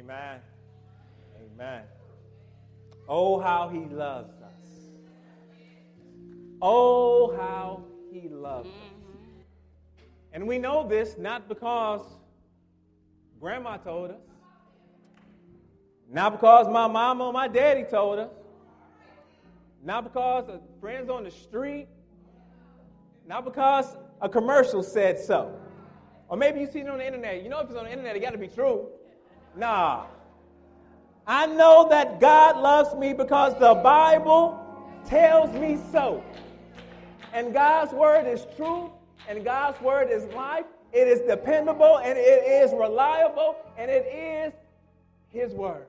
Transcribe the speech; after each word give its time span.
Amen. 0.00 0.40
Amen. 1.36 1.82
Oh, 3.06 3.38
how 3.38 3.68
he 3.68 3.84
loves 3.94 4.32
us. 4.40 4.88
Oh, 6.62 7.36
how 7.36 7.84
he 8.10 8.30
loves 8.30 8.68
us. 8.68 8.74
Mm-hmm. 8.74 9.40
And 10.32 10.48
we 10.48 10.58
know 10.58 10.88
this 10.88 11.16
not 11.18 11.48
because 11.48 12.00
grandma 13.38 13.76
told 13.76 14.12
us, 14.12 14.22
not 16.10 16.32
because 16.32 16.66
my 16.66 16.86
mama 16.86 17.26
or 17.26 17.32
my 17.34 17.48
daddy 17.48 17.84
told 17.84 18.20
us, 18.20 18.30
not 19.84 20.04
because 20.04 20.48
of 20.48 20.62
friends 20.80 21.10
on 21.10 21.24
the 21.24 21.30
street, 21.30 21.88
not 23.26 23.44
because 23.44 23.98
a 24.22 24.30
commercial 24.30 24.82
said 24.82 25.18
so. 25.18 25.54
Or 26.28 26.38
maybe 26.38 26.60
you 26.60 26.66
seen 26.66 26.86
it 26.86 26.88
on 26.88 26.98
the 26.98 27.06
internet. 27.06 27.42
You 27.42 27.50
know, 27.50 27.58
if 27.58 27.68
it's 27.68 27.78
on 27.78 27.84
the 27.84 27.90
internet, 27.90 28.16
it 28.16 28.20
got 28.20 28.30
to 28.30 28.38
be 28.38 28.48
true. 28.48 28.88
Nah. 29.56 30.06
I 31.26 31.46
know 31.46 31.88
that 31.90 32.20
God 32.20 32.56
loves 32.56 32.94
me 32.94 33.12
because 33.12 33.58
the 33.58 33.74
Bible 33.74 34.58
tells 35.06 35.52
me 35.52 35.78
so. 35.92 36.24
And 37.32 37.52
God's 37.52 37.92
word 37.92 38.26
is 38.26 38.46
truth, 38.56 38.90
and 39.28 39.44
God's 39.44 39.80
word 39.80 40.10
is 40.10 40.24
life. 40.34 40.64
It 40.92 41.06
is 41.06 41.20
dependable, 41.20 41.98
and 41.98 42.18
it 42.18 42.44
is 42.44 42.72
reliable, 42.72 43.56
and 43.78 43.90
it 43.90 44.06
is 44.06 44.52
His 45.28 45.52
word. 45.54 45.86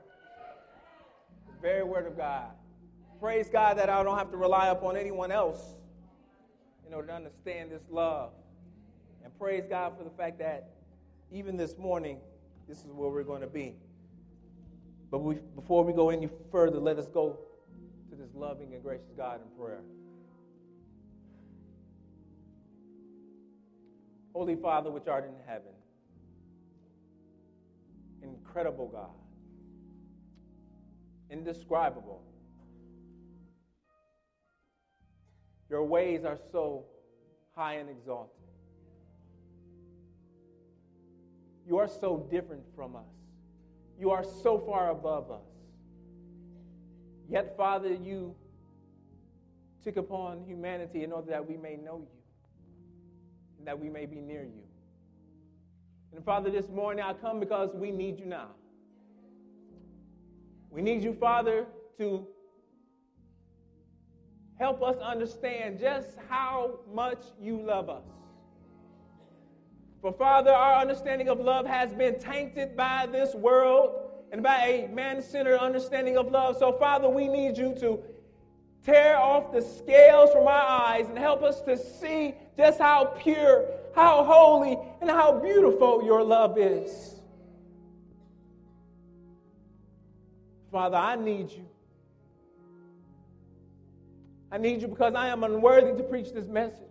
The 1.47 1.61
very 1.61 1.83
word 1.83 2.05
of 2.05 2.15
God. 2.15 2.51
Praise 3.19 3.49
God 3.49 3.77
that 3.77 3.89
I 3.89 4.03
don't 4.03 4.17
have 4.17 4.31
to 4.31 4.37
rely 4.37 4.67
upon 4.67 4.97
anyone 4.97 5.31
else 5.31 5.75
in 6.87 6.93
order 6.93 7.07
to 7.07 7.13
understand 7.13 7.71
this 7.71 7.83
love. 7.89 8.31
And 9.23 9.35
praise 9.39 9.63
God 9.67 9.97
for 9.97 10.03
the 10.03 10.09
fact 10.11 10.39
that 10.39 10.69
even 11.31 11.57
this 11.57 11.77
morning, 11.77 12.19
this 12.71 12.85
is 12.85 12.91
where 12.93 13.09
we're 13.09 13.23
going 13.23 13.41
to 13.41 13.47
be. 13.47 13.75
But 15.11 15.19
we, 15.19 15.35
before 15.55 15.83
we 15.83 15.91
go 15.91 16.09
any 16.09 16.29
further, 16.53 16.79
let 16.79 16.97
us 16.97 17.07
go 17.07 17.37
to 18.09 18.15
this 18.15 18.29
loving 18.33 18.73
and 18.73 18.81
gracious 18.81 19.11
God 19.17 19.41
in 19.41 19.61
prayer. 19.61 19.81
Holy 24.33 24.55
Father, 24.55 24.89
which 24.89 25.05
art 25.09 25.25
in 25.25 25.33
heaven, 25.45 25.73
incredible 28.23 28.87
God, 28.87 29.19
indescribable. 31.29 32.23
Your 35.69 35.83
ways 35.83 36.23
are 36.23 36.39
so 36.53 36.85
high 37.53 37.73
and 37.73 37.89
exalted. 37.89 38.40
You 41.71 41.77
are 41.77 41.87
so 41.87 42.27
different 42.29 42.63
from 42.75 42.97
us. 42.97 43.07
You 43.97 44.09
are 44.09 44.25
so 44.25 44.59
far 44.59 44.89
above 44.89 45.31
us. 45.31 45.47
Yet, 47.29 47.55
Father, 47.55 47.93
you 47.93 48.35
took 49.81 49.95
upon 49.95 50.43
humanity 50.43 51.05
in 51.05 51.13
order 51.13 51.31
that 51.31 51.47
we 51.47 51.55
may 51.55 51.77
know 51.77 51.99
you 51.99 52.19
and 53.57 53.65
that 53.65 53.79
we 53.79 53.89
may 53.89 54.05
be 54.05 54.19
near 54.19 54.43
you. 54.43 54.63
And 56.13 56.25
Father, 56.25 56.51
this 56.51 56.67
morning 56.67 57.05
I 57.05 57.13
come 57.13 57.39
because 57.39 57.73
we 57.73 57.89
need 57.89 58.19
you 58.19 58.25
now. 58.25 58.49
We 60.69 60.81
need 60.81 61.01
you, 61.01 61.13
Father, 61.13 61.67
to 61.99 62.27
help 64.59 64.83
us 64.83 64.97
understand 64.97 65.79
just 65.79 66.17
how 66.27 66.81
much 66.93 67.19
you 67.41 67.61
love 67.61 67.89
us. 67.89 68.03
For 70.01 70.11
Father, 70.11 70.51
our 70.51 70.81
understanding 70.81 71.29
of 71.29 71.39
love 71.39 71.67
has 71.67 71.93
been 71.93 72.17
tainted 72.17 72.75
by 72.75 73.07
this 73.11 73.35
world 73.35 74.09
and 74.31 74.41
by 74.41 74.65
a 74.65 74.87
man 74.87 75.21
centered 75.21 75.59
understanding 75.59 76.17
of 76.17 76.31
love. 76.31 76.57
So, 76.57 76.73
Father, 76.73 77.07
we 77.07 77.27
need 77.27 77.55
you 77.55 77.75
to 77.79 77.99
tear 78.83 79.17
off 79.17 79.51
the 79.51 79.61
scales 79.61 80.31
from 80.31 80.47
our 80.47 80.87
eyes 80.87 81.07
and 81.07 81.17
help 81.17 81.43
us 81.43 81.61
to 81.61 81.77
see 81.77 82.33
just 82.57 82.79
how 82.79 83.05
pure, 83.19 83.65
how 83.95 84.23
holy, 84.23 84.75
and 85.01 85.09
how 85.09 85.39
beautiful 85.39 86.03
your 86.03 86.23
love 86.23 86.57
is. 86.57 87.21
Father, 90.71 90.97
I 90.97 91.15
need 91.15 91.51
you. 91.51 91.67
I 94.51 94.57
need 94.57 94.81
you 94.81 94.87
because 94.87 95.13
I 95.13 95.27
am 95.27 95.43
unworthy 95.43 95.95
to 95.95 96.03
preach 96.03 96.31
this 96.31 96.47
message. 96.47 96.87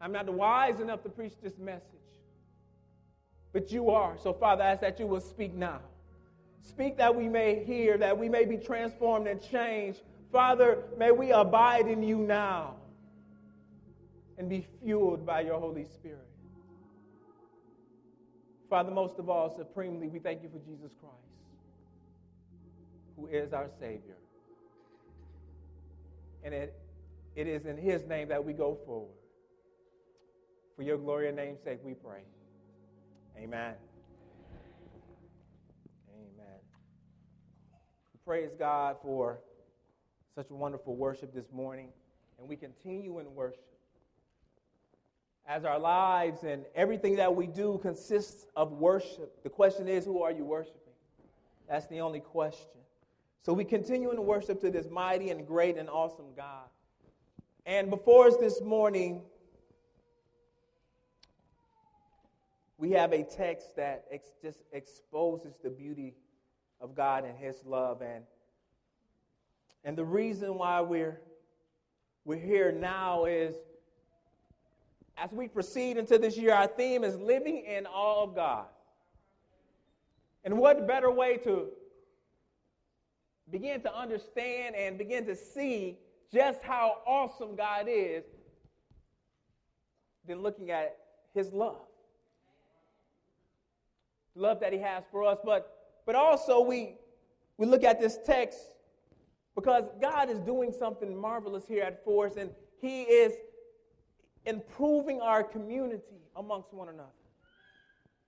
I'm 0.00 0.12
not 0.12 0.28
wise 0.28 0.80
enough 0.80 1.02
to 1.02 1.08
preach 1.08 1.34
this 1.42 1.58
message. 1.58 1.84
But 3.52 3.70
you 3.70 3.90
are. 3.90 4.16
So, 4.22 4.32
Father, 4.32 4.62
I 4.62 4.72
ask 4.72 4.80
that 4.80 4.98
you 4.98 5.06
will 5.06 5.20
speak 5.20 5.54
now. 5.54 5.80
Speak 6.62 6.96
that 6.98 7.14
we 7.14 7.28
may 7.28 7.64
hear, 7.64 7.98
that 7.98 8.16
we 8.16 8.28
may 8.28 8.44
be 8.44 8.56
transformed 8.56 9.26
and 9.26 9.42
changed. 9.42 10.00
Father, 10.30 10.84
may 10.96 11.10
we 11.10 11.32
abide 11.32 11.88
in 11.88 12.02
you 12.02 12.18
now 12.18 12.76
and 14.38 14.48
be 14.48 14.64
fueled 14.82 15.26
by 15.26 15.40
your 15.40 15.58
Holy 15.58 15.84
Spirit. 15.84 16.26
Father, 18.70 18.92
most 18.92 19.18
of 19.18 19.28
all, 19.28 19.54
supremely, 19.54 20.06
we 20.06 20.20
thank 20.20 20.42
you 20.42 20.48
for 20.48 20.58
Jesus 20.58 20.92
Christ, 21.00 21.16
who 23.16 23.26
is 23.26 23.52
our 23.52 23.68
Savior. 23.80 24.16
And 26.44 26.54
it, 26.54 26.74
it 27.34 27.48
is 27.48 27.66
in 27.66 27.76
his 27.76 28.06
name 28.06 28.28
that 28.28 28.44
we 28.44 28.52
go 28.52 28.78
forward. 28.86 29.19
For 30.80 30.84
your 30.84 30.96
glory 30.96 31.28
and 31.28 31.36
name's 31.36 31.62
sake, 31.62 31.80
we 31.84 31.92
pray. 31.92 32.22
Amen. 33.36 33.74
Amen. 36.08 36.58
Praise 38.24 38.48
God 38.58 38.96
for 39.02 39.40
such 40.34 40.48
a 40.48 40.54
wonderful 40.54 40.96
worship 40.96 41.34
this 41.34 41.52
morning. 41.52 41.88
And 42.38 42.48
we 42.48 42.56
continue 42.56 43.18
in 43.18 43.34
worship. 43.34 43.62
As 45.46 45.66
our 45.66 45.78
lives 45.78 46.44
and 46.44 46.64
everything 46.74 47.16
that 47.16 47.36
we 47.36 47.46
do 47.46 47.78
consists 47.82 48.46
of 48.56 48.72
worship, 48.72 49.42
the 49.42 49.50
question 49.50 49.86
is 49.86 50.06
who 50.06 50.22
are 50.22 50.32
you 50.32 50.46
worshiping? 50.46 50.94
That's 51.68 51.88
the 51.88 52.00
only 52.00 52.20
question. 52.20 52.80
So 53.42 53.52
we 53.52 53.66
continue 53.66 54.12
in 54.12 54.24
worship 54.24 54.62
to 54.62 54.70
this 54.70 54.88
mighty 54.90 55.28
and 55.28 55.46
great 55.46 55.76
and 55.76 55.90
awesome 55.90 56.32
God. 56.34 56.70
And 57.66 57.90
before 57.90 58.28
us 58.28 58.38
this 58.38 58.62
morning, 58.62 59.20
we 62.80 62.92
have 62.92 63.12
a 63.12 63.22
text 63.22 63.76
that 63.76 64.06
ex- 64.10 64.32
just 64.42 64.62
exposes 64.72 65.52
the 65.62 65.68
beauty 65.68 66.14
of 66.80 66.94
God 66.94 67.26
and 67.26 67.36
His 67.36 67.62
love. 67.66 68.00
And, 68.00 68.24
and 69.84 69.96
the 69.98 70.04
reason 70.04 70.56
why 70.56 70.80
we're, 70.80 71.20
we're 72.24 72.38
here 72.38 72.72
now 72.72 73.26
is 73.26 73.54
as 75.18 75.30
we 75.30 75.46
proceed 75.46 75.98
into 75.98 76.16
this 76.16 76.38
year, 76.38 76.54
our 76.54 76.66
theme 76.66 77.04
is 77.04 77.18
living 77.18 77.66
in 77.66 77.84
awe 77.86 78.22
of 78.24 78.34
God. 78.34 78.64
And 80.42 80.56
what 80.56 80.88
better 80.88 81.10
way 81.10 81.36
to 81.44 81.66
begin 83.50 83.82
to 83.82 83.94
understand 83.94 84.74
and 84.74 84.96
begin 84.96 85.26
to 85.26 85.36
see 85.36 85.98
just 86.32 86.62
how 86.62 87.02
awesome 87.06 87.56
God 87.56 87.88
is 87.90 88.24
than 90.26 90.40
looking 90.40 90.70
at 90.70 90.96
His 91.34 91.52
love? 91.52 91.89
Love 94.34 94.60
that 94.60 94.72
he 94.72 94.78
has 94.78 95.04
for 95.10 95.24
us. 95.24 95.38
But, 95.44 95.72
but 96.06 96.14
also, 96.14 96.60
we, 96.60 96.94
we 97.56 97.66
look 97.66 97.84
at 97.84 98.00
this 98.00 98.18
text 98.24 98.58
because 99.54 99.84
God 100.00 100.30
is 100.30 100.38
doing 100.40 100.72
something 100.76 101.16
marvelous 101.16 101.66
here 101.66 101.82
at 101.82 102.04
Force, 102.04 102.36
and 102.36 102.50
he 102.80 103.02
is 103.02 103.34
improving 104.46 105.20
our 105.20 105.42
community 105.42 106.22
amongst 106.36 106.72
one 106.72 106.88
another. 106.88 107.08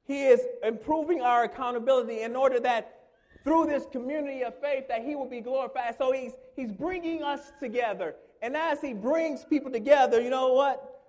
He 0.05 0.25
is 0.25 0.41
improving 0.63 1.21
our 1.23 1.45
accountability 1.45 2.21
in 2.23 2.37
order 2.37 2.61
that 2.61 2.99
through 3.45 3.67
this 3.67 3.87
community 3.91 4.43
of 4.45 4.59
faith 4.61 4.89
that 4.89 5.05
he 5.05 5.15
will 5.15 5.29
be 5.29 5.41
glorified. 5.41 5.97
So 5.97 6.13
he's, 6.13 6.33
he's 6.55 6.73
bringing 6.73 7.23
us 7.23 7.53
together. 7.61 8.15
And 8.41 8.57
as 8.57 8.81
he 8.81 8.93
brings 8.93 9.45
people 9.45 9.71
together, 9.71 10.21
you 10.21 10.31
know 10.31 10.53
what? 10.53 11.01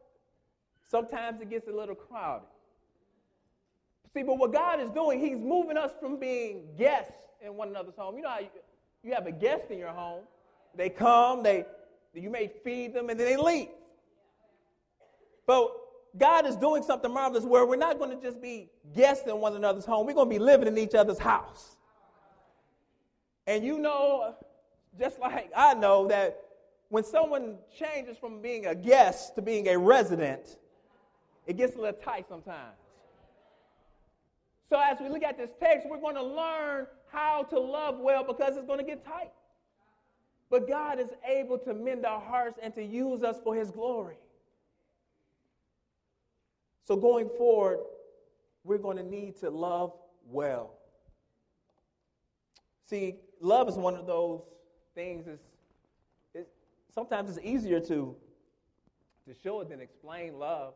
Sometimes 0.89 1.41
it 1.41 1.49
gets 1.49 1.67
a 1.67 1.71
little 1.71 1.95
crowded. 1.95 2.47
See, 4.13 4.23
but 4.23 4.37
what 4.37 4.53
God 4.53 4.79
is 4.79 4.89
doing, 4.91 5.19
He's 5.19 5.37
moving 5.37 5.77
us 5.77 5.91
from 5.99 6.19
being 6.19 6.67
guests 6.77 7.13
in 7.43 7.55
one 7.55 7.69
another's 7.69 7.95
home. 7.95 8.15
You 8.15 8.23
know 8.23 8.29
how 8.29 8.39
you, 8.39 8.49
you 9.03 9.13
have 9.13 9.25
a 9.25 9.31
guest 9.31 9.71
in 9.71 9.79
your 9.79 9.89
home. 9.89 10.23
They 10.75 10.89
come, 10.89 11.43
they 11.43 11.65
you 12.13 12.29
may 12.29 12.51
feed 12.63 12.93
them, 12.93 13.09
and 13.09 13.19
then 13.19 13.27
they 13.27 13.37
leave. 13.37 13.69
But 15.47 15.71
God 16.17 16.45
is 16.45 16.55
doing 16.55 16.83
something 16.83 17.11
marvelous 17.11 17.43
where 17.43 17.65
we're 17.65 17.75
not 17.75 17.97
going 17.97 18.11
to 18.11 18.21
just 18.23 18.39
be 18.39 18.69
guests 18.95 19.27
in 19.27 19.39
one 19.39 19.55
another's 19.55 19.85
home. 19.85 20.05
We're 20.05 20.13
going 20.13 20.29
to 20.29 20.35
be 20.35 20.39
living 20.39 20.67
in 20.67 20.77
each 20.77 20.93
other's 20.93 21.17
house. 21.17 21.75
And 23.47 23.63
you 23.63 23.79
know, 23.79 24.35
just 24.99 25.19
like 25.19 25.51
I 25.55 25.73
know, 25.73 26.07
that 26.07 26.39
when 26.89 27.03
someone 27.03 27.55
changes 27.77 28.17
from 28.17 28.41
being 28.41 28.67
a 28.67 28.75
guest 28.75 29.35
to 29.35 29.41
being 29.41 29.67
a 29.67 29.77
resident, 29.77 30.57
it 31.47 31.57
gets 31.57 31.75
a 31.75 31.79
little 31.79 31.99
tight 31.99 32.27
sometimes. 32.29 32.77
As 34.79 34.99
we 34.99 35.09
look 35.09 35.23
at 35.23 35.37
this 35.37 35.51
text, 35.59 35.87
we're 35.89 35.99
going 35.99 36.15
to 36.15 36.23
learn 36.23 36.87
how 37.11 37.43
to 37.43 37.59
love 37.59 37.99
well 37.99 38.23
because 38.23 38.57
it's 38.57 38.65
going 38.65 38.79
to 38.79 38.85
get 38.85 39.05
tight. 39.05 39.31
But 40.49 40.67
God 40.67 40.99
is 40.99 41.09
able 41.27 41.57
to 41.59 41.73
mend 41.73 42.05
our 42.05 42.21
hearts 42.21 42.59
and 42.61 42.73
to 42.75 42.83
use 42.83 43.23
us 43.23 43.37
for 43.43 43.55
his 43.55 43.71
glory. 43.71 44.17
So 46.85 46.95
going 46.95 47.29
forward, 47.37 47.79
we're 48.63 48.77
going 48.77 48.97
to 48.97 49.03
need 49.03 49.39
to 49.39 49.49
love 49.49 49.93
well. 50.29 50.75
See, 52.85 53.15
love 53.39 53.69
is 53.69 53.75
one 53.75 53.95
of 53.95 54.05
those 54.05 54.41
things 54.93 55.27
is 55.27 55.39
it, 56.33 56.47
sometimes 56.93 57.29
it's 57.29 57.45
easier 57.45 57.79
to 57.79 58.15
to 59.27 59.33
show 59.41 59.61
it 59.61 59.69
than 59.69 59.79
explain 59.79 60.37
love. 60.37 60.73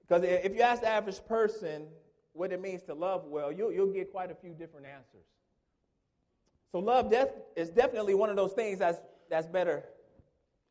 Because 0.00 0.24
if 0.24 0.54
you 0.54 0.60
ask 0.60 0.82
the 0.82 0.88
average 0.88 1.24
person 1.26 1.86
what 2.34 2.52
it 2.52 2.60
means 2.60 2.82
to 2.82 2.94
love 2.94 3.24
well, 3.26 3.50
you'll, 3.50 3.72
you'll 3.72 3.92
get 3.92 4.10
quite 4.10 4.30
a 4.30 4.34
few 4.34 4.50
different 4.50 4.86
answers. 4.86 5.24
So 6.72 6.80
love 6.80 7.10
def- 7.10 7.28
is 7.56 7.70
definitely 7.70 8.14
one 8.14 8.28
of 8.28 8.36
those 8.36 8.52
things 8.52 8.80
that's, 8.80 8.98
that's 9.30 9.46
better 9.46 9.84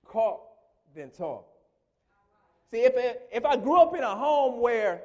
caught 0.05 0.41
than 0.93 1.09
taught. 1.09 1.45
See, 2.69 2.79
if, 2.79 2.93
if 3.31 3.45
I 3.45 3.55
grew 3.55 3.79
up 3.79 3.95
in 3.95 4.03
a 4.03 4.15
home 4.15 4.59
where 4.59 5.03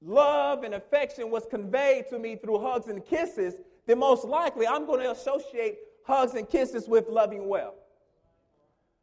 love 0.00 0.62
and 0.62 0.74
affection 0.74 1.30
was 1.30 1.44
conveyed 1.46 2.08
to 2.08 2.18
me 2.18 2.36
through 2.36 2.60
hugs 2.60 2.86
and 2.86 3.04
kisses, 3.04 3.56
then 3.86 3.98
most 3.98 4.24
likely 4.24 4.66
I'm 4.66 4.86
going 4.86 5.00
to 5.00 5.10
associate 5.10 5.78
hugs 6.06 6.34
and 6.34 6.48
kisses 6.48 6.88
with 6.88 7.08
loving 7.08 7.48
well. 7.48 7.74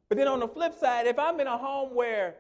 But 0.10 0.18
then 0.18 0.28
on 0.28 0.40
the 0.40 0.48
flip 0.48 0.74
side, 0.74 1.08
if 1.08 1.20
I'm 1.20 1.40
in 1.40 1.48
a 1.48 1.58
home 1.58 1.96
where 1.96 2.36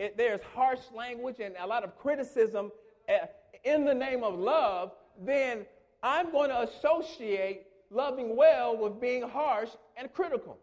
it, 0.00 0.16
there's 0.16 0.40
harsh 0.54 0.80
language 0.96 1.36
and 1.40 1.54
a 1.60 1.66
lot 1.66 1.84
of 1.84 1.96
criticism 1.98 2.72
eh, 3.06 3.18
in 3.64 3.84
the 3.84 3.92
name 3.92 4.24
of 4.24 4.38
love, 4.38 4.92
then 5.20 5.66
I'm 6.02 6.32
going 6.32 6.48
to 6.48 6.62
associate 6.62 7.66
loving 7.90 8.34
well 8.34 8.74
with 8.78 8.98
being 8.98 9.28
harsh 9.28 9.68
and 9.98 10.10
critical. 10.10 10.56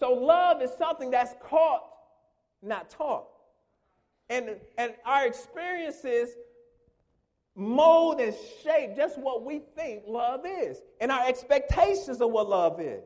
So 0.00 0.12
love 0.12 0.62
is 0.62 0.70
something 0.76 1.12
that's 1.12 1.34
caught, 1.40 1.84
not 2.60 2.90
taught. 2.90 3.28
And, 4.28 4.56
and 4.76 4.94
our 5.06 5.26
experiences 5.26 6.30
mold 7.54 8.20
and 8.20 8.34
shape 8.64 8.96
just 8.96 9.16
what 9.16 9.44
we 9.44 9.60
think 9.76 10.02
love 10.08 10.40
is 10.44 10.78
and 11.00 11.12
our 11.12 11.24
expectations 11.28 12.20
of 12.20 12.30
what 12.30 12.48
love 12.48 12.80
is. 12.80 13.04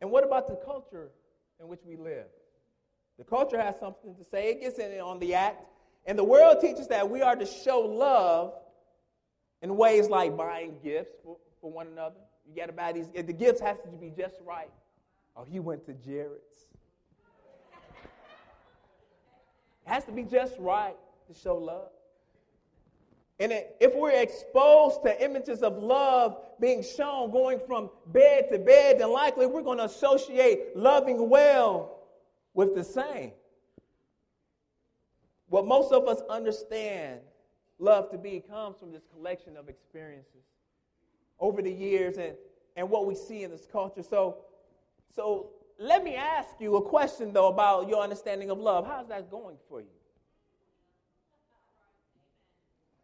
And 0.00 0.08
what 0.12 0.22
about 0.22 0.46
the 0.46 0.56
culture 0.64 1.10
in 1.58 1.66
which 1.66 1.80
we 1.84 1.96
live? 1.96 2.26
The 3.18 3.24
culture 3.24 3.60
has 3.60 3.78
something 3.78 4.14
to 4.16 4.24
say. 4.24 4.50
It 4.50 4.60
gets 4.60 4.78
in 4.78 4.98
on 5.00 5.18
the 5.18 5.34
act. 5.34 5.64
And 6.06 6.18
the 6.18 6.24
world 6.24 6.60
teaches 6.60 6.88
that 6.88 7.08
we 7.08 7.22
are 7.22 7.36
to 7.36 7.46
show 7.46 7.80
love 7.80 8.54
in 9.62 9.76
ways 9.76 10.08
like 10.08 10.36
buying 10.36 10.74
gifts 10.82 11.12
for, 11.24 11.36
for 11.60 11.70
one 11.70 11.86
another. 11.86 12.16
You 12.46 12.54
got 12.54 12.66
to 12.66 12.72
buy 12.72 12.92
these. 12.92 13.08
The 13.14 13.32
gifts 13.32 13.60
have 13.60 13.82
to 13.82 13.88
be 13.88 14.12
just 14.16 14.36
right. 14.44 14.70
Oh, 15.36 15.44
he 15.44 15.60
went 15.60 15.86
to 15.86 15.94
Jared's. 15.94 16.66
It 19.86 19.90
has 19.90 20.04
to 20.04 20.12
be 20.12 20.24
just 20.24 20.56
right 20.58 20.96
to 21.28 21.38
show 21.38 21.56
love. 21.56 21.88
And 23.40 23.52
if 23.80 23.94
we're 23.94 24.12
exposed 24.12 25.02
to 25.04 25.24
images 25.24 25.62
of 25.62 25.82
love 25.82 26.38
being 26.60 26.84
shown 26.84 27.32
going 27.32 27.58
from 27.66 27.90
bed 28.06 28.48
to 28.52 28.58
bed, 28.58 29.00
then 29.00 29.10
likely 29.10 29.46
we're 29.46 29.62
going 29.62 29.78
to 29.78 29.84
associate 29.84 30.76
loving 30.76 31.28
well 31.28 31.93
with 32.54 32.74
the 32.74 32.84
same. 32.84 33.32
What 35.48 35.66
most 35.66 35.92
of 35.92 36.08
us 36.08 36.22
understand 36.30 37.20
love 37.78 38.10
to 38.10 38.18
be 38.18 38.40
comes 38.40 38.78
from 38.78 38.92
this 38.92 39.02
collection 39.12 39.56
of 39.56 39.68
experiences 39.68 40.44
over 41.38 41.60
the 41.60 41.72
years 41.72 42.16
and, 42.16 42.34
and 42.76 42.88
what 42.88 43.06
we 43.06 43.14
see 43.14 43.42
in 43.42 43.50
this 43.50 43.66
culture. 43.70 44.02
So, 44.02 44.38
so 45.14 45.50
let 45.78 46.02
me 46.04 46.14
ask 46.14 46.48
you 46.60 46.76
a 46.76 46.82
question, 46.82 47.32
though, 47.32 47.48
about 47.48 47.88
your 47.88 48.02
understanding 48.02 48.50
of 48.50 48.58
love. 48.58 48.86
How's 48.86 49.08
that 49.08 49.30
going 49.30 49.56
for 49.68 49.80
you? 49.80 49.86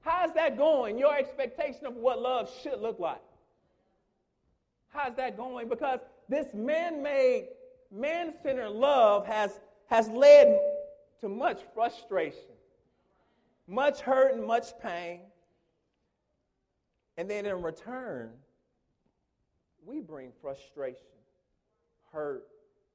How's 0.03 0.32
that 0.35 0.56
going? 0.56 0.99
Your 0.99 1.14
expectation 1.17 1.87
of 1.87 1.94
what 1.94 2.20
love 2.20 2.50
should 2.62 2.81
look 2.81 2.99
like. 2.99 3.20
How's 4.88 5.14
that 5.17 5.37
going? 5.37 5.69
Because 5.69 6.00
this 6.29 6.46
man 6.55 7.03
made, 7.03 7.49
man 7.91 8.33
centered 8.43 8.71
love 8.71 9.27
has, 9.27 9.61
has 9.87 10.09
led 10.09 10.59
to 11.21 11.29
much 11.29 11.61
frustration, 11.75 12.55
much 13.67 14.01
hurt, 14.01 14.35
and 14.35 14.45
much 14.45 14.79
pain. 14.83 15.21
And 17.17 17.29
then 17.29 17.47
in 17.47 17.63
return, 17.63 18.31
we 19.85 20.01
bring 20.01 20.33
frustration, 20.41 21.03
hurt, 22.13 22.45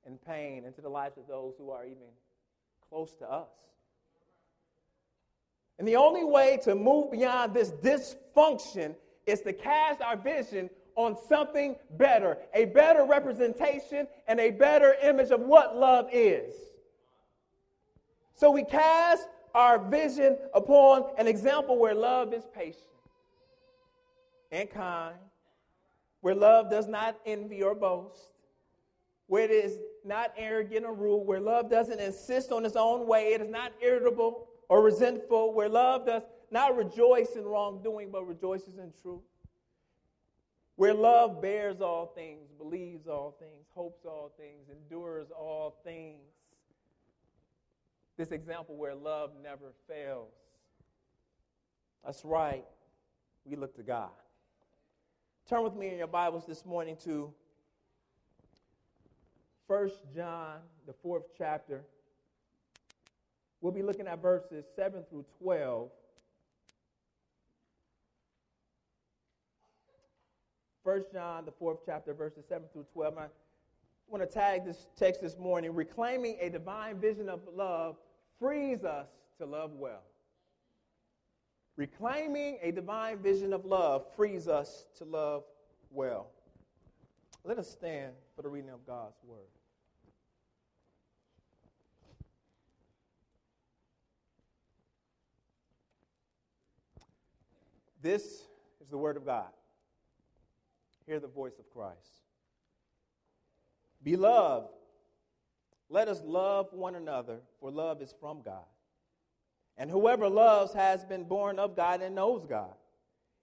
and 0.06 0.24
pain 0.26 0.64
into 0.66 0.82
the 0.82 0.90
lives 0.90 1.18
of 1.18 1.28
those 1.28 1.56
who 1.58 1.70
are 1.72 1.86
even 1.86 2.08
close 2.90 3.14
to 3.20 3.30
us. 3.30 3.50
And 5.78 5.88
the 5.88 5.98
only 5.98 6.24
way 6.24 6.58
to 6.64 6.74
move 6.74 7.12
beyond 7.12 7.54
this 7.54 7.72
dysfunction 7.72 8.96
is 9.26 9.42
to 9.42 9.52
cast 9.52 10.02
our 10.02 10.16
vision 10.16 10.70
on 10.96 11.16
something 11.28 11.76
better, 11.92 12.38
a 12.54 12.66
better 12.66 13.06
representation 13.06 14.08
and 14.28 14.40
a 14.40 14.52
better 14.52 14.96
image 15.04 15.32
of 15.32 15.42
what 15.42 15.76
love 15.76 16.08
is. 16.12 16.54
So 18.36 18.52
we 18.52 18.64
cast 18.64 19.28
our 19.54 19.80
vision 19.80 20.38
upon 20.54 21.06
an 21.18 21.28
example 21.28 21.78
where 21.78 21.94
love 21.94 22.34
is 22.34 22.44
patient 22.54 22.84
and 24.52 24.70
kind, 24.70 25.16
where 26.22 26.36
love 26.36 26.70
does 26.70 26.88
not 26.88 27.18
envy 27.26 27.64
or 27.64 27.76
boast, 27.76 28.32
where 29.28 29.44
it 29.44 29.52
is 29.52 29.78
not 30.04 30.34
arrogant 30.38 30.86
or 30.86 30.94
rude, 30.94 31.26
where 31.26 31.40
love 31.40 31.70
doesn't 31.70 32.00
insist 32.00 32.52
on 32.52 32.66
its 32.66 32.76
own 32.76 33.08
way, 33.08 33.34
it 33.34 33.42
is 33.42 33.50
not 33.50 33.72
irritable 33.82 34.48
or 34.70 34.82
resentful, 34.82 35.54
where 35.54 35.70
love 35.70 36.06
does 36.06 36.24
not 36.52 36.76
rejoice 36.76 37.36
in 37.36 37.44
wrongdoing, 37.44 38.12
but 38.12 38.28
rejoices 38.28 38.78
in 38.78 38.92
truth. 39.02 39.22
Where 40.78 40.94
love 40.94 41.42
bears 41.42 41.80
all 41.80 42.08
things, 42.08 42.50
believes 42.58 43.08
all 43.08 43.36
things, 43.40 43.66
hopes 43.74 44.06
all 44.06 44.34
things, 44.38 44.68
endures 44.70 45.28
all 45.32 45.78
things. 45.84 46.20
This 48.18 48.32
example 48.32 48.76
where 48.76 48.96
love 48.96 49.32
never 49.42 49.72
fails. 49.88 50.34
That's 52.04 52.24
right. 52.26 52.66
We 53.46 53.56
look 53.56 53.76
to 53.76 53.84
God. 53.84 54.10
Turn 55.48 55.64
with 55.64 55.76
me 55.76 55.90
in 55.90 55.98
your 55.98 56.08
Bibles 56.08 56.46
this 56.46 56.66
morning 56.66 56.98
to 57.06 57.34
1 59.68 59.90
John, 60.14 60.58
the 60.86 60.94
fourth 60.94 61.24
chapter. 61.38 61.84
We'll 63.62 63.72
be 63.72 63.82
looking 63.82 64.08
at 64.08 64.22
verses 64.22 64.66
7 64.76 65.04
through 65.10 65.26
12. 65.42 65.90
First 70.96 71.12
John, 71.12 71.44
the 71.44 71.52
fourth 71.52 71.80
chapter, 71.86 72.14
verses 72.14 72.46
7 72.48 72.70
through 72.72 72.86
12. 72.94 73.18
I 73.18 73.26
want 74.08 74.24
to 74.24 74.34
tag 74.34 74.64
this 74.64 74.88
text 74.96 75.20
this 75.20 75.38
morning. 75.38 75.76
Reclaiming 75.76 76.38
a 76.40 76.50
divine 76.50 77.02
vision 77.02 77.28
of 77.28 77.42
love 77.54 77.98
frees 78.40 78.86
us 78.86 79.10
to 79.38 79.46
love 79.46 79.72
well. 79.74 80.04
Reclaiming 81.76 82.60
a 82.62 82.72
divine 82.72 83.18
vision 83.18 83.52
of 83.52 83.66
love 83.66 84.06
frees 84.16 84.48
us 84.48 84.86
to 84.98 85.04
love 85.04 85.44
well. 85.92 86.28
Let 87.44 87.58
us 87.58 87.70
stand 87.70 88.14
for 88.34 88.42
the 88.42 88.48
reading 88.48 88.70
of 88.70 88.88
God's 88.88 89.18
word. 89.28 89.50
This 98.02 98.24
is 98.80 98.88
the 98.90 98.98
Word 98.98 99.18
of 99.18 99.26
God. 99.26 99.50
Hear 101.06 101.20
the 101.20 101.28
voice 101.28 101.60
of 101.60 101.70
Christ. 101.72 102.22
Beloved, 104.04 104.70
let 105.90 106.08
us 106.08 106.22
love 106.24 106.68
one 106.72 106.96
another, 106.96 107.40
for 107.60 107.72
love 107.72 108.02
is 108.02 108.14
from 108.20 108.42
God. 108.42 108.66
And 109.78 109.90
whoever 109.90 110.30
loves 110.30 110.74
has 110.74 111.06
been 111.06 111.26
born 111.26 111.60
of 111.60 111.76
God 111.76 112.02
and 112.02 112.16
knows 112.16 112.46
God. 112.48 112.74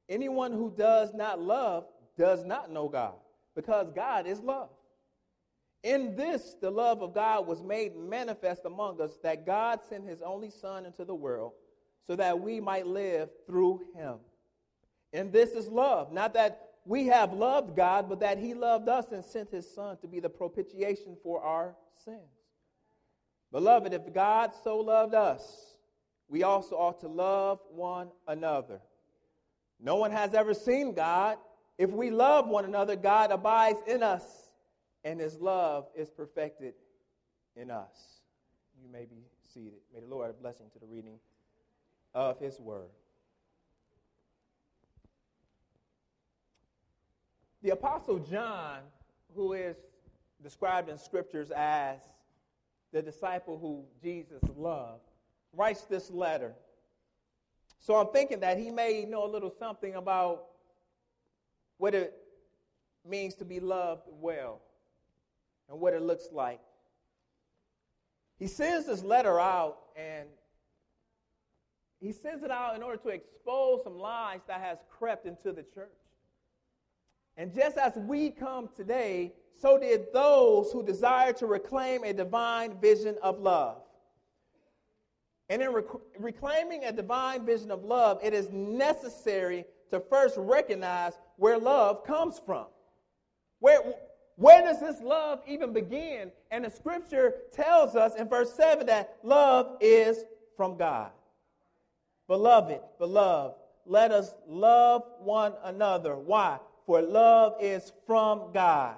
Anyone 0.09 0.53
who 0.53 0.73
does 0.77 1.15
not 1.15 1.41
love 1.41 1.85
does 2.17 2.45
not 2.45 2.71
know 2.71 2.89
God, 2.89 3.15
because 3.55 3.91
God 3.95 4.27
is 4.27 4.41
love. 4.41 4.71
In 5.83 6.15
this, 6.17 6.55
the 6.61 6.71
love 6.71 7.03
of 7.03 7.15
God 7.15 7.47
was 7.47 7.63
made 7.63 7.97
manifest 7.97 8.65
among 8.65 9.01
us, 9.01 9.19
that 9.23 9.47
God 9.47 9.81
sent 9.89 10.07
his 10.07 10.23
only 10.23 10.51
Son 10.51 10.87
into 10.87 11.05
the 11.05 11.15
world 11.15 11.53
so 12.07 12.17
that 12.17 12.39
we 12.39 12.61
might 12.61 12.87
live 12.87 13.31
through 13.47 13.83
him. 13.95 14.17
And 15.13 15.33
this 15.33 15.51
is 15.51 15.69
love. 15.69 16.13
Not 16.13 16.35
that 16.35 16.72
we 16.85 17.07
have 17.07 17.33
loved 17.33 17.77
God, 17.77 18.09
but 18.09 18.21
that 18.21 18.39
He 18.39 18.55
loved 18.55 18.89
us 18.89 19.13
and 19.13 19.25
sent 19.25 19.51
His 19.51 19.73
Son 19.73 19.97
to 19.99 20.09
be 20.09 20.21
the 20.21 20.29
propitiation 20.29 21.17
for 21.23 21.43
our 21.43 21.75
sins. 22.05 22.19
Beloved, 23.53 23.93
if 23.93 24.13
God 24.13 24.53
so 24.65 24.79
loved 24.79 25.15
us, 25.15 25.77
we 26.29 26.43
also 26.43 26.77
ought 26.77 27.01
to 27.01 27.09
love 27.09 27.61
one 27.71 28.09
another. 28.27 28.81
No 29.79 29.97
one 29.97 30.11
has 30.11 30.33
ever 30.33 30.55
seen 30.55 30.95
God. 30.95 31.37
If 31.77 31.91
we 31.91 32.11
love 32.11 32.49
one 32.49 32.65
another, 32.65 32.97
God 32.97 33.31
abides 33.31 33.81
in 33.87 34.03
us, 34.03 34.25
and 35.05 35.21
his 35.21 35.39
love 35.39 35.89
is 35.95 36.11
perfected 36.11 36.75
in 37.57 37.71
us. 37.71 38.21
You 38.83 38.91
may 38.91 39.05
be 39.05 39.27
seated. 39.53 39.81
May 39.93 40.01
the 40.01 40.07
Lord 40.07 40.29
have 40.29 40.41
blessing 40.41 40.67
to 40.73 40.79
the 40.79 40.87
reading 40.87 41.19
of 42.15 42.39
his 42.41 42.59
word. 42.59 42.89
The 47.63 47.71
Apostle 47.71 48.19
John, 48.19 48.81
who 49.35 49.53
is 49.53 49.77
described 50.43 50.89
in 50.89 50.99
scriptures 50.99 51.51
as 51.53 52.01
the 52.93 53.01
disciple 53.01 53.59
who 53.59 53.85
Jesus 54.03 54.43
loved, 54.57 55.03
writes 55.55 55.83
this 55.83 56.11
letter. 56.11 56.55
So 57.79 57.97
I'm 57.97 58.09
thinking 58.13 58.41
that 58.41 58.59
he 58.59 58.71
may 58.71 59.05
know 59.09 59.25
a 59.25 59.31
little 59.31 59.53
something 59.59 59.95
about 59.95 60.45
what 61.79 61.95
it 61.95 62.15
means 63.09 63.35
to 63.37 63.45
be 63.45 63.61
loved 63.61 64.03
well 64.21 64.61
and 65.69 65.81
what 65.81 65.95
it 65.95 66.03
looks 66.03 66.29
like. 66.33 66.61
He 68.39 68.49
sends 68.49 68.87
this 68.87 69.05
letter 69.05 69.39
out 69.39 69.79
and 69.97 70.29
he 72.01 72.13
sends 72.13 72.43
it 72.43 72.51
out 72.51 72.75
in 72.75 72.83
order 72.83 72.99
to 72.99 73.09
expose 73.11 73.85
some 73.85 73.99
lies 73.99 74.41
that 74.49 74.61
has 74.61 74.79
crept 74.91 75.27
into 75.27 75.53
the 75.53 75.63
church. 75.63 76.02
And 77.37 77.55
just 77.55 77.79
as 77.79 77.97
we 77.97 78.31
come 78.31 78.69
today, 78.77 79.33
so 79.61 79.79
did 79.79 80.13
those 80.13 80.73
who 80.73 80.83
desire 80.83 81.33
to 81.35 81.47
reclaim 81.47 82.05
a 82.05 82.13
divine 82.13 82.79
vision 82.81 83.17
of 83.23 83.41
love. 83.41 83.79
And 85.49 85.63
in 85.63 85.73
rec- 85.73 85.85
reclaiming 86.19 86.85
a 86.85 86.93
divine 86.93 87.45
vision 87.45 87.71
of 87.71 87.85
love, 87.85 88.19
it 88.23 88.35
is 88.35 88.49
necessary 88.51 89.65
to 89.91 90.01
first 90.01 90.37
recognize 90.39 91.13
where 91.37 91.59
love 91.59 92.05
comes 92.05 92.41
from. 92.45 92.67
Where, 93.61 93.81
where 94.37 94.63
does 94.63 94.81
this 94.81 95.01
love 95.01 95.41
even 95.47 95.73
begin? 95.73 96.33
And 96.51 96.65
the 96.65 96.71
scripture 96.71 97.35
tells 97.53 97.95
us 97.95 98.15
in 98.17 98.29
verse 98.29 98.53
7 98.55 98.87
that 98.87 99.19
love 99.23 99.77
is 99.81 100.25
from 100.57 100.77
God. 100.77 101.11
Beloved, 102.29 102.81
beloved, 102.99 103.57
let 103.85 104.11
us 104.11 104.35
love 104.49 105.03
one 105.21 105.53
another. 105.65 106.17
Why? 106.17 106.59
For 106.93 107.01
love 107.01 107.55
is 107.59 107.91
from 108.07 108.53
God. 108.53 108.97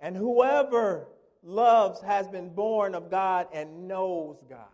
And 0.00 0.16
whoever 0.16 1.08
loves 1.42 2.00
has 2.00 2.26
been 2.26 2.48
born 2.48 2.94
of 2.94 3.10
God 3.10 3.48
and 3.52 3.86
knows 3.86 4.42
God. 4.48 4.72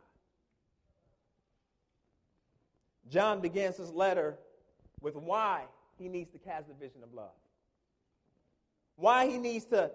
John 3.10 3.40
begins 3.40 3.76
his 3.78 3.90
letter 3.90 4.38
with 5.00 5.16
why 5.16 5.64
he 5.98 6.08
needs 6.08 6.30
to 6.30 6.38
cast 6.38 6.68
the 6.68 6.74
vision 6.74 7.02
of 7.02 7.12
love. 7.12 7.34
Why 8.94 9.28
he 9.28 9.36
needs 9.36 9.64
to 9.72 9.90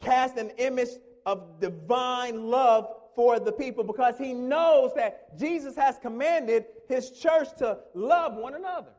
cast 0.00 0.36
an 0.36 0.50
image 0.58 0.90
of 1.26 1.58
divine 1.58 2.46
love 2.46 2.86
for 3.16 3.40
the 3.40 3.50
people 3.50 3.82
because 3.82 4.16
he 4.16 4.32
knows 4.32 4.94
that 4.94 5.36
Jesus 5.36 5.74
has 5.74 5.98
commanded 5.98 6.66
his 6.88 7.10
church 7.10 7.48
to 7.58 7.78
love 7.94 8.36
one 8.36 8.54
another. 8.54 8.92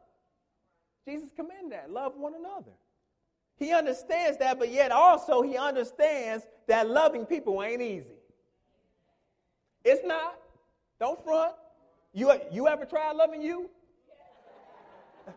Jesus 1.05 1.31
commanded 1.36 1.72
that 1.74 1.91
love 1.91 2.13
one 2.15 2.33
another. 2.36 2.72
He 3.57 3.72
understands 3.72 4.38
that, 4.39 4.57
but 4.57 4.72
yet 4.72 4.91
also 4.91 5.41
he 5.41 5.57
understands 5.57 6.45
that 6.67 6.89
loving 6.89 7.25
people 7.25 7.62
ain't 7.62 7.81
easy. 7.81 8.17
It's 9.83 10.05
not. 10.05 10.39
Don't 11.00 11.22
front. 11.24 11.53
You, 12.13 12.31
you 12.51 12.67
ever 12.67 12.86
tried 12.86 13.15
loving 13.15 13.41
you? 13.41 13.69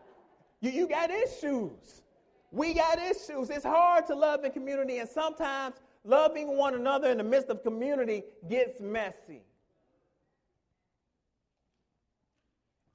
you? 0.61 0.71
You 0.71 0.87
got 0.87 1.11
issues. 1.11 2.01
We 2.51 2.73
got 2.73 2.99
issues. 2.99 3.49
It's 3.49 3.65
hard 3.65 4.07
to 4.07 4.15
love 4.15 4.45
in 4.45 4.51
community, 4.51 4.99
and 4.99 5.09
sometimes 5.09 5.75
loving 6.05 6.57
one 6.57 6.75
another 6.75 7.11
in 7.11 7.17
the 7.17 7.23
midst 7.23 7.49
of 7.49 7.63
community 7.63 8.23
gets 8.49 8.79
messy. 8.79 9.41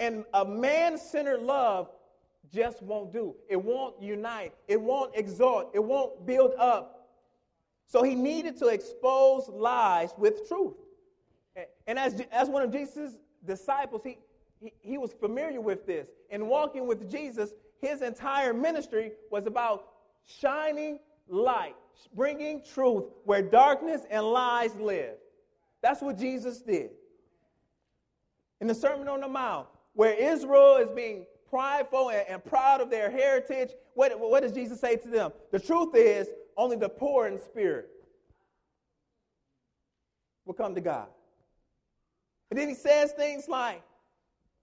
And 0.00 0.24
a 0.32 0.44
man 0.44 0.98
centered 0.98 1.42
love 1.42 1.88
just 2.52 2.82
won't 2.82 3.12
do. 3.12 3.34
It 3.48 3.62
won't 3.62 4.00
unite. 4.00 4.52
It 4.68 4.80
won't 4.80 5.12
exhort. 5.14 5.68
It 5.72 5.82
won't 5.82 6.26
build 6.26 6.52
up. 6.58 7.08
So 7.86 8.02
he 8.02 8.14
needed 8.14 8.58
to 8.58 8.68
expose 8.68 9.48
lies 9.48 10.14
with 10.16 10.48
truth. 10.48 10.74
And 11.86 11.98
as, 11.98 12.22
as 12.32 12.48
one 12.48 12.62
of 12.62 12.72
Jesus' 12.72 13.16
disciples, 13.44 14.02
he, 14.04 14.18
he, 14.60 14.72
he 14.80 14.98
was 14.98 15.12
familiar 15.12 15.60
with 15.60 15.86
this. 15.86 16.08
In 16.30 16.46
walking 16.46 16.86
with 16.86 17.10
Jesus, 17.10 17.52
his 17.80 18.00
entire 18.00 18.54
ministry 18.54 19.12
was 19.30 19.46
about 19.46 19.88
shining 20.24 21.00
light, 21.28 21.74
bringing 22.14 22.62
truth 22.62 23.04
where 23.24 23.42
darkness 23.42 24.02
and 24.10 24.24
lies 24.24 24.74
live. 24.76 25.16
That's 25.82 26.00
what 26.00 26.16
Jesus 26.16 26.60
did. 26.60 26.90
In 28.60 28.68
the 28.68 28.74
Sermon 28.74 29.08
on 29.08 29.20
the 29.20 29.28
Mount, 29.28 29.66
where 29.94 30.14
Israel 30.14 30.76
is 30.76 30.90
being 30.90 31.26
prideful 31.52 32.08
and, 32.10 32.24
and 32.28 32.44
proud 32.44 32.80
of 32.80 32.88
their 32.88 33.10
heritage, 33.10 33.72
what, 33.94 34.18
what 34.18 34.42
does 34.42 34.52
Jesus 34.52 34.80
say 34.80 34.96
to 34.96 35.08
them? 35.08 35.32
The 35.50 35.60
truth 35.60 35.94
is, 35.94 36.28
only 36.56 36.76
the 36.76 36.88
poor 36.88 37.26
in 37.26 37.38
spirit 37.38 37.90
will 40.46 40.54
come 40.54 40.74
to 40.74 40.80
God. 40.80 41.08
And 42.50 42.58
then 42.58 42.68
he 42.68 42.74
says 42.74 43.12
things 43.12 43.48
like 43.48 43.82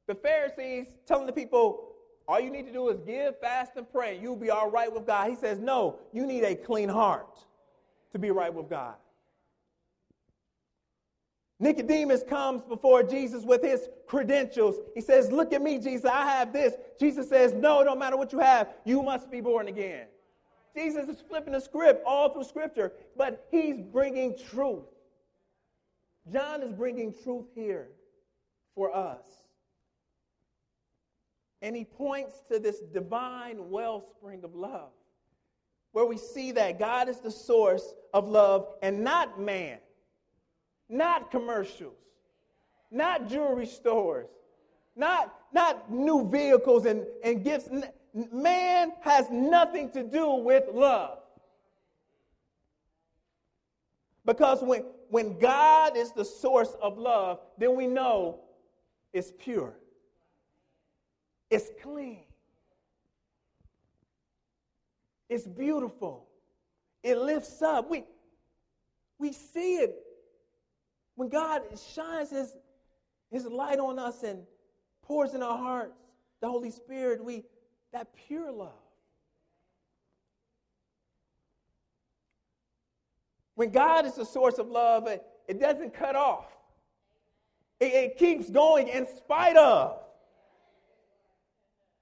the 0.07 0.15
Pharisees 0.15 0.87
telling 1.05 1.27
the 1.27 1.31
people, 1.31 1.93
all 2.27 2.39
you 2.39 2.49
need 2.49 2.65
to 2.65 2.73
do 2.73 2.89
is 2.89 2.99
give, 3.01 3.39
fast, 3.39 3.71
and 3.75 3.91
pray, 3.91 4.19
you'll 4.19 4.35
be 4.35 4.49
all 4.49 4.69
right 4.69 4.91
with 4.91 5.05
God. 5.05 5.29
He 5.29 5.35
says, 5.35 5.59
no, 5.59 5.99
you 6.11 6.25
need 6.25 6.43
a 6.43 6.55
clean 6.55 6.89
heart 6.89 7.37
to 8.11 8.19
be 8.19 8.31
right 8.31 8.53
with 8.53 8.69
God. 8.69 8.95
Nicodemus 11.59 12.23
comes 12.23 12.63
before 12.63 13.03
Jesus 13.03 13.43
with 13.43 13.61
his 13.61 13.89
credentials. 14.07 14.77
He 14.95 15.01
says, 15.01 15.29
Look 15.31 15.51
at 15.51 15.61
me, 15.61 15.77
Jesus, 15.77 16.05
I 16.05 16.25
have 16.25 16.53
this. 16.53 16.75
Jesus 16.97 17.27
says, 17.27 17.53
No, 17.53 17.83
no 17.83 17.95
matter 17.95 18.15
what 18.15 18.31
you 18.31 18.39
have, 18.39 18.69
you 18.85 19.03
must 19.03 19.29
be 19.29 19.41
born 19.41 19.67
again. 19.67 20.07
Jesus 20.75 21.09
is 21.09 21.21
flipping 21.27 21.53
the 21.53 21.59
script 21.59 22.03
all 22.05 22.29
through 22.29 22.45
Scripture, 22.45 22.93
but 23.17 23.45
he's 23.51 23.81
bringing 23.81 24.37
truth. 24.37 24.85
John 26.31 26.61
is 26.61 26.71
bringing 26.71 27.13
truth 27.23 27.47
here 27.55 27.89
for 28.75 28.95
us. 28.95 29.25
And 31.61 31.75
he 31.75 31.83
points 31.83 32.41
to 32.49 32.59
this 32.59 32.79
divine 32.79 33.69
wellspring 33.69 34.45
of 34.45 34.55
love, 34.55 34.91
where 35.91 36.05
we 36.05 36.17
see 36.17 36.53
that 36.53 36.79
God 36.79 37.09
is 37.09 37.19
the 37.19 37.31
source 37.31 37.93
of 38.13 38.29
love 38.29 38.67
and 38.81 39.03
not 39.03 39.41
man 39.41 39.79
not 40.89 41.29
commercials, 41.29 41.95
not 42.91 43.29
jewelry 43.29 43.67
stores, 43.67 44.27
not, 44.95 45.33
not 45.53 45.91
new 45.91 46.27
vehicles 46.29 46.85
and, 46.85 47.05
and 47.23 47.43
gifts. 47.43 47.69
Man 48.13 48.93
has 49.01 49.29
nothing 49.29 49.91
to 49.91 50.03
do 50.03 50.31
with 50.33 50.63
love. 50.73 51.19
Because 54.25 54.61
when, 54.61 54.83
when 55.09 55.39
God 55.39 55.95
is 55.95 56.11
the 56.11 56.25
source 56.25 56.75
of 56.81 56.97
love, 56.97 57.39
then 57.57 57.75
we 57.75 57.87
know 57.87 58.39
it's 59.13 59.31
pure, 59.39 59.73
it's 61.49 61.69
clean, 61.81 62.23
it's 65.29 65.47
beautiful, 65.47 66.27
it 67.03 67.17
lifts 67.17 67.61
up. 67.61 67.89
We, 67.89 68.03
we 69.17 69.31
see 69.31 69.75
it 69.77 69.95
when 71.19 71.27
God 71.27 71.63
shines 71.93 72.29
his, 72.29 72.55
his 73.29 73.43
light 73.43 73.77
on 73.77 73.99
us 73.99 74.23
and 74.23 74.39
pours 75.01 75.33
in 75.33 75.43
our 75.43 75.57
hearts, 75.57 75.97
the 76.39 76.47
Holy 76.47 76.71
Spirit, 76.71 77.21
we 77.21 77.43
that 77.91 78.07
pure 78.15 78.49
love. 78.49 78.69
When 83.55 83.69
God 83.69 84.05
is 84.05 84.13
the 84.13 84.23
source 84.23 84.59
of 84.59 84.69
love, 84.69 85.07
it, 85.07 85.21
it 85.49 85.59
doesn't 85.59 85.93
cut 85.93 86.15
off. 86.15 86.45
It, 87.81 87.91
it 87.91 88.17
keeps 88.17 88.49
going 88.49 88.87
in 88.87 89.05
spite 89.05 89.57
of. 89.57 89.99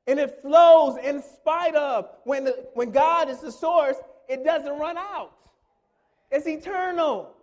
And 0.05 0.19
it 0.19 0.43
flows 0.43 0.99
in 1.03 1.23
spite 1.23 1.73
of. 1.73 2.07
When, 2.23 2.43
the, 2.43 2.67
when 2.75 2.91
God 2.91 3.29
is 3.29 3.39
the 3.39 3.51
source, 3.51 3.97
it 4.29 4.43
doesn't 4.43 4.77
run 4.77 4.95
out. 4.95 5.31
It's 6.29 6.45
eternal. 6.45 7.33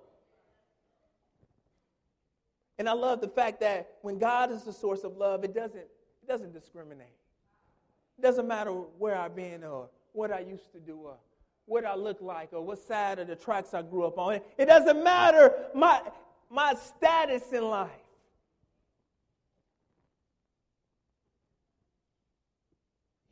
And 2.78 2.88
I 2.88 2.93
love 2.93 3.21
the 3.21 3.28
fact 3.28 3.61
that 3.61 3.88
when 4.02 4.19
God 4.19 4.50
is 4.50 4.62
the 4.64 4.73
source 4.73 5.04
of 5.04 5.16
love, 5.16 5.45
it 5.45 5.54
doesn't, 5.54 5.76
it 5.78 6.28
doesn't 6.28 6.52
discriminate. 6.52 7.07
It 8.19 8.23
doesn't 8.23 8.49
matter 8.49 8.71
where 8.71 9.16
I've 9.16 9.37
been 9.37 9.64
or 9.64 9.88
what 10.12 10.33
I 10.33 10.40
used 10.40 10.73
to 10.73 10.81
do 10.81 10.97
or 10.97 11.16
what 11.66 11.85
I 11.85 11.95
look 11.95 12.21
like 12.21 12.52
or 12.52 12.62
what 12.62 12.78
side 12.78 13.19
of 13.19 13.28
the 13.28 13.37
tracks 13.37 13.75
I 13.75 13.83
grew 13.83 14.04
up 14.04 14.19
on. 14.19 14.40
It 14.59 14.66
doesn't 14.66 15.02
matter 15.02 15.52
my, 15.75 16.00
my 16.50 16.75
status 16.75 17.52
in 17.52 17.64
life. 17.64 17.90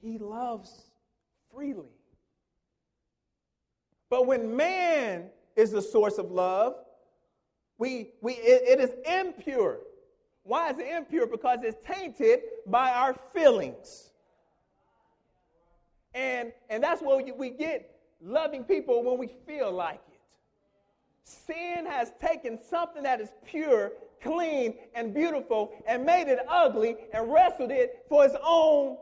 He 0.00 0.18
loves 0.18 0.70
freely. 1.54 1.86
But 4.10 4.26
when 4.26 4.56
man 4.56 5.30
is 5.56 5.70
the 5.70 5.80
source 5.80 6.18
of 6.18 6.30
love, 6.30 6.74
we, 7.82 8.10
we, 8.20 8.34
it, 8.34 8.78
it 8.78 8.80
is 8.80 8.92
impure. 9.04 9.80
Why 10.44 10.70
is 10.70 10.78
it 10.78 10.86
impure? 10.86 11.26
Because 11.26 11.58
it's 11.64 11.84
tainted 11.84 12.38
by 12.64 12.92
our 12.92 13.16
feelings. 13.34 14.10
And, 16.14 16.52
and 16.70 16.80
that's 16.80 17.02
what 17.02 17.36
we 17.36 17.50
get 17.50 17.90
loving 18.20 18.62
people 18.62 19.02
when 19.02 19.18
we 19.18 19.28
feel 19.48 19.72
like 19.72 20.00
it. 20.12 20.20
Sin 21.24 21.84
has 21.84 22.12
taken 22.20 22.56
something 22.70 23.02
that 23.02 23.20
is 23.20 23.30
pure, 23.44 23.90
clean, 24.22 24.74
and 24.94 25.12
beautiful 25.12 25.72
and 25.88 26.06
made 26.06 26.28
it 26.28 26.38
ugly 26.48 26.94
and 27.12 27.32
wrestled 27.32 27.72
it 27.72 28.04
for 28.08 28.24
its 28.24 28.36
own 28.46 28.96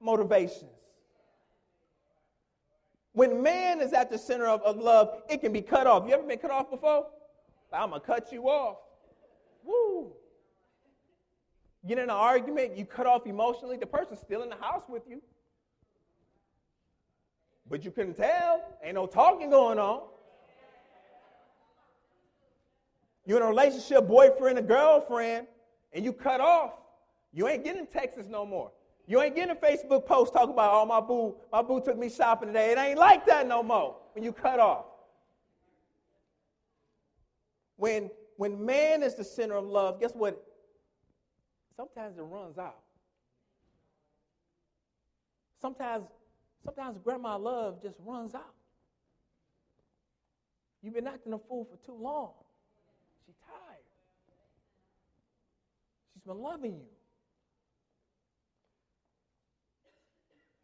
motivations. 0.00 0.70
When 3.14 3.42
man 3.42 3.80
is 3.80 3.92
at 3.92 4.12
the 4.12 4.18
center 4.18 4.46
of, 4.46 4.62
of 4.62 4.76
love, 4.76 5.22
it 5.28 5.40
can 5.40 5.52
be 5.52 5.60
cut 5.60 5.88
off. 5.88 6.06
You 6.06 6.14
ever 6.14 6.22
been 6.22 6.38
cut 6.38 6.52
off 6.52 6.70
before? 6.70 7.06
I'm 7.72 7.90
going 7.90 8.00
to 8.00 8.06
cut 8.06 8.32
you 8.32 8.48
off. 8.48 8.78
Woo. 9.64 10.12
Get 11.86 11.98
in 11.98 12.04
an 12.04 12.10
argument, 12.10 12.76
you 12.76 12.84
cut 12.84 13.06
off 13.06 13.26
emotionally, 13.26 13.76
the 13.76 13.86
person's 13.86 14.20
still 14.20 14.42
in 14.42 14.48
the 14.48 14.56
house 14.56 14.84
with 14.88 15.02
you. 15.08 15.20
But 17.68 17.84
you 17.84 17.90
couldn't 17.90 18.14
tell. 18.14 18.62
Ain't 18.84 18.94
no 18.94 19.06
talking 19.06 19.50
going 19.50 19.78
on. 19.78 20.02
You're 23.24 23.38
in 23.38 23.44
a 23.44 23.48
relationship, 23.48 24.06
boyfriend 24.06 24.58
and 24.58 24.68
girlfriend, 24.68 25.46
and 25.92 26.04
you 26.04 26.12
cut 26.12 26.40
off. 26.40 26.72
You 27.32 27.48
ain't 27.48 27.64
getting 27.64 27.86
Texas 27.86 28.26
no 28.28 28.44
more. 28.44 28.72
You 29.06 29.20
ain't 29.20 29.34
getting 29.34 29.56
a 29.56 29.58
Facebook 29.58 30.06
post 30.06 30.32
talking 30.32 30.52
about, 30.52 30.70
oh, 30.74 30.86
my 30.86 31.00
boo, 31.00 31.34
my 31.50 31.62
boo 31.62 31.80
took 31.80 31.98
me 31.98 32.08
shopping 32.08 32.48
today. 32.48 32.72
It 32.72 32.78
ain't 32.78 32.98
like 32.98 33.26
that 33.26 33.48
no 33.48 33.62
more 33.62 33.96
when 34.14 34.24
you 34.24 34.32
cut 34.32 34.60
off. 34.60 34.84
When, 37.76 38.10
when 38.36 38.64
man 38.64 39.02
is 39.02 39.14
the 39.14 39.24
center 39.24 39.56
of 39.56 39.64
love, 39.64 40.00
guess 40.00 40.12
what? 40.12 40.42
Sometimes 41.76 42.18
it 42.18 42.22
runs 42.22 42.58
out. 42.58 42.80
Sometimes, 45.60 46.06
sometimes 46.64 46.98
grandma 47.02 47.36
love 47.36 47.82
just 47.82 47.96
runs 48.04 48.34
out. 48.34 48.54
You've 50.82 50.94
been 50.94 51.06
acting 51.06 51.32
a 51.32 51.38
fool 51.38 51.64
for 51.64 51.76
too 51.86 51.96
long. 51.96 52.32
She's 53.24 53.36
tired. 53.46 53.84
She's 56.12 56.22
been 56.24 56.42
loving 56.42 56.72
you. 56.72 56.88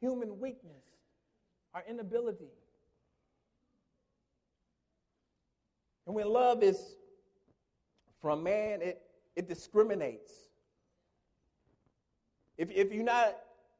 Human 0.01 0.39
weakness, 0.39 0.85
our 1.75 1.85
inability. 1.89 2.51
And 6.09 6.15
when 6.15 6.27
love 6.27 6.63
is 6.63 6.97
from 8.23 8.43
man, 8.43 8.81
it, 8.81 9.03
it 9.37 9.47
discriminates. 9.47 10.33
If, 12.57 12.71
if 12.71 12.95
you're 12.95 13.05
not 13.05 13.37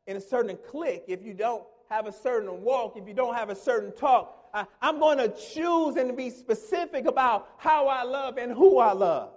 in 0.07 0.19
a 0.19 0.21
certain 0.21 0.59
clique, 0.69 1.05
if 1.09 1.25
you 1.25 1.33
don't 1.33 1.65
have 1.89 2.07
a 2.07 2.13
certain 2.13 2.61
walk, 2.61 2.99
if 2.99 3.09
you 3.09 3.15
don't 3.15 3.35
have 3.35 3.49
a 3.49 3.57
certain 3.57 3.93
talk, 3.93 4.51
I, 4.53 4.67
I'm 4.83 4.99
going 4.99 5.17
to 5.17 5.31
choose 5.31 5.97
and 5.97 6.15
be 6.15 6.29
specific 6.29 7.07
about 7.07 7.49
how 7.57 7.89
I 7.89 8.03
love 8.03 8.37
and 8.37 8.53
who 8.53 8.79
I 8.79 8.93
love. 8.93 9.31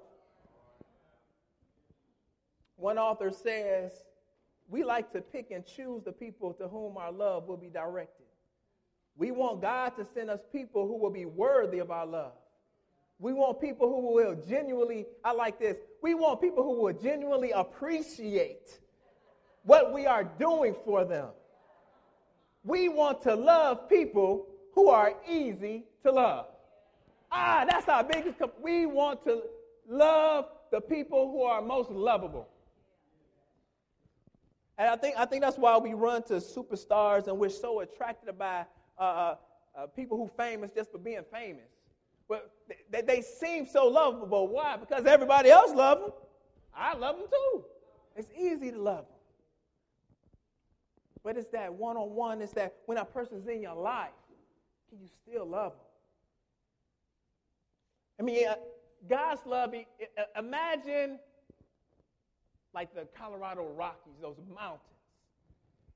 One 2.76 2.98
author 2.98 3.32
says, 3.32 3.94
We 4.68 4.84
like 4.84 5.14
to 5.14 5.22
pick 5.22 5.52
and 5.52 5.66
choose 5.66 6.04
the 6.04 6.12
people 6.12 6.52
to 6.56 6.68
whom 6.68 6.98
our 6.98 7.14
love 7.14 7.48
will 7.48 7.56
be 7.56 7.70
directed. 7.70 8.26
We 9.16 9.32
want 9.32 9.62
God 9.62 9.96
to 9.96 10.06
send 10.14 10.30
us 10.30 10.42
people 10.52 10.88
who 10.88 10.98
will 10.98 11.10
be 11.10 11.26
worthy 11.26 11.80
of 11.80 11.90
our 11.90 12.06
love. 12.06 12.34
We 13.22 13.34
want 13.34 13.62
people 13.62 13.88
who 13.88 14.16
will 14.16 14.36
genuinely, 14.50 15.06
I 15.24 15.32
like 15.32 15.60
this, 15.60 15.78
we 16.02 16.16
want 16.16 16.42
people 16.42 16.64
who 16.64 16.82
will 16.82 16.94
genuinely 16.94 17.52
appreciate 17.52 18.80
what 19.62 19.94
we 19.94 20.08
are 20.08 20.24
doing 20.24 20.76
for 20.84 21.06
them. 21.06 21.28
We 22.64 22.90
want 22.90 23.22
to 23.22 23.36
love 23.36 23.88
people 23.88 24.48
who 24.74 24.90
are 24.90 25.14
easy 25.30 25.84
to 26.04 26.12
love. 26.12 26.48
Ah, 27.32 27.64
that's 27.70 27.88
our 27.88 28.04
biggest. 28.04 28.38
We 28.60 28.88
want 28.88 29.24
to 29.26 29.44
love 29.88 30.48
the 30.72 30.82
people 30.82 31.32
who 31.32 31.44
are 31.44 31.62
most 31.62 31.92
lovable. 31.92 32.48
And 34.80 34.90
I 34.90 34.96
think, 34.96 35.16
I 35.16 35.26
think 35.26 35.44
that's 35.44 35.60
why 35.60 35.78
we 35.78 35.94
run 35.94 36.24
to 36.24 36.36
superstars 36.36 37.28
and 37.28 37.38
we're 37.38 37.50
so 37.50 37.82
attracted 37.82 38.36
by 38.40 38.66
uh, 38.98 39.02
uh, 39.04 39.36
uh, 39.78 39.86
people 39.88 40.18
who 40.18 40.28
famous 40.36 40.72
just 40.76 40.92
for 40.92 40.98
being 40.98 41.22
famous. 41.32 41.70
But 42.32 42.50
they, 42.90 43.02
they 43.02 43.22
seem 43.22 43.66
so 43.66 43.88
lovable. 43.88 44.48
Why? 44.48 44.78
Because 44.78 45.06
everybody 45.06 45.50
else 45.50 45.74
loves 45.74 46.00
them. 46.00 46.12
I 46.74 46.96
love 46.96 47.18
them 47.18 47.28
too. 47.30 47.66
It's 48.16 48.30
easy 48.40 48.72
to 48.72 48.82
love 48.82 49.00
them. 49.00 49.18
But 51.26 51.36
it's 51.36 51.50
that 51.50 51.74
one 51.74 51.98
on 51.98 52.16
one, 52.16 52.42
it's 52.42 52.54
that 52.54 52.76
when 52.86 52.98
a 52.98 53.04
person's 53.04 53.50
in 53.50 53.62
your 53.62 53.76
life, 53.76 54.12
can 54.90 55.02
you 55.02 55.10
still 55.28 55.46
love 55.46 55.74
them? 55.74 55.82
I 58.22 58.24
mean, 58.24 58.48
uh, 58.48 58.56
God's 59.10 59.46
love, 59.46 59.74
uh, 59.74 60.40
imagine 60.40 61.20
like 62.74 62.96
the 62.96 63.10
Colorado 63.14 63.68
Rockies, 63.76 64.14
those 64.22 64.38
mountains. 64.56 64.80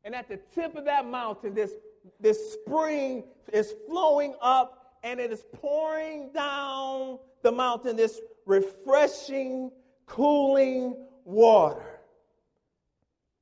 And 0.04 0.14
at 0.14 0.28
the 0.28 0.42
tip 0.54 0.76
of 0.76 0.84
that 0.84 1.08
mountain, 1.08 1.54
this, 1.54 1.72
this 2.20 2.58
spring 2.60 3.24
is 3.54 3.74
flowing 3.88 4.36
up 4.42 4.85
and 5.06 5.20
it 5.20 5.32
is 5.32 5.46
pouring 5.54 6.32
down 6.34 7.20
the 7.44 7.52
mountain, 7.52 7.96
this 7.96 8.20
refreshing, 8.46 9.72
cooling 10.08 10.98
water 11.24 11.96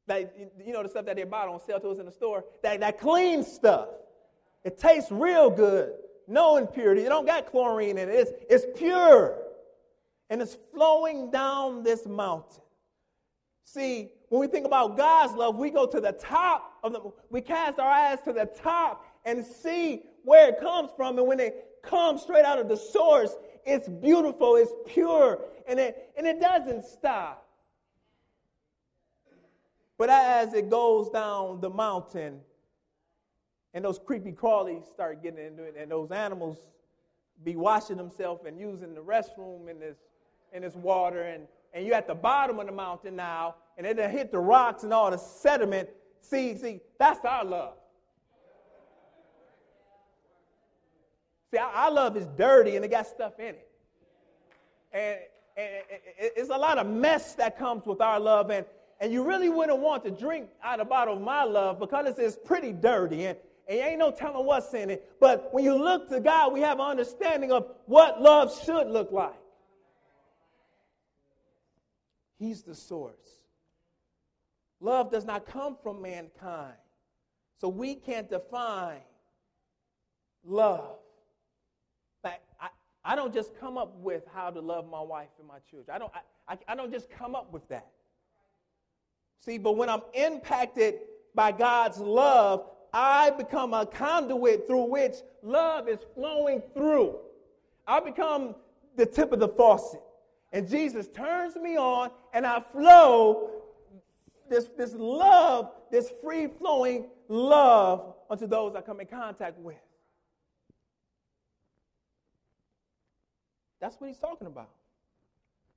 that 0.06 0.36
you 0.65 0.73
know 0.73 0.84
the 0.84 0.89
stuff 0.89 1.06
that 1.06 1.15
they 1.15 1.23
bought 1.23 1.47
on 1.47 1.60
sale 1.65 1.80
to 1.80 1.89
us 1.89 1.99
in 1.99 2.06
the 2.06 2.12
store, 2.12 2.43
that, 2.62 2.82
that 2.82 2.99
clean 2.99 3.43
stuff. 3.43 3.88
It 4.65 4.78
tastes 4.78 5.12
real 5.12 5.49
good. 5.49 5.93
No 6.28 6.58
impurity. 6.58 7.06
It 7.06 7.10
don't 7.10 7.26
got 7.26 7.49
chlorine 7.49 7.97
in 7.97 8.10
it. 8.10 8.13
It's, 8.13 8.32
it's 8.49 8.78
pure. 8.78 9.38
And 10.30 10.41
it's 10.41 10.58
flowing 10.73 11.32
down 11.32 11.84
this 11.84 12.06
mountain. 12.06 12.62
See, 13.65 14.10
when 14.30 14.41
we 14.41 14.47
think 14.47 14.65
about 14.65 14.97
God's 14.97 15.34
love, 15.34 15.58
we 15.58 15.69
go 15.69 15.86
to 15.86 16.02
the 16.02 16.12
top 16.12 16.73
of 16.84 16.93
the 16.93 16.99
we 17.30 17.39
cast 17.39 17.80
our 17.80 17.89
eyes 17.89 18.19
to 18.26 18.34
the 18.34 18.45
top 18.45 19.06
and 19.26 19.45
see 19.45 20.04
where 20.23 20.49
it 20.49 20.59
comes 20.59 20.89
from. 20.95 21.17
And 21.17 21.27
when 21.27 21.39
it 21.39 21.67
comes 21.83 22.21
straight 22.21 22.45
out 22.45 22.59
of 22.59 22.67
the 22.67 22.77
source, 22.77 23.36
it's 23.65 23.88
beautiful, 23.88 24.55
it's 24.55 24.71
pure, 24.88 25.39
and 25.67 25.79
it 25.79 26.12
and 26.17 26.27
it 26.27 26.41
doesn't 26.41 26.86
stop. 26.86 27.47
But 29.97 30.09
as 30.09 30.53
it 30.53 30.69
goes 30.69 31.09
down 31.09 31.62
the 31.62 31.69
mountain, 31.69 32.39
and 33.73 33.86
those 33.86 33.99
creepy 33.99 34.31
crawlies 34.31 34.89
start 34.89 35.23
getting 35.23 35.45
into 35.45 35.63
it, 35.63 35.75
and 35.77 35.89
those 35.89 36.12
animals 36.12 36.57
be 37.43 37.55
washing 37.55 37.97
themselves 37.97 38.45
and 38.45 38.59
using 38.59 38.93
the 38.93 39.01
restroom 39.01 39.69
in 39.69 39.79
this 39.79 39.97
in 40.51 40.62
this 40.62 40.75
water, 40.75 41.23
and, 41.23 41.47
and 41.73 41.86
you're 41.86 41.95
at 41.95 42.07
the 42.07 42.15
bottom 42.15 42.59
of 42.59 42.67
the 42.67 42.71
mountain 42.71 43.15
now, 43.15 43.55
and 43.77 43.88
it 43.88 43.97
hit 44.12 44.31
the 44.31 44.39
rocks 44.39 44.83
and 44.83 44.93
all 44.93 45.09
the 45.09 45.17
sediment. 45.17 45.89
See, 46.21 46.55
see, 46.57 46.79
that's 46.99 47.23
our 47.25 47.43
love. 47.43 47.75
See, 51.54 51.60
our, 51.60 51.92
love 51.92 52.18
is 52.18 52.26
dirty 52.36 52.78
and 52.78 52.84
it 52.84 52.89
got 52.89 53.06
stuff 53.06 53.39
in 53.39 53.54
it. 53.54 53.70
And, 54.92 55.20
and 55.56 55.84
it's 56.18 56.50
a 56.50 56.58
lot 56.58 56.80
of 56.80 56.88
mess 56.88 57.36
that 57.36 57.60
comes 57.60 57.86
with 57.86 58.02
our 58.02 58.20
love, 58.20 58.50
and 58.50 58.66
and 59.00 59.13
you 59.13 59.24
really 59.24 59.50
wouldn't 59.50 59.80
want 59.80 60.04
to 60.06 60.12
drink 60.12 60.50
out 60.63 60.80
of 60.80 60.88
the 60.88 60.89
bottle 60.89 61.16
of 61.16 61.22
my 61.22 61.44
love 61.44 61.80
because 61.80 62.18
it's 62.18 62.38
pretty 62.44 62.72
dirty 62.72 63.26
and, 63.26 63.38
and 63.68 63.80
ain't 63.80 64.00
no 64.00 64.10
telling 64.10 64.46
what's 64.46 64.74
in 64.74 64.89
it. 64.89 65.13
But 65.20 65.54
when 65.54 65.63
you 65.63 65.76
look 65.76 66.10
to 66.10 66.20
God, 66.20 66.54
we 66.54 66.62
have 66.62 66.80
an 66.80 66.86
understanding 66.86 67.52
of 67.52 67.68
what 67.86 68.20
love 68.20 68.52
should 68.63 68.88
look 68.88 69.12
like. 69.12 69.34
He's 72.39 72.63
the 72.63 72.74
source. 72.74 73.13
Love 74.80 75.12
does 75.12 75.26
not 75.26 75.46
come 75.46 75.78
from 75.84 76.02
mankind. 76.02 76.74
So 77.62 77.68
we 77.68 77.94
can't 77.96 78.30
define 78.30 79.02
love. 80.44 80.98
I 83.06 83.16
don't 83.16 83.34
just 83.34 83.58
come 83.60 83.78
up 83.78 83.96
with 83.98 84.24
how 84.34 84.50
to 84.50 84.62
love 84.62 84.89
my 84.89 85.02
wife 85.02 85.30
and 85.39 85.48
my 85.48 85.60
children. 85.70 85.94
I 85.96 86.00
don't, 86.00 86.12
I, 86.16 86.54
I, 86.54 86.58
I 86.70 86.76
don't 86.76 86.92
just 86.92 87.10
come 87.10 87.36
up 87.36 87.52
with 87.52 87.68
that. 87.70 87.88
See, 89.42 89.58
but 89.58 89.74
when 89.74 89.89
I'm 89.89 90.02
impacted 90.13 90.96
by 91.36 91.52
God's 91.52 91.98
love, 91.98 92.66
I 92.94 93.32
become 93.32 93.74
a 93.74 93.86
conduit 93.86 94.68
through 94.68 94.86
which 94.86 95.16
love 95.42 95.89
is 95.89 96.00
flowing 96.16 96.62
through. 96.74 97.18
I 97.88 98.00
become 98.00 98.56
the 98.96 99.06
tip 99.06 99.34
of 99.34 99.39
the 99.39 99.50
faucet. 99.50 100.02
And 100.54 100.70
Jesus 100.70 101.08
turns 101.08 101.56
me 101.56 101.76
on, 101.76 102.12
and 102.34 102.46
I 102.46 102.62
flow 102.62 103.50
this, 104.50 104.70
this 104.78 104.94
love, 104.94 105.72
this 105.92 106.13
free 106.24 106.48
flowing 106.48 107.08
love 107.28 108.13
unto 108.30 108.46
those 108.46 108.76
I 108.76 108.82
come 108.82 109.00
in 109.02 109.08
contact 109.08 109.58
with. 109.60 109.76
That's 113.84 114.00
what 114.00 114.08
he's 114.08 114.17
talking 114.17 114.48
about. 114.48 114.69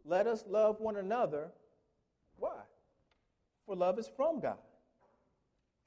Let 0.04 0.28
us 0.28 0.44
love 0.48 0.78
one 0.78 0.94
another. 0.94 1.48
Why? 2.38 2.60
For 3.66 3.74
love 3.74 3.98
is 3.98 4.08
from 4.16 4.38
God. 4.38 4.58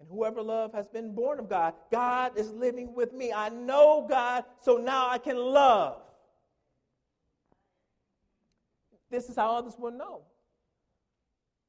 And 0.01 0.09
whoever 0.09 0.41
love 0.41 0.73
has 0.73 0.85
been 0.89 1.15
born 1.15 1.39
of 1.39 1.49
God. 1.49 1.75
God 1.89 2.37
is 2.37 2.51
living 2.51 2.93
with 2.93 3.13
me. 3.13 3.31
I 3.31 3.47
know 3.47 4.05
God, 4.09 4.43
so 4.59 4.75
now 4.75 5.07
I 5.07 5.17
can 5.17 5.37
love. 5.37 6.01
This 9.09 9.29
is 9.29 9.37
how 9.37 9.55
others 9.55 9.75
will 9.79 9.91
know 9.91 10.23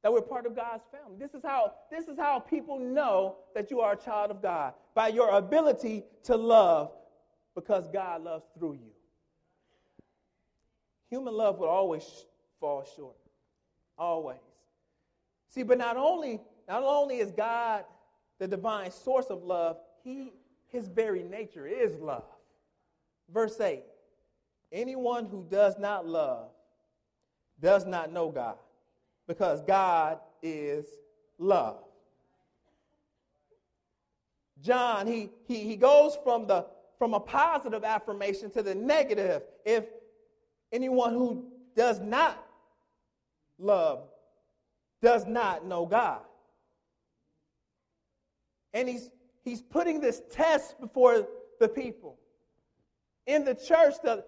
that 0.02 0.12
we're 0.12 0.20
part 0.20 0.46
of 0.46 0.56
God's 0.56 0.82
family. 0.90 1.16
This 1.16 1.32
is 1.32 1.44
how 1.44 1.74
this 1.92 2.08
is 2.08 2.18
how 2.18 2.40
people 2.40 2.76
know 2.76 3.36
that 3.54 3.70
you 3.70 3.78
are 3.82 3.92
a 3.92 3.96
child 3.96 4.32
of 4.32 4.42
God 4.42 4.74
by 4.96 5.08
your 5.08 5.30
ability 5.30 6.02
to 6.24 6.34
love 6.34 6.90
because 7.54 7.86
God 7.92 8.24
loves 8.24 8.46
through 8.58 8.72
you. 8.72 8.90
Human 11.10 11.34
love 11.34 11.58
will 11.58 11.68
always 11.68 12.04
fall 12.60 12.84
short. 12.96 13.16
Always. 13.98 14.38
See, 15.48 15.62
but 15.62 15.78
not 15.78 15.96
only 15.96 16.40
not 16.68 16.82
only 16.82 17.18
is 17.18 17.32
God 17.32 17.84
the 18.38 18.46
divine 18.46 18.90
source 18.90 19.26
of 19.26 19.42
love, 19.42 19.76
he 20.02 20.32
his 20.68 20.88
very 20.88 21.22
nature 21.22 21.66
is 21.66 21.94
love. 21.96 22.24
Verse 23.32 23.60
8. 23.60 23.82
Anyone 24.72 25.26
who 25.26 25.44
does 25.50 25.78
not 25.78 26.06
love 26.06 26.50
does 27.60 27.86
not 27.86 28.12
know 28.12 28.30
God 28.30 28.56
because 29.26 29.60
God 29.62 30.18
is 30.42 30.86
love. 31.38 31.78
John, 34.62 35.06
he, 35.06 35.30
he, 35.46 35.64
he 35.64 35.76
goes 35.76 36.16
from, 36.22 36.46
the, 36.46 36.66
from 36.98 37.14
a 37.14 37.20
positive 37.20 37.82
affirmation 37.82 38.50
to 38.50 38.62
the 38.62 38.74
negative. 38.74 39.42
If 39.64 39.84
anyone 40.72 41.14
who 41.14 41.46
does 41.76 42.00
not 42.00 42.44
love 43.58 44.04
does 45.02 45.26
not 45.26 45.66
know 45.66 45.86
God. 45.86 46.20
And 48.72 48.88
he's, 48.88 49.10
he's 49.42 49.62
putting 49.62 50.00
this 50.00 50.22
test 50.30 50.80
before 50.80 51.26
the 51.58 51.68
people. 51.68 52.18
In 53.26 53.44
the 53.44 53.54
church, 53.54 53.94
the, 54.02 54.24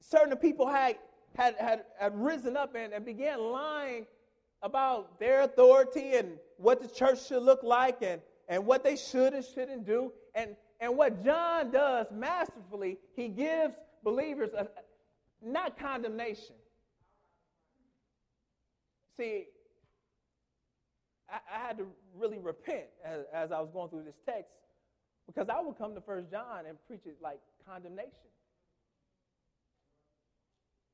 certain 0.00 0.36
people 0.36 0.66
had 0.66 0.96
had, 1.38 1.54
had, 1.58 1.84
had 1.98 2.16
risen 2.16 2.56
up 2.56 2.74
and, 2.74 2.92
and 2.92 3.04
began 3.04 3.38
lying 3.38 4.06
about 4.62 5.18
their 5.20 5.42
authority 5.42 6.16
and 6.16 6.32
what 6.56 6.82
the 6.82 6.88
church 6.88 7.26
should 7.26 7.42
look 7.42 7.62
like 7.62 8.02
and, 8.02 8.20
and 8.48 8.64
what 8.66 8.82
they 8.82 8.96
should 8.96 9.32
and 9.34 9.44
shouldn't 9.44 9.86
do. 9.86 10.12
And, 10.34 10.56
and 10.80 10.96
what 10.96 11.24
John 11.24 11.70
does 11.70 12.06
masterfully, 12.12 12.98
he 13.14 13.28
gives 13.28 13.74
believers 14.02 14.50
a, 14.56 14.66
not 15.44 15.78
condemnation. 15.78 16.56
See, 19.16 19.46
I, 21.30 21.38
I, 21.52 21.66
had 21.66 21.78
to 21.78 21.86
really 22.16 22.38
repent 22.38 22.86
as, 23.04 23.20
as 23.32 23.52
I 23.52 23.60
was 23.60 23.70
going 23.72 23.90
through 23.90 24.04
this 24.04 24.18
text 24.24 24.52
because 25.26 25.48
I 25.48 25.60
would 25.60 25.76
come 25.76 25.94
to 25.94 26.00
First 26.00 26.30
John 26.30 26.66
and 26.68 26.78
preach 26.86 27.02
it 27.04 27.16
like 27.22 27.40
condemnation. 27.66 28.12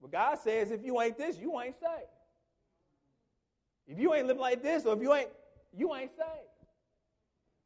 But 0.00 0.12
God 0.12 0.38
says, 0.38 0.70
if 0.70 0.84
you 0.84 1.00
ain't 1.00 1.16
this, 1.16 1.38
you 1.38 1.58
ain't 1.60 1.76
saved. 1.80 2.10
If 3.86 3.98
you 3.98 4.14
ain't 4.14 4.26
living 4.26 4.40
like 4.40 4.62
this, 4.62 4.84
or 4.84 4.94
if 4.94 5.02
you 5.02 5.14
ain't, 5.14 5.28
you 5.76 5.94
ain't 5.94 6.10
saved. 6.10 6.53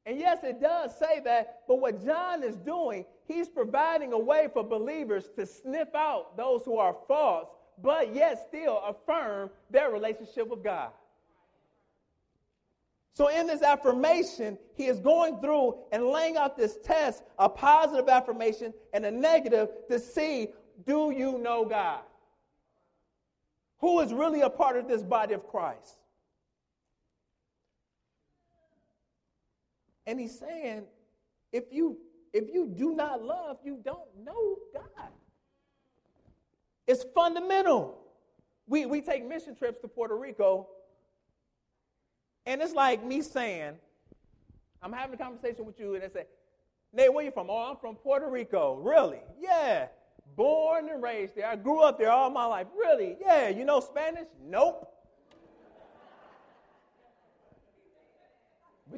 And 0.09 0.18
yes, 0.18 0.38
it 0.42 0.59
does 0.59 0.99
say 0.99 1.21
that, 1.25 1.64
but 1.68 1.81
what 1.81 2.03
John 2.03 2.42
is 2.42 2.57
doing, 2.57 3.05
he's 3.27 3.47
providing 3.47 4.14
a 4.14 4.18
way 4.18 4.49
for 4.51 4.64
believers 4.64 5.29
to 5.37 5.44
sniff 5.44 5.94
out 5.94 6.35
those 6.35 6.62
who 6.64 6.79
are 6.79 6.97
false, 7.07 7.49
but 7.83 8.14
yet 8.14 8.49
still 8.49 8.81
affirm 8.87 9.51
their 9.68 9.90
relationship 9.90 10.49
with 10.49 10.64
God. 10.64 10.92
So, 13.12 13.29
in 13.29 13.47
this 13.47 13.61
affirmation, 13.61 14.57
he 14.77 14.87
is 14.87 14.99
going 14.99 15.40
through 15.40 15.75
and 15.92 16.07
laying 16.07 16.38
out 16.38 16.57
this 16.57 16.79
test 16.83 17.23
a 17.38 17.51
positive 17.51 18.09
affirmation 18.09 18.73
and 18.94 19.05
a 19.05 19.11
negative 19.11 19.68
to 19.90 19.99
see 19.99 20.49
do 20.87 21.12
you 21.14 21.37
know 21.37 21.66
God? 21.66 22.01
Who 23.81 24.01
is 24.01 24.14
really 24.14 24.40
a 24.40 24.49
part 24.49 24.79
of 24.79 24.88
this 24.88 25.03
body 25.03 25.35
of 25.35 25.47
Christ? 25.47 25.97
And 30.09 30.18
he's 30.18 30.38
saying, 30.38 30.85
if 31.53 31.64
you 31.71 31.99
if 32.33 32.49
you 32.53 32.66
do 32.66 32.94
not 32.94 33.23
love, 33.23 33.59
you 33.62 33.79
don't 33.85 34.09
know 34.25 34.57
God. 34.73 35.11
It's 36.87 37.05
fundamental. 37.14 37.99
We, 38.66 38.87
we 38.87 39.03
take 39.03 39.27
mission 39.27 39.55
trips 39.55 39.81
to 39.83 39.88
Puerto 39.88 40.16
Rico, 40.16 40.66
and 42.47 42.62
it's 42.62 42.73
like 42.73 43.05
me 43.05 43.21
saying, 43.21 43.75
I'm 44.83 44.92
having 44.92 45.14
a 45.14 45.18
conversation 45.18 45.66
with 45.66 45.79
you, 45.79 45.94
and 45.94 46.03
they 46.03 46.09
say, 46.09 46.25
Nate, 46.94 47.12
where 47.12 47.25
you 47.25 47.31
from? 47.31 47.51
Oh, 47.51 47.71
I'm 47.71 47.77
from 47.77 47.94
Puerto 47.97 48.31
Rico. 48.31 48.77
Really? 48.77 49.21
Yeah. 49.38 49.88
Born 50.37 50.88
and 50.88 51.03
raised 51.03 51.37
there. 51.37 51.47
I 51.47 51.57
grew 51.57 51.81
up 51.81 51.99
there 51.99 52.11
all 52.11 52.31
my 52.31 52.47
life. 52.47 52.66
Really? 52.75 53.18
Yeah. 53.21 53.51
You 53.51 53.66
know 53.66 53.81
Spanish? 53.81 54.29
Nope. 54.42 54.90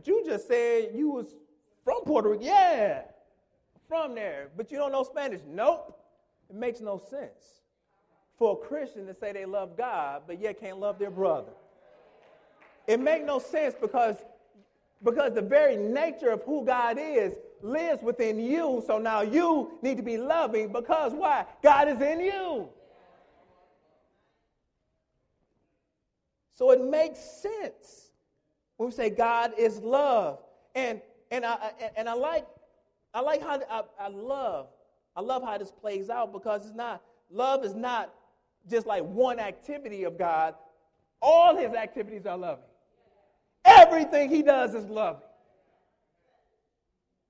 But 0.00 0.06
you 0.06 0.24
just 0.24 0.48
said 0.48 0.92
you 0.94 1.10
was 1.10 1.26
from 1.84 2.04
Puerto 2.04 2.30
Rico. 2.30 2.42
Yeah. 2.42 3.02
From 3.86 4.14
there. 4.14 4.48
But 4.56 4.72
you 4.72 4.78
don't 4.78 4.92
know 4.92 5.02
Spanish? 5.02 5.42
Nope. 5.46 5.94
It 6.48 6.56
makes 6.56 6.80
no 6.80 6.96
sense 6.96 7.60
for 8.38 8.54
a 8.54 8.66
Christian 8.66 9.06
to 9.08 9.14
say 9.14 9.32
they 9.32 9.44
love 9.44 9.76
God, 9.76 10.22
but 10.26 10.40
yet 10.40 10.58
can't 10.58 10.80
love 10.80 10.98
their 10.98 11.10
brother. 11.10 11.52
It 12.86 12.98
makes 12.98 13.26
no 13.26 13.38
sense 13.38 13.74
because, 13.78 14.16
because 15.04 15.34
the 15.34 15.42
very 15.42 15.76
nature 15.76 16.30
of 16.30 16.42
who 16.44 16.64
God 16.64 16.96
is 16.98 17.34
lives 17.60 18.02
within 18.02 18.40
you. 18.40 18.82
So 18.86 18.96
now 18.96 19.20
you 19.20 19.72
need 19.82 19.98
to 19.98 20.02
be 20.02 20.16
loving 20.16 20.72
because 20.72 21.12
why? 21.12 21.44
God 21.62 21.88
is 21.88 22.00
in 22.00 22.20
you. 22.20 22.70
So 26.54 26.70
it 26.70 26.82
makes 26.82 27.20
sense 27.20 28.09
when 28.80 28.88
we 28.88 28.94
say 28.94 29.10
God 29.10 29.52
is 29.58 29.78
love. 29.80 30.38
And 30.74 31.02
and 31.30 31.44
I 31.44 31.72
and 31.98 32.08
I 32.08 32.14
like 32.14 32.46
I 33.12 33.20
like 33.20 33.42
how 33.42 33.60
I, 33.70 33.82
I 34.00 34.08
love 34.08 34.68
I 35.14 35.20
love 35.20 35.42
how 35.42 35.58
this 35.58 35.70
plays 35.70 36.08
out 36.08 36.32
because 36.32 36.64
it's 36.64 36.74
not 36.74 37.02
love 37.30 37.62
is 37.62 37.74
not 37.74 38.10
just 38.70 38.86
like 38.86 39.04
one 39.04 39.38
activity 39.38 40.04
of 40.04 40.16
God. 40.16 40.54
All 41.20 41.54
his 41.58 41.74
activities 41.74 42.24
are 42.24 42.38
loving. 42.38 42.64
Everything 43.66 44.30
he 44.30 44.40
does 44.40 44.74
is 44.74 44.86
loving. 44.86 45.20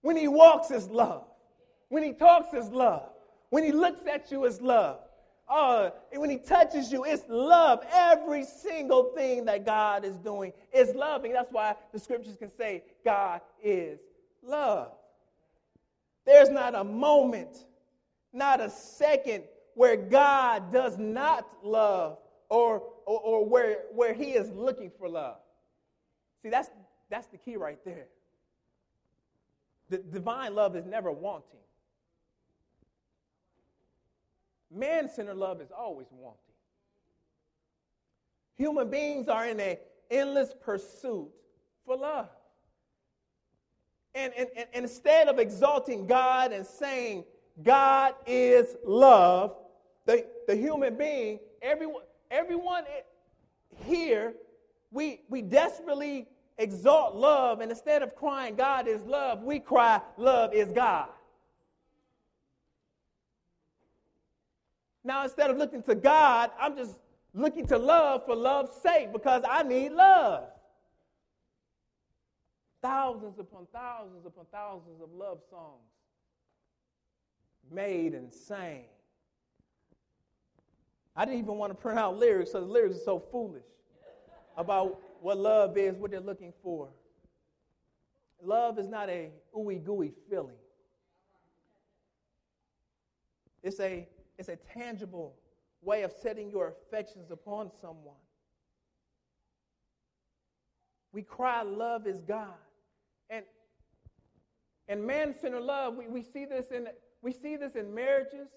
When 0.02 0.16
he 0.16 0.28
walks 0.28 0.70
is 0.70 0.88
love. 0.88 1.24
When 1.88 2.04
he 2.04 2.12
talks 2.12 2.54
is 2.54 2.68
love. 2.68 3.10
When 3.48 3.64
he 3.64 3.72
looks 3.72 4.06
at 4.06 4.30
you 4.30 4.44
is 4.44 4.60
love. 4.60 5.00
Uh, 5.50 5.90
and 6.12 6.20
when 6.20 6.30
he 6.30 6.38
touches 6.38 6.92
you, 6.92 7.04
it's 7.04 7.24
love. 7.28 7.84
Every 7.92 8.44
single 8.44 9.10
thing 9.16 9.44
that 9.46 9.66
God 9.66 10.04
is 10.04 10.16
doing 10.16 10.52
is 10.72 10.94
loving. 10.94 11.32
That's 11.32 11.50
why 11.50 11.74
the 11.92 11.98
scriptures 11.98 12.36
can 12.36 12.50
say 12.56 12.84
God 13.04 13.40
is 13.60 13.98
love. 14.44 14.92
There's 16.24 16.50
not 16.50 16.76
a 16.76 16.84
moment, 16.84 17.66
not 18.32 18.60
a 18.60 18.70
second 18.70 19.42
where 19.74 19.96
God 19.96 20.72
does 20.72 20.98
not 20.98 21.48
love 21.64 22.18
or, 22.48 22.84
or, 23.04 23.20
or 23.20 23.44
where, 23.44 23.78
where 23.92 24.14
he 24.14 24.32
is 24.32 24.50
looking 24.52 24.92
for 24.98 25.08
love. 25.08 25.38
See, 26.42 26.48
that's, 26.48 26.70
that's 27.10 27.26
the 27.26 27.38
key 27.38 27.56
right 27.56 27.78
there. 27.84 28.06
The 29.88 29.98
divine 29.98 30.54
love 30.54 30.76
is 30.76 30.86
never 30.86 31.10
wanting. 31.10 31.58
Man 34.70 35.09
centered 35.09 35.37
love 35.37 35.61
is 35.61 35.70
always 35.76 36.06
wanting. 36.12 36.38
Human 38.56 38.90
beings 38.90 39.28
are 39.28 39.46
in 39.46 39.59
an 39.59 39.76
endless 40.11 40.54
pursuit 40.61 41.30
for 41.87 41.96
love. 41.96 42.28
And, 44.14 44.33
and, 44.37 44.48
and, 44.56 44.66
instead 44.74 45.28
of 45.28 45.38
exalting 45.38 46.06
God 46.06 46.52
and 46.52 46.66
saying, 46.66 47.24
God 47.62 48.14
is 48.26 48.76
love, 48.85 49.56
the, 50.06 50.26
the 50.46 50.56
human 50.56 50.96
being, 50.96 51.38
everyone, 51.62 52.02
everyone 52.30 52.85
here, 53.85 54.35
we, 54.90 55.20
we 55.28 55.42
desperately 55.42 56.26
exalt 56.59 57.14
love, 57.14 57.61
and 57.61 57.70
instead 57.70 58.02
of 58.02 58.14
crying, 58.14 58.56
God 58.56 58.87
is 58.88 59.02
love, 59.04 59.42
we 59.42 59.59
cry, 59.59 60.00
love 60.16 60.52
is 60.52 60.68
God. 60.72 61.09
Now, 65.02 65.24
instead 65.24 65.50
of 65.50 65.56
looking 65.56 65.82
to 65.84 65.94
God, 65.94 66.50
I'm 66.60 66.76
just 66.76 66.98
looking 67.32 67.66
to 67.68 67.78
love 67.78 68.26
for 68.26 68.34
love's 68.34 68.76
sake 68.82 69.12
because 69.12 69.42
I 69.48 69.62
need 69.62 69.92
love. 69.92 70.44
thousands 72.82 73.38
upon 73.38 73.66
thousands 73.72 74.26
upon 74.26 74.46
thousands 74.52 75.00
of 75.02 75.12
love 75.12 75.38
songs 75.50 75.82
made 77.70 78.14
and 78.14 78.32
sang. 78.32 78.84
I 81.14 81.24
didn't 81.24 81.40
even 81.40 81.56
want 81.56 81.70
to 81.70 81.74
print 81.74 81.98
out 81.98 82.18
lyrics 82.18 82.50
because 82.50 82.66
the 82.66 82.72
lyrics 82.72 82.96
are 82.96 83.04
so 83.04 83.18
foolish 83.30 83.64
about 84.56 84.98
what 85.20 85.38
love 85.38 85.76
is, 85.76 85.96
what 85.96 86.10
they're 86.10 86.20
looking 86.20 86.52
for. 86.62 86.88
Love 88.42 88.78
is 88.78 88.88
not 88.88 89.08
a 89.10 89.30
ooey 89.54 89.84
gooey 89.84 90.12
feeling. 90.30 90.56
It's 93.62 93.78
a, 93.80 94.08
it's 94.40 94.48
a 94.48 94.57
tangible 94.57 95.37
way 95.83 96.03
of 96.03 96.12
setting 96.22 96.50
your 96.50 96.68
affections 96.68 97.31
upon 97.31 97.70
someone. 97.79 98.16
We 101.12 101.20
cry, 101.20 101.62
love 101.62 102.07
is 102.07 102.22
God. 102.22 102.55
And, 103.29 103.44
and 104.88 105.07
man-centered 105.07 105.61
love, 105.61 105.94
we, 105.94 106.09
we, 106.09 106.22
see 106.22 106.46
this 106.46 106.70
in, 106.70 106.88
we 107.20 107.35
see 107.35 107.57
this 107.57 107.74
in 107.74 107.94
marriages 107.94 108.48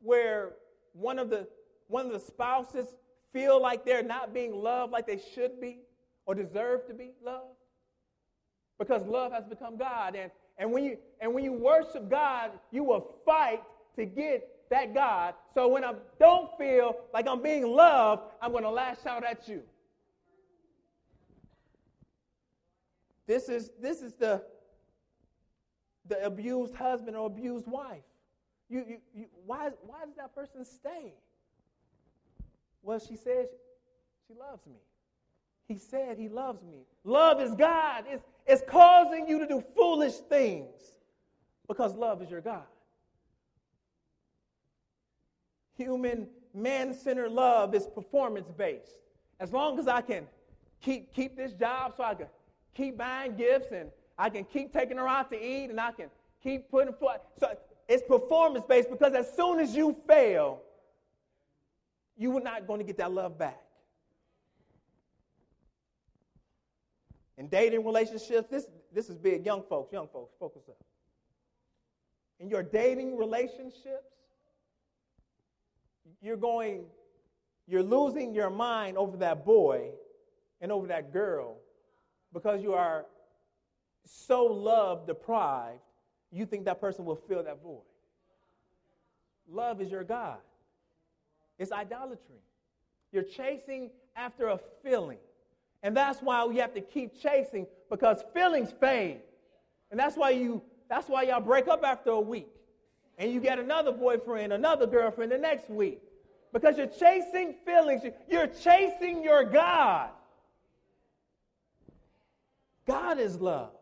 where 0.00 0.52
one 0.92 1.18
of, 1.18 1.28
the, 1.28 1.48
one 1.88 2.06
of 2.06 2.12
the 2.12 2.20
spouses 2.20 2.86
feel 3.32 3.60
like 3.60 3.84
they're 3.84 4.04
not 4.04 4.32
being 4.32 4.54
loved 4.54 4.92
like 4.92 5.08
they 5.08 5.20
should 5.34 5.60
be 5.60 5.80
or 6.24 6.36
deserve 6.36 6.86
to 6.86 6.94
be 6.94 7.10
loved 7.20 7.56
because 8.78 9.04
love 9.08 9.32
has 9.32 9.44
become 9.44 9.76
God. 9.76 10.14
And, 10.14 10.30
and, 10.56 10.70
when 10.70 10.84
you, 10.84 10.98
and 11.20 11.34
when 11.34 11.42
you 11.42 11.52
worship 11.52 12.08
God, 12.08 12.52
you 12.70 12.84
will 12.84 13.16
fight 13.26 13.60
to 13.96 14.04
get 14.04 14.48
that 14.70 14.94
God. 14.94 15.34
So 15.54 15.68
when 15.68 15.84
I 15.84 15.94
don't 16.18 16.50
feel 16.58 16.96
like 17.12 17.26
I'm 17.28 17.42
being 17.42 17.66
loved, 17.66 18.22
I'm 18.40 18.52
going 18.52 18.64
to 18.64 18.70
lash 18.70 19.04
out 19.06 19.24
at 19.24 19.48
you. 19.48 19.62
This 23.26 23.48
is, 23.48 23.70
this 23.80 24.02
is 24.02 24.14
the, 24.14 24.42
the 26.08 26.24
abused 26.24 26.74
husband 26.74 27.16
or 27.16 27.26
abused 27.26 27.66
wife. 27.66 28.02
You, 28.68 28.84
you, 28.88 28.96
you, 29.14 29.26
why, 29.46 29.70
why 29.86 30.04
does 30.04 30.16
that 30.16 30.34
person 30.34 30.64
stay? 30.64 31.14
Well, 32.82 32.98
she 32.98 33.16
says 33.16 33.48
she 34.26 34.34
loves 34.34 34.66
me. 34.66 34.78
He 35.66 35.78
said 35.78 36.18
he 36.18 36.28
loves 36.28 36.62
me. 36.62 36.84
Love 37.04 37.40
is 37.40 37.54
God. 37.54 38.04
It's, 38.08 38.24
it's 38.46 38.62
causing 38.68 39.26
you 39.26 39.38
to 39.38 39.46
do 39.46 39.64
foolish 39.74 40.14
things 40.28 40.74
because 41.66 41.94
love 41.94 42.20
is 42.20 42.30
your 42.30 42.42
God. 42.42 42.64
Human, 45.76 46.28
man 46.52 46.94
centered 46.94 47.32
love 47.32 47.74
is 47.74 47.86
performance 47.86 48.48
based. 48.56 49.00
As 49.40 49.52
long 49.52 49.78
as 49.78 49.88
I 49.88 50.00
can 50.00 50.26
keep, 50.80 51.12
keep 51.12 51.36
this 51.36 51.52
job 51.52 51.94
so 51.96 52.04
I 52.04 52.14
can 52.14 52.26
keep 52.74 52.96
buying 52.96 53.36
gifts 53.36 53.72
and 53.72 53.90
I 54.16 54.30
can 54.30 54.44
keep 54.44 54.72
taking 54.72 54.96
her 54.98 55.08
out 55.08 55.30
to 55.30 55.36
eat 55.36 55.70
and 55.70 55.80
I 55.80 55.90
can 55.92 56.08
keep 56.42 56.70
putting 56.70 56.94
foot. 56.94 57.20
So 57.38 57.56
it's 57.88 58.02
performance 58.06 58.64
based 58.68 58.90
because 58.90 59.14
as 59.14 59.34
soon 59.34 59.58
as 59.58 59.74
you 59.74 59.96
fail, 60.06 60.60
you 62.16 62.36
are 62.36 62.40
not 62.40 62.66
going 62.66 62.78
to 62.78 62.84
get 62.84 62.98
that 62.98 63.12
love 63.12 63.38
back. 63.38 63.60
In 67.36 67.48
dating 67.48 67.84
relationships, 67.84 68.48
this, 68.48 68.66
this 68.92 69.08
is 69.08 69.16
big. 69.16 69.44
Young 69.44 69.62
folks, 69.68 69.92
young 69.92 70.06
folks, 70.12 70.32
focus 70.38 70.62
up. 70.68 70.76
In 72.38 72.48
your 72.48 72.62
dating 72.62 73.16
relationships, 73.16 74.12
you're 76.20 76.36
going, 76.36 76.84
you're 77.66 77.82
losing 77.82 78.34
your 78.34 78.50
mind 78.50 78.96
over 78.96 79.16
that 79.18 79.44
boy 79.44 79.90
and 80.60 80.70
over 80.72 80.86
that 80.88 81.12
girl 81.12 81.56
because 82.32 82.62
you 82.62 82.74
are 82.74 83.06
so 84.04 84.44
love 84.44 85.06
deprived, 85.06 85.80
you 86.30 86.46
think 86.46 86.64
that 86.66 86.80
person 86.80 87.04
will 87.04 87.16
fill 87.16 87.42
that 87.42 87.62
void. 87.62 87.82
Love 89.48 89.80
is 89.80 89.90
your 89.90 90.04
God. 90.04 90.38
It's 91.58 91.72
idolatry. 91.72 92.42
You're 93.12 93.22
chasing 93.22 93.90
after 94.16 94.48
a 94.48 94.58
feeling. 94.82 95.18
And 95.82 95.96
that's 95.96 96.20
why 96.20 96.44
we 96.44 96.56
have 96.56 96.74
to 96.74 96.80
keep 96.80 97.20
chasing 97.20 97.66
because 97.90 98.24
feelings 98.32 98.72
fade. 98.80 99.20
And 99.90 100.00
that's 100.00 100.16
why 100.16 100.30
you 100.30 100.62
that's 100.88 101.08
why 101.08 101.22
y'all 101.22 101.40
break 101.40 101.68
up 101.68 101.82
after 101.84 102.10
a 102.10 102.20
week. 102.20 102.48
And 103.18 103.32
you 103.32 103.40
get 103.40 103.58
another 103.58 103.92
boyfriend, 103.92 104.52
another 104.52 104.86
girlfriend 104.86 105.30
the 105.32 105.38
next 105.38 105.70
week. 105.70 106.00
Because 106.52 106.76
you're 106.76 106.86
chasing 106.86 107.54
feelings. 107.64 108.02
You're 108.28 108.46
chasing 108.46 109.22
your 109.22 109.44
God. 109.44 110.10
God 112.86 113.18
is 113.18 113.40
love. 113.40 113.72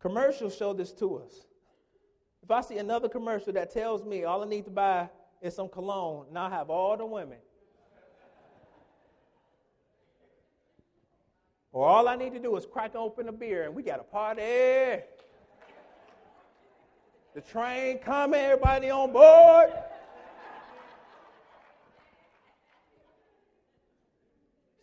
Commercials 0.00 0.56
show 0.56 0.72
this 0.72 0.92
to 0.92 1.16
us. 1.16 1.32
If 2.42 2.50
I 2.50 2.60
see 2.60 2.78
another 2.78 3.08
commercial 3.08 3.52
that 3.54 3.72
tells 3.72 4.04
me 4.04 4.24
all 4.24 4.42
I 4.42 4.46
need 4.46 4.64
to 4.66 4.70
buy 4.70 5.08
is 5.42 5.54
some 5.54 5.68
cologne, 5.68 6.26
and 6.28 6.38
I 6.38 6.48
have 6.50 6.70
all 6.70 6.96
the 6.96 7.04
women, 7.04 7.38
or 11.72 11.86
all 11.86 12.08
I 12.08 12.16
need 12.16 12.32
to 12.32 12.38
do 12.40 12.56
is 12.56 12.66
crack 12.66 12.94
open 12.94 13.28
a 13.28 13.32
beer 13.32 13.64
and 13.64 13.74
we 13.74 13.82
got 13.82 14.00
a 14.00 14.04
party. 14.04 15.02
The 17.38 17.52
train 17.52 17.98
coming, 17.98 18.40
everybody 18.40 18.90
on 18.90 19.12
board. 19.12 19.70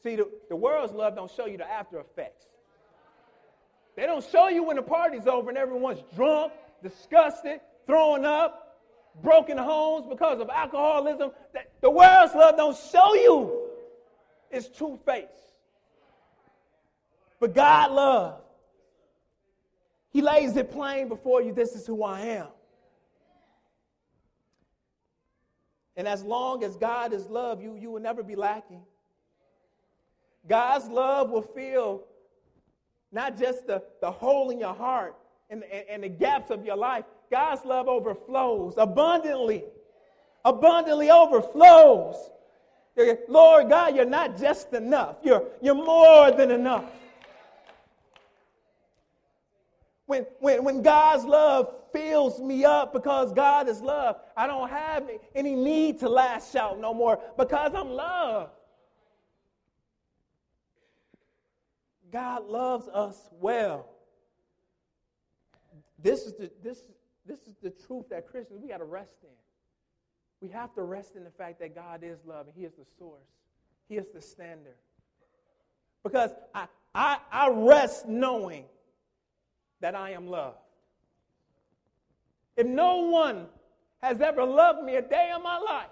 See, 0.02 0.16
the, 0.16 0.30
the 0.48 0.56
world's 0.56 0.94
love 0.94 1.18
don't 1.18 1.30
show 1.30 1.48
you 1.48 1.58
the 1.58 1.70
after 1.70 2.00
effects. 2.00 2.46
They 3.98 4.06
don't 4.06 4.24
show 4.24 4.48
you 4.48 4.64
when 4.64 4.78
the 4.78 4.84
party's 4.84 5.28
over 5.28 5.50
and 5.50 5.58
everyone's 5.58 6.02
drunk, 6.16 6.54
disgusted, 6.82 7.60
throwing 7.88 8.24
up, 8.24 8.80
broken 9.22 9.58
homes 9.58 10.06
because 10.10 10.40
of 10.40 10.50
alcoholism. 10.50 11.32
The 11.82 11.90
world's 11.90 12.34
love 12.36 12.56
don't 12.56 12.78
show 12.90 13.16
you 13.16 13.68
its 14.50 14.70
true 14.70 14.98
face. 15.06 15.26
But 17.42 17.54
God 17.54 17.92
love. 17.92 18.45
He 20.16 20.22
lays 20.22 20.56
it 20.56 20.72
plain 20.72 21.10
before 21.10 21.42
you. 21.42 21.52
This 21.52 21.76
is 21.76 21.86
who 21.86 22.02
I 22.02 22.22
am. 22.22 22.48
And 25.98 26.08
as 26.08 26.24
long 26.24 26.64
as 26.64 26.78
God 26.78 27.12
is 27.12 27.28
love, 27.28 27.62
you, 27.62 27.76
you 27.76 27.92
will 27.92 28.00
never 28.00 28.24
be 28.24 28.38
lacking. 28.38 28.84
God's 30.48 30.88
love 30.88 31.32
will 31.32 31.42
fill 31.42 32.06
not 33.12 33.38
just 33.38 33.68
the, 33.68 33.84
the 34.00 34.10
hole 34.10 34.52
in 34.52 34.58
your 34.58 34.74
heart 34.74 35.18
and, 35.50 35.66
and, 35.66 35.84
and 35.90 36.04
the 36.04 36.08
gaps 36.08 36.50
of 36.50 36.64
your 36.64 36.78
life. 36.78 37.04
God's 37.30 37.66
love 37.66 37.90
overflows 37.90 38.76
abundantly, 38.78 39.66
abundantly 40.46 41.12
overflows. 41.12 42.16
Lord 43.28 43.68
God, 43.68 43.98
you're 43.98 44.06
not 44.06 44.38
just 44.40 44.72
enough, 44.72 45.18
you're, 45.24 45.44
you're 45.62 45.76
more 45.76 46.32
than 46.32 46.52
enough. 46.52 46.86
When, 50.06 50.26
when, 50.40 50.64
when 50.64 50.82
God's 50.82 51.26
love 51.26 51.74
fills 51.92 52.40
me 52.40 52.64
up 52.64 52.94
because 52.94 53.34
God 53.34 53.68
is 53.68 53.82
love, 53.82 54.18
I 54.38 54.46
don't 54.46 54.70
have 54.70 55.10
any 55.34 55.56
need 55.56 56.00
to 56.02 56.10
lash 56.10 56.56
out 56.56 56.80
no 56.80 56.94
more 56.94 57.20
because 57.38 57.74
I'm 57.74 57.90
loved. 57.90 58.52
God 62.12 62.48
loves 62.48 62.88
us 62.90 63.30
well. 63.32 63.90
This 66.02 66.22
is 66.22 66.34
the, 66.34 66.52
this, 66.64 66.84
this 67.26 67.40
is 67.40 67.56
the 67.64 67.72
truth 67.72 68.10
that 68.10 68.28
Christians, 68.28 68.62
we 68.62 68.70
got 68.70 68.78
to 68.78 68.86
rest 68.86 69.18
in. 69.24 69.30
We 70.40 70.50
have 70.50 70.74
to 70.76 70.84
rest 70.84 71.16
in 71.16 71.24
the 71.24 71.32
fact 71.32 71.60
that 71.62 71.74
God 71.74 72.04
is 72.04 72.20
love 72.26 72.46
and 72.46 72.56
He 72.56 72.64
is 72.64 72.74
the 72.74 72.86
source, 73.00 73.26
He 73.90 73.96
is 73.98 74.06
the 74.14 74.22
standard. 74.22 74.76
Because 76.04 76.30
I, 76.54 76.68
I, 76.94 77.18
I 77.32 77.50
rest 77.50 78.08
knowing 78.08 78.66
that 79.82 79.96
I 79.96 80.12
am 80.12 80.28
loved. 80.28 80.58
If 82.58 82.68
no 82.68 82.98
one 82.98 83.48
has 84.02 84.22
ever 84.22 84.44
loved 84.44 84.84
me 84.84 84.96
a 84.96 85.02
day 85.02 85.32
in 85.36 85.44
my 85.44 85.58
life, 85.58 85.88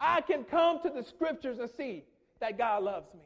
I 0.00 0.20
can 0.20 0.44
come 0.44 0.80
to 0.82 0.90
the 0.90 1.02
scriptures 1.02 1.58
and 1.58 1.70
see 1.76 2.04
that 2.40 2.58
God 2.58 2.82
loves 2.82 3.12
me. 3.14 3.20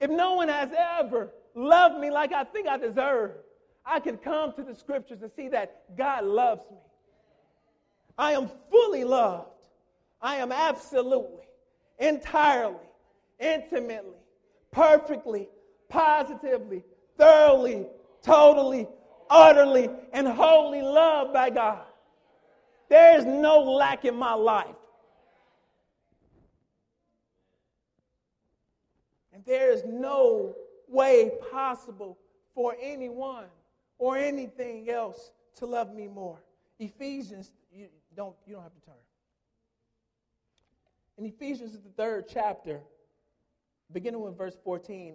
If 0.00 0.10
no 0.10 0.34
one 0.34 0.48
has 0.48 0.70
ever 0.76 1.30
loved 1.54 1.98
me 2.00 2.10
like 2.10 2.32
I 2.32 2.44
think 2.44 2.68
I 2.68 2.76
deserve, 2.76 3.32
I 3.84 4.00
can 4.00 4.16
come 4.16 4.52
to 4.54 4.62
the 4.62 4.74
scriptures 4.74 5.22
and 5.22 5.30
see 5.36 5.48
that 5.48 5.96
God 5.96 6.24
loves 6.24 6.64
me. 6.70 6.78
I 8.16 8.32
am 8.32 8.50
fully 8.70 9.04
loved. 9.04 9.48
I 10.20 10.36
am 10.36 10.52
absolutely, 10.52 11.42
entirely, 11.98 12.76
intimately, 13.38 14.16
perfectly, 14.70 15.48
positively, 15.90 16.82
thoroughly, 17.16 17.86
totally, 18.22 18.88
utterly, 19.30 19.88
and 20.12 20.26
wholly 20.26 20.82
loved 20.82 21.32
by 21.32 21.50
God. 21.50 21.84
There 22.88 23.18
is 23.18 23.24
no 23.24 23.60
lack 23.62 24.04
in 24.04 24.14
my 24.14 24.34
life. 24.34 24.76
And 29.32 29.44
there 29.44 29.72
is 29.72 29.82
no 29.84 30.54
way 30.88 31.32
possible 31.50 32.18
for 32.54 32.76
anyone 32.80 33.46
or 33.98 34.16
anything 34.16 34.88
else 34.90 35.32
to 35.56 35.66
love 35.66 35.94
me 35.94 36.06
more. 36.06 36.38
Ephesians, 36.78 37.52
you 37.72 37.88
don't, 38.16 38.34
you 38.46 38.54
don't 38.54 38.62
have 38.62 38.74
to 38.74 38.86
turn. 38.86 38.94
In 41.18 41.24
Ephesians, 41.24 41.72
the 41.72 41.90
third 41.96 42.26
chapter, 42.28 42.80
beginning 43.92 44.20
with 44.20 44.36
verse 44.36 44.56
14, 44.64 45.14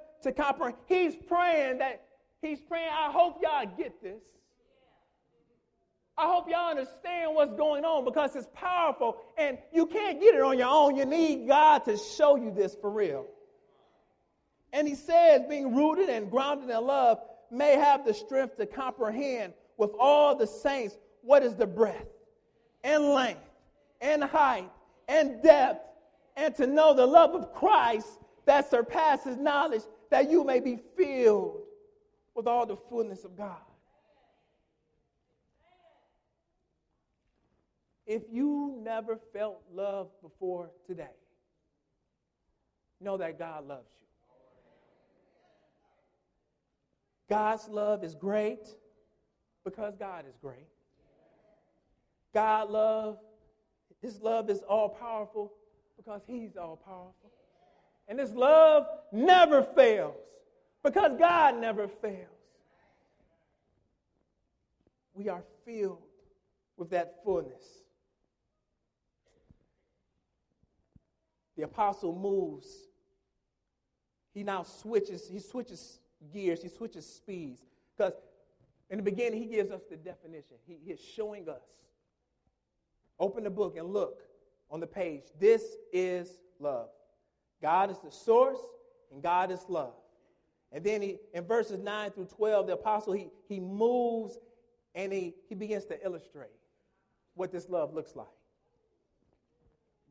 to 0.23 0.31
comprehend. 0.31 0.77
He's 0.87 1.15
praying 1.27 1.79
that, 1.79 2.03
he's 2.41 2.59
praying, 2.61 2.89
I 2.89 3.11
hope 3.11 3.41
y'all 3.41 3.65
get 3.77 4.01
this. 4.01 4.21
I 6.17 6.27
hope 6.27 6.49
y'all 6.49 6.69
understand 6.69 7.33
what's 7.33 7.53
going 7.53 7.83
on 7.83 8.05
because 8.05 8.35
it's 8.35 8.47
powerful 8.53 9.17
and 9.37 9.57
you 9.73 9.85
can't 9.87 10.19
get 10.19 10.35
it 10.35 10.41
on 10.41 10.57
your 10.57 10.67
own. 10.67 10.95
You 10.95 11.05
need 11.05 11.47
God 11.47 11.85
to 11.85 11.97
show 11.97 12.35
you 12.35 12.51
this 12.51 12.75
for 12.79 12.91
real. 12.91 13.25
And 14.73 14.87
he 14.87 14.95
says, 14.95 15.41
being 15.49 15.75
rooted 15.75 16.09
and 16.09 16.29
grounded 16.29 16.69
in 16.69 16.85
love, 16.85 17.19
may 17.49 17.75
have 17.75 18.05
the 18.05 18.13
strength 18.13 18.57
to 18.57 18.65
comprehend 18.65 19.53
with 19.77 19.91
all 19.99 20.35
the 20.35 20.47
saints 20.47 20.95
what 21.21 21.43
is 21.43 21.55
the 21.55 21.67
breadth 21.67 22.07
and 22.83 23.03
length 23.03 23.41
and 23.99 24.23
height 24.23 24.69
and 25.07 25.41
depth, 25.43 25.85
and 26.37 26.55
to 26.55 26.65
know 26.65 26.93
the 26.93 27.05
love 27.05 27.35
of 27.35 27.53
Christ 27.53 28.07
that 28.45 28.69
surpasses 28.69 29.37
knowledge, 29.37 29.83
that 30.09 30.29
you 30.29 30.43
may 30.43 30.59
be 30.59 30.79
filled 30.97 31.61
with 32.35 32.47
all 32.47 32.65
the 32.65 32.75
fullness 32.75 33.23
of 33.23 33.37
God. 33.37 33.57
If 38.05 38.23
you 38.31 38.77
never 38.81 39.19
felt 39.33 39.61
love 39.73 40.09
before 40.21 40.71
today, 40.85 41.15
know 42.99 43.17
that 43.17 43.39
God 43.39 43.67
loves 43.67 43.89
you. 43.99 44.07
God's 47.29 47.69
love 47.69 48.03
is 48.03 48.15
great 48.15 48.67
because 49.63 49.95
God 49.95 50.25
is 50.27 50.35
great. 50.41 50.67
God 52.33 52.69
love, 52.69 53.17
his 54.01 54.21
love 54.21 54.49
is 54.49 54.59
all 54.67 54.89
powerful 54.89 55.53
because 55.95 56.21
he's 56.27 56.57
all 56.57 56.75
powerful. 56.75 57.31
And 58.11 58.19
his 58.19 58.33
love 58.33 58.87
never 59.13 59.63
fails 59.63 60.17
because 60.83 61.17
God 61.17 61.61
never 61.61 61.87
fails. 61.87 62.27
We 65.13 65.29
are 65.29 65.41
filled 65.63 66.03
with 66.75 66.89
that 66.89 67.23
fullness. 67.23 67.63
The 71.55 71.63
apostle 71.63 72.13
moves. 72.13 72.67
He 74.33 74.43
now 74.43 74.63
switches, 74.63 75.29
he 75.29 75.39
switches 75.39 75.99
gears, 76.33 76.61
he 76.61 76.67
switches 76.67 77.05
speeds. 77.05 77.61
Because 77.95 78.11
in 78.89 78.97
the 78.97 79.03
beginning, 79.03 79.41
he 79.41 79.47
gives 79.47 79.71
us 79.71 79.83
the 79.89 79.95
definition. 79.95 80.57
He, 80.67 80.77
he 80.83 80.91
is 80.91 80.99
showing 80.99 81.47
us. 81.47 81.63
Open 83.21 83.45
the 83.45 83.49
book 83.49 83.77
and 83.77 83.87
look 83.87 84.19
on 84.69 84.81
the 84.81 84.87
page. 84.87 85.23
This 85.39 85.77
is 85.93 86.29
love. 86.59 86.89
God 87.61 87.91
is 87.91 87.99
the 87.99 88.11
source, 88.11 88.59
and 89.11 89.21
God 89.21 89.51
is 89.51 89.63
love. 89.67 89.93
And 90.71 90.83
then 90.83 91.01
he, 91.01 91.19
in 91.33 91.43
verses 91.43 91.79
9 91.79 92.11
through 92.11 92.25
12, 92.25 92.67
the 92.67 92.73
apostle, 92.73 93.13
he, 93.13 93.27
he 93.47 93.59
moves 93.59 94.37
and 94.95 95.11
he, 95.11 95.35
he 95.49 95.55
begins 95.55 95.85
to 95.85 96.03
illustrate 96.03 96.49
what 97.35 97.51
this 97.51 97.69
love 97.69 97.93
looks 97.93 98.15
like. 98.15 98.27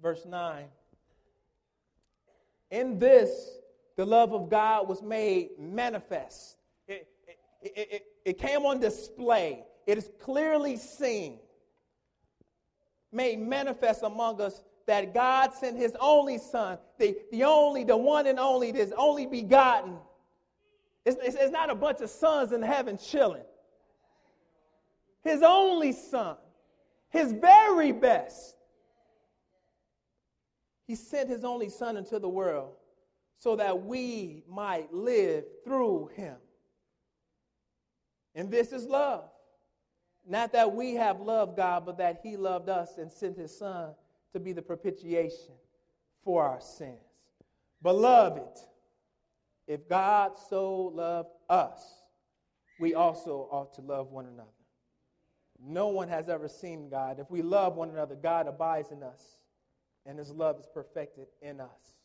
Verse 0.02 0.24
9. 0.26 0.64
In 2.70 2.98
this, 2.98 3.58
the 3.96 4.04
love 4.04 4.32
of 4.32 4.48
God 4.48 4.88
was 4.88 5.02
made 5.02 5.50
manifest. 5.58 6.56
It, 6.86 7.08
it, 7.62 7.72
it, 7.76 8.02
it, 8.24 8.38
came 8.38 8.64
on 8.64 8.80
display. 8.80 9.64
It 9.86 9.98
is 9.98 10.08
clearly 10.20 10.76
seen, 10.76 11.38
made 13.12 13.40
manifest 13.40 14.02
among 14.02 14.40
us 14.40 14.62
that 14.90 15.14
God 15.14 15.54
sent 15.54 15.78
his 15.78 15.96
only 16.00 16.36
son, 16.36 16.76
the, 16.98 17.16
the 17.30 17.44
only, 17.44 17.84
the 17.84 17.96
one 17.96 18.26
and 18.26 18.40
only, 18.40 18.72
his 18.72 18.92
only 18.98 19.24
begotten. 19.24 19.94
It's, 21.04 21.16
it's, 21.22 21.36
it's 21.36 21.52
not 21.52 21.70
a 21.70 21.76
bunch 21.76 22.00
of 22.00 22.10
sons 22.10 22.50
in 22.50 22.60
heaven 22.60 22.98
chilling. 22.98 23.44
His 25.22 25.44
only 25.44 25.92
son, 25.92 26.34
his 27.08 27.30
very 27.30 27.92
best. 27.92 28.56
He 30.88 30.96
sent 30.96 31.28
his 31.28 31.44
only 31.44 31.68
son 31.68 31.96
into 31.96 32.18
the 32.18 32.28
world 32.28 32.72
so 33.38 33.54
that 33.54 33.84
we 33.84 34.42
might 34.48 34.92
live 34.92 35.44
through 35.64 36.10
him. 36.16 36.34
And 38.34 38.50
this 38.50 38.72
is 38.72 38.86
love. 38.86 39.30
Not 40.26 40.52
that 40.52 40.74
we 40.74 40.94
have 40.94 41.20
loved 41.20 41.56
God, 41.56 41.86
but 41.86 41.98
that 41.98 42.22
he 42.24 42.36
loved 42.36 42.68
us 42.68 42.98
and 42.98 43.12
sent 43.12 43.38
his 43.38 43.56
son 43.56 43.94
to 44.32 44.40
be 44.40 44.52
the 44.52 44.62
propitiation 44.62 45.54
for 46.24 46.44
our 46.44 46.60
sins. 46.60 46.98
Beloved, 47.82 48.58
if 49.66 49.88
God 49.88 50.32
so 50.48 50.92
loved 50.94 51.30
us, 51.48 51.82
we 52.78 52.94
also 52.94 53.48
ought 53.50 53.74
to 53.74 53.80
love 53.82 54.10
one 54.10 54.26
another. 54.26 54.48
No 55.62 55.88
one 55.88 56.08
has 56.08 56.28
ever 56.28 56.48
seen 56.48 56.88
God. 56.88 57.18
If 57.18 57.30
we 57.30 57.42
love 57.42 57.76
one 57.76 57.90
another, 57.90 58.14
God 58.14 58.46
abides 58.46 58.90
in 58.90 59.02
us, 59.02 59.22
and 60.06 60.18
his 60.18 60.30
love 60.30 60.58
is 60.58 60.66
perfected 60.72 61.26
in 61.42 61.60
us. 61.60 61.96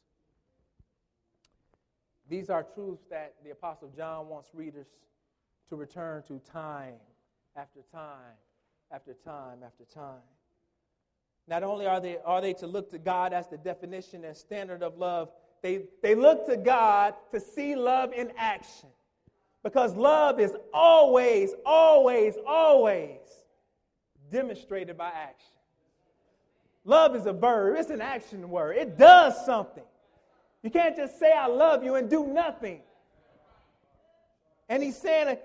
These 2.27 2.49
are 2.49 2.63
truths 2.63 3.03
that 3.09 3.35
the 3.43 3.51
Apostle 3.51 3.91
John 3.95 4.27
wants 4.27 4.49
readers 4.53 4.87
to 5.69 5.75
return 5.75 6.23
to 6.23 6.39
time 6.39 6.95
after 7.55 7.81
time 7.91 8.35
after 8.91 9.13
time 9.13 9.59
after 9.63 9.85
time. 9.85 10.21
Not 11.47 11.63
only 11.63 11.85
are 11.85 11.99
they, 11.99 12.17
are 12.25 12.41
they 12.41 12.53
to 12.55 12.67
look 12.67 12.89
to 12.91 12.97
God 12.97 13.33
as 13.33 13.47
the 13.47 13.57
definition 13.57 14.23
and 14.25 14.35
standard 14.35 14.81
of 14.81 14.97
love, 14.97 15.29
they, 15.61 15.83
they 16.01 16.15
look 16.15 16.47
to 16.47 16.57
God 16.57 17.13
to 17.31 17.39
see 17.39 17.75
love 17.75 18.13
in 18.13 18.31
action. 18.37 18.89
Because 19.63 19.95
love 19.95 20.39
is 20.39 20.55
always, 20.73 21.53
always, 21.65 22.35
always 22.45 23.19
demonstrated 24.31 24.97
by 24.97 25.09
action. 25.09 25.49
Love 26.83 27.15
is 27.15 27.25
a 27.25 27.33
verb, 27.33 27.77
it's 27.79 27.89
an 27.89 28.01
action 28.01 28.47
word, 28.49 28.77
it 28.77 28.97
does 28.97 29.43
something. 29.45 29.83
You 30.61 30.69
can't 30.69 30.95
just 30.95 31.19
say, 31.19 31.31
I 31.31 31.47
love 31.47 31.83
you 31.83 31.95
and 31.95 32.09
do 32.09 32.27
nothing. 32.27 32.81
And 34.69 34.81
he's 34.81 34.97
saying, 34.97 35.37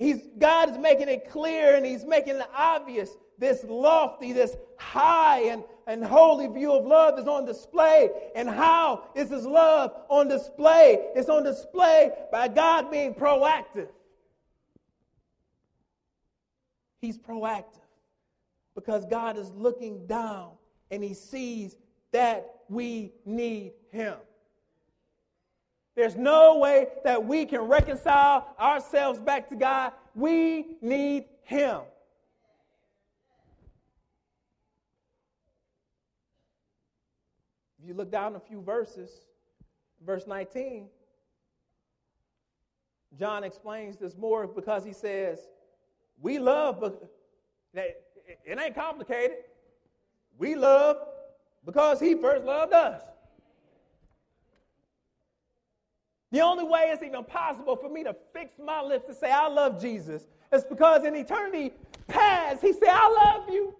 he's, 0.00 0.22
God 0.38 0.70
is 0.70 0.78
making 0.78 1.08
it 1.08 1.30
clear 1.30 1.76
and 1.76 1.86
he's 1.86 2.04
making 2.04 2.36
it 2.36 2.48
obvious. 2.52 3.10
This 3.38 3.64
lofty, 3.64 4.32
this 4.32 4.56
high 4.78 5.42
and, 5.42 5.62
and 5.86 6.04
holy 6.04 6.48
view 6.48 6.72
of 6.72 6.84
love 6.84 7.18
is 7.18 7.28
on 7.28 7.44
display. 7.44 8.10
And 8.34 8.48
how 8.48 9.04
is 9.14 9.28
this 9.28 9.44
love 9.44 9.92
on 10.08 10.26
display? 10.26 11.10
It's 11.14 11.28
on 11.28 11.44
display 11.44 12.10
by 12.32 12.48
God 12.48 12.90
being 12.90 13.14
proactive. 13.14 13.88
He's 17.00 17.18
proactive 17.18 17.80
because 18.74 19.06
God 19.06 19.38
is 19.38 19.50
looking 19.52 20.06
down 20.06 20.50
and 20.90 21.02
he 21.04 21.14
sees 21.14 21.76
that 22.12 22.46
we 22.68 23.12
need 23.24 23.72
him. 23.90 24.16
There's 25.96 26.16
no 26.16 26.58
way 26.58 26.86
that 27.04 27.24
we 27.24 27.44
can 27.44 27.62
reconcile 27.62 28.54
ourselves 28.58 29.18
back 29.18 29.48
to 29.50 29.56
God. 29.56 29.92
We 30.14 30.76
need 30.80 31.24
Him. 31.42 31.80
If 37.82 37.88
you 37.88 37.94
look 37.94 38.10
down 38.10 38.36
a 38.36 38.40
few 38.40 38.60
verses, 38.60 39.10
verse 40.04 40.26
19, 40.26 40.86
John 43.18 43.42
explains 43.42 43.96
this 43.96 44.16
more 44.16 44.46
because 44.46 44.84
he 44.84 44.92
says, 44.92 45.40
We 46.20 46.38
love, 46.38 46.80
but 46.80 47.10
it 47.72 48.58
ain't 48.58 48.74
complicated. 48.74 49.38
We 50.38 50.54
love 50.54 50.96
because 51.64 52.00
he 52.00 52.14
first 52.14 52.44
loved 52.44 52.72
us. 52.72 53.02
The 56.32 56.40
only 56.40 56.64
way 56.64 56.90
it's 56.92 57.02
even 57.02 57.24
possible 57.24 57.76
for 57.76 57.88
me 57.88 58.04
to 58.04 58.14
fix 58.32 58.52
my 58.58 58.80
lips 58.82 59.06
to 59.08 59.14
say 59.14 59.30
I 59.32 59.48
love 59.48 59.80
Jesus 59.80 60.22
is 60.52 60.64
because 60.64 61.04
in 61.04 61.16
eternity 61.16 61.72
past, 62.06 62.60
he 62.60 62.72
said, 62.72 62.88
I 62.88 63.08
love 63.08 63.48
you. 63.48 63.74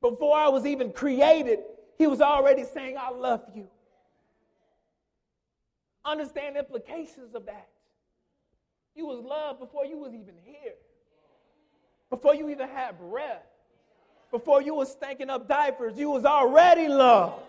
Before 0.00 0.36
I 0.36 0.48
was 0.48 0.66
even 0.66 0.92
created, 0.92 1.60
he 1.96 2.06
was 2.06 2.20
already 2.20 2.64
saying, 2.64 2.96
I 2.98 3.10
love 3.10 3.42
you. 3.54 3.68
Understand 6.04 6.56
the 6.56 6.60
implications 6.60 7.34
of 7.34 7.46
that. 7.46 7.68
You 8.94 9.06
was 9.06 9.24
loved 9.24 9.60
before 9.60 9.86
you 9.86 9.98
was 9.98 10.12
even 10.12 10.34
here. 10.44 10.74
Before 12.10 12.34
you 12.34 12.48
even 12.50 12.68
had 12.68 12.98
breath. 12.98 13.42
Before 14.30 14.60
you 14.60 14.74
was 14.74 14.92
stinking 14.92 15.30
up 15.30 15.48
diapers, 15.48 15.96
you 15.96 16.10
was 16.10 16.24
already 16.24 16.88
loved. 16.88 17.42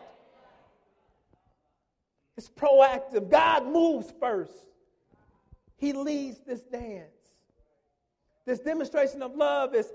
It's 2.37 2.49
proactive. 2.49 3.29
God 3.29 3.65
moves 3.65 4.13
first. 4.19 4.53
He 5.77 5.93
leads 5.93 6.39
this 6.39 6.61
dance. 6.61 7.09
This 8.45 8.59
demonstration 8.59 9.21
of 9.21 9.35
love 9.35 9.73
is, 9.73 9.91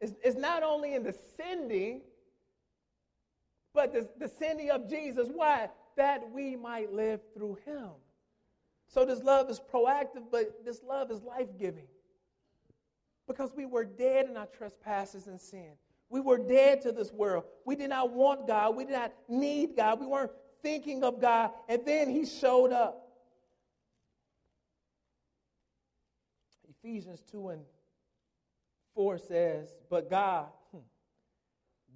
is, 0.00 0.14
is 0.24 0.34
not 0.36 0.62
only 0.62 0.94
in 0.94 1.02
the 1.02 1.14
sending, 1.36 2.00
but 3.74 3.92
the, 3.92 4.08
the 4.18 4.28
sending 4.28 4.70
of 4.70 4.88
Jesus. 4.88 5.28
Why? 5.32 5.68
That 5.96 6.30
we 6.30 6.56
might 6.56 6.92
live 6.92 7.20
through 7.34 7.58
him. 7.64 7.90
So 8.88 9.04
this 9.04 9.22
love 9.22 9.50
is 9.50 9.60
proactive, 9.60 10.24
but 10.30 10.64
this 10.64 10.82
love 10.82 11.10
is 11.10 11.22
life 11.22 11.48
giving. 11.58 11.88
Because 13.26 13.52
we 13.54 13.66
were 13.66 13.84
dead 13.84 14.26
in 14.30 14.36
our 14.36 14.46
trespasses 14.46 15.26
and 15.26 15.40
sin. 15.40 15.72
We 16.08 16.20
were 16.20 16.38
dead 16.38 16.80
to 16.82 16.92
this 16.92 17.12
world. 17.12 17.44
We 17.64 17.74
did 17.74 17.90
not 17.90 18.12
want 18.12 18.46
God. 18.46 18.76
We 18.76 18.84
did 18.84 18.94
not 18.94 19.12
need 19.28 19.76
God. 19.76 20.00
We 20.00 20.06
weren't 20.06 20.30
thinking 20.66 21.04
of 21.04 21.20
God. 21.20 21.50
And 21.68 21.82
then 21.86 22.10
He 22.10 22.26
showed 22.26 22.72
up. 22.72 23.08
Ephesians 26.68 27.22
2 27.30 27.50
and 27.50 27.62
4 28.96 29.18
says, 29.18 29.72
But 29.88 30.10
God, 30.10 30.46
hmm, 30.72 30.80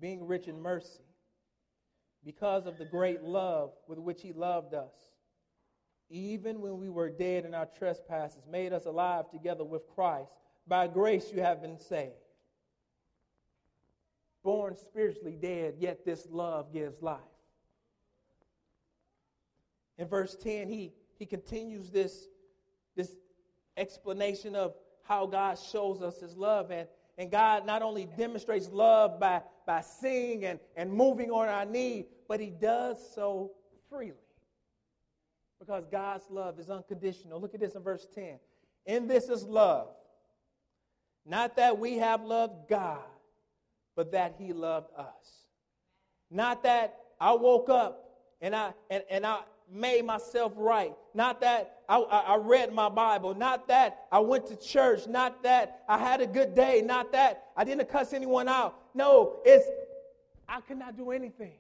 being 0.01 0.25
rich 0.25 0.47
in 0.47 0.63
mercy, 0.63 1.03
because 2.25 2.67
of 2.67 2.79
the 2.79 2.85
great 2.85 3.23
love 3.23 3.73
with 3.89 3.99
which 3.99 4.23
He 4.23 4.33
loved 4.33 4.73
us, 4.73 4.95
even 6.09 6.61
when 6.61 6.79
we 6.79 6.89
were 6.89 7.11
dead 7.11 7.45
in 7.45 7.55
our 7.55 7.67
trespasses, 7.77 8.43
made 8.49 8.73
us 8.73 8.87
alive 8.87 9.31
together 9.31 9.65
with 9.65 9.83
Christ. 9.97 10.31
By 10.69 10.87
grace 10.87 11.33
you 11.33 11.41
have 11.41 11.61
been 11.61 11.79
saved. 11.79 12.13
Born 14.45 14.77
spiritually 14.77 15.37
dead, 15.41 15.75
yet 15.79 16.05
this 16.05 16.27
love 16.31 16.73
gives 16.73 17.03
life. 17.03 17.19
In 20.01 20.09
verse 20.09 20.35
10, 20.35 20.69
he, 20.69 20.93
he 21.19 21.27
continues 21.27 21.91
this, 21.91 22.27
this 22.97 23.15
explanation 23.77 24.57
of 24.57 24.75
how 25.03 25.27
God 25.27 25.59
shows 25.59 26.01
us 26.01 26.21
his 26.21 26.37
love. 26.37 26.71
And, 26.71 26.89
and 27.19 27.31
God 27.31 27.67
not 27.67 27.83
only 27.83 28.07
demonstrates 28.17 28.71
love 28.71 29.21
by, 29.21 29.43
by 29.67 29.83
seeing 29.83 30.47
and, 30.47 30.59
and 30.75 30.91
moving 30.91 31.31
on 31.31 31.49
our 31.49 31.67
need, 31.67 32.07
but 32.29 32.41
he 32.41 32.49
does 32.49 32.97
so 33.15 33.53
freely 33.91 34.15
because 35.59 35.85
God's 35.93 36.25
love 36.31 36.59
is 36.59 36.71
unconditional. 36.71 37.39
Look 37.39 37.53
at 37.53 37.61
this 37.61 37.75
in 37.75 37.83
verse 37.83 38.07
10. 38.15 38.39
In 38.87 39.07
this 39.07 39.29
is 39.29 39.45
love. 39.45 39.89
Not 41.27 41.57
that 41.57 41.79
we 41.79 41.99
have 41.99 42.23
loved 42.25 42.69
God, 42.71 43.05
but 43.95 44.13
that 44.13 44.37
He 44.39 44.55
loved 44.55 44.89
us. 44.97 45.45
Not 46.31 46.63
that 46.63 46.97
I 47.21 47.35
woke 47.35 47.69
up 47.69 48.11
and 48.41 48.57
I 48.57 48.73
and, 48.89 49.05
and 49.11 49.27
I 49.27 49.41
made 49.73 50.05
myself 50.05 50.53
right. 50.57 50.95
Not 51.15 51.41
that 51.41 51.81
I, 51.89 51.99
I, 51.99 52.37
read 52.37 52.73
my 52.73 52.89
Bible. 52.89 53.35
Not 53.35 53.69
that 53.69 54.07
I 54.11 54.19
went 54.19 54.47
to 54.47 54.57
church. 54.57 55.07
Not 55.07 55.43
that 55.43 55.83
I 55.89 55.99
had 55.99 56.21
a 56.21 56.27
good 56.27 56.55
day. 56.55 56.83
Not 56.85 57.13
that 57.13 57.45
I 57.57 57.65
didn't 57.65 57.89
cuss 57.89 58.13
anyone 58.13 58.49
out. 58.49 58.77
No, 58.95 59.41
it's 59.45 59.67
I 60.49 60.61
could 60.61 60.79
not 60.79 60.97
do 60.97 61.11
anything. 61.11 61.55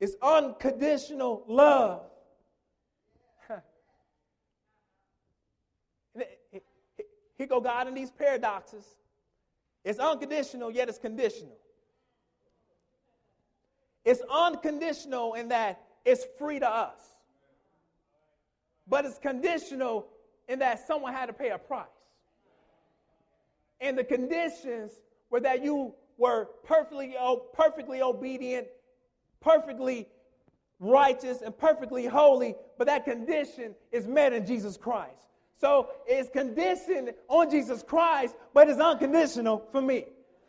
It's 0.00 0.14
unconditional 0.22 1.44
love. 1.46 2.02
Here 7.38 7.46
go 7.46 7.60
God 7.60 7.88
in 7.88 7.94
these 7.94 8.10
paradoxes. 8.10 8.84
It's 9.84 9.98
unconditional, 9.98 10.70
yet 10.70 10.88
it's 10.88 10.98
conditional. 10.98 11.56
It's 14.04 14.22
unconditional 14.30 15.34
in 15.34 15.48
that 15.48 15.80
it's 16.06 16.24
free 16.38 16.58
to 16.60 16.68
us. 16.68 17.00
But 18.88 19.04
it's 19.04 19.18
conditional 19.18 20.06
in 20.48 20.60
that 20.60 20.86
someone 20.86 21.12
had 21.12 21.26
to 21.26 21.32
pay 21.32 21.50
a 21.50 21.58
price. 21.58 21.86
And 23.80 23.98
the 23.98 24.04
conditions 24.04 24.92
were 25.28 25.40
that 25.40 25.62
you 25.62 25.92
were 26.16 26.46
perfectly, 26.64 27.14
perfectly 27.52 28.00
obedient, 28.00 28.68
perfectly 29.40 30.08
righteous, 30.78 31.42
and 31.42 31.56
perfectly 31.56 32.06
holy, 32.06 32.54
but 32.78 32.86
that 32.86 33.04
condition 33.04 33.74
is 33.92 34.06
met 34.06 34.32
in 34.32 34.46
Jesus 34.46 34.76
Christ. 34.76 35.26
So 35.58 35.88
it's 36.06 36.28
conditioned 36.28 37.12
on 37.28 37.50
Jesus 37.50 37.82
Christ, 37.82 38.36
but 38.54 38.68
it's 38.68 38.80
unconditional 38.80 39.66
for 39.72 39.80
me. 39.80 40.04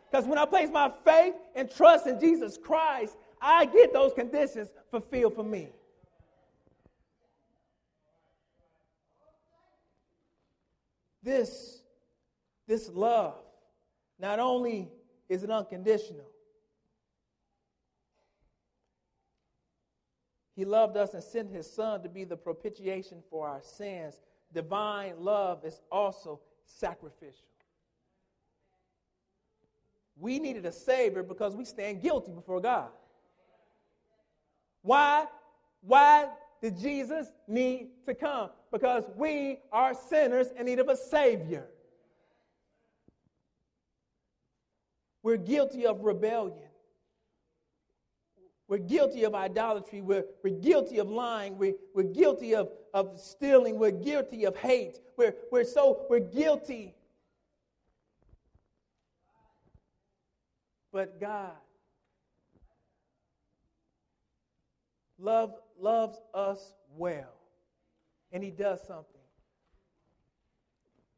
Because 0.10 0.26
when 0.26 0.38
I 0.38 0.45
place 0.45 0.70
my 0.70 0.91
faith 1.03 1.34
and 1.55 1.70
trust 1.70 2.08
in 2.08 2.20
Jesus 2.20 2.58
Christ, 2.58 3.18
I 3.41 3.65
get 3.65 3.93
those 3.93 4.13
conditions 4.13 4.69
fulfilled 4.89 5.35
for 5.35 5.43
me. 5.43 5.69
This, 11.23 11.81
this 12.67 12.89
love, 12.89 13.35
not 14.19 14.39
only 14.39 14.89
is 15.27 15.43
it 15.43 15.49
unconditional, 15.51 16.25
He 20.55 20.65
loved 20.65 20.97
us 20.97 21.13
and 21.13 21.23
sent 21.23 21.51
His 21.51 21.71
Son 21.71 22.01
to 22.01 22.09
be 22.09 22.23
the 22.23 22.38
propitiation 22.38 23.21
for 23.29 23.47
our 23.47 23.61
sins 23.61 24.21
divine 24.53 25.13
love 25.19 25.65
is 25.65 25.81
also 25.91 26.39
sacrificial. 26.65 27.45
We 30.19 30.39
needed 30.39 30.65
a 30.65 30.71
Savior 30.71 31.23
because 31.23 31.55
we 31.55 31.65
stand 31.65 32.01
guilty 32.01 32.31
before 32.31 32.59
God. 32.59 32.89
Why? 34.88 35.25
Why 35.81 36.29
did 36.61 36.79
Jesus 36.79 37.27
need 37.45 37.89
to 38.05 38.15
come? 38.15 38.51
Because 38.71 39.03
we 39.17 39.59
are 39.69 39.93
sinners 39.93 40.47
in 40.57 40.65
need 40.65 40.79
of 40.79 40.88
a 40.88 40.95
Savior. 40.95 41.67
We're 45.23 45.35
guilty 45.35 45.85
of 45.85 46.05
rebellion. 46.05 46.69
We're 48.69 48.77
guilty 48.77 49.25
of 49.25 49.35
idolatry. 49.35 49.99
We're, 49.99 50.23
we're 50.41 50.57
guilty 50.57 50.99
of 50.99 51.09
lying. 51.09 51.57
We, 51.57 51.73
we're 51.93 52.03
guilty 52.03 52.55
of, 52.55 52.69
of 52.93 53.19
stealing. 53.19 53.77
We're 53.77 53.91
guilty 53.91 54.45
of 54.45 54.55
hate. 54.55 55.01
We're, 55.17 55.35
we're 55.51 55.65
so, 55.65 56.05
we're 56.09 56.21
guilty. 56.21 56.95
But 60.93 61.19
God 61.19 61.51
love, 65.20 65.53
loves 65.80 66.18
us 66.34 66.74
well. 66.95 67.34
And 68.32 68.43
He 68.43 68.51
does 68.51 68.82
something. 68.82 69.22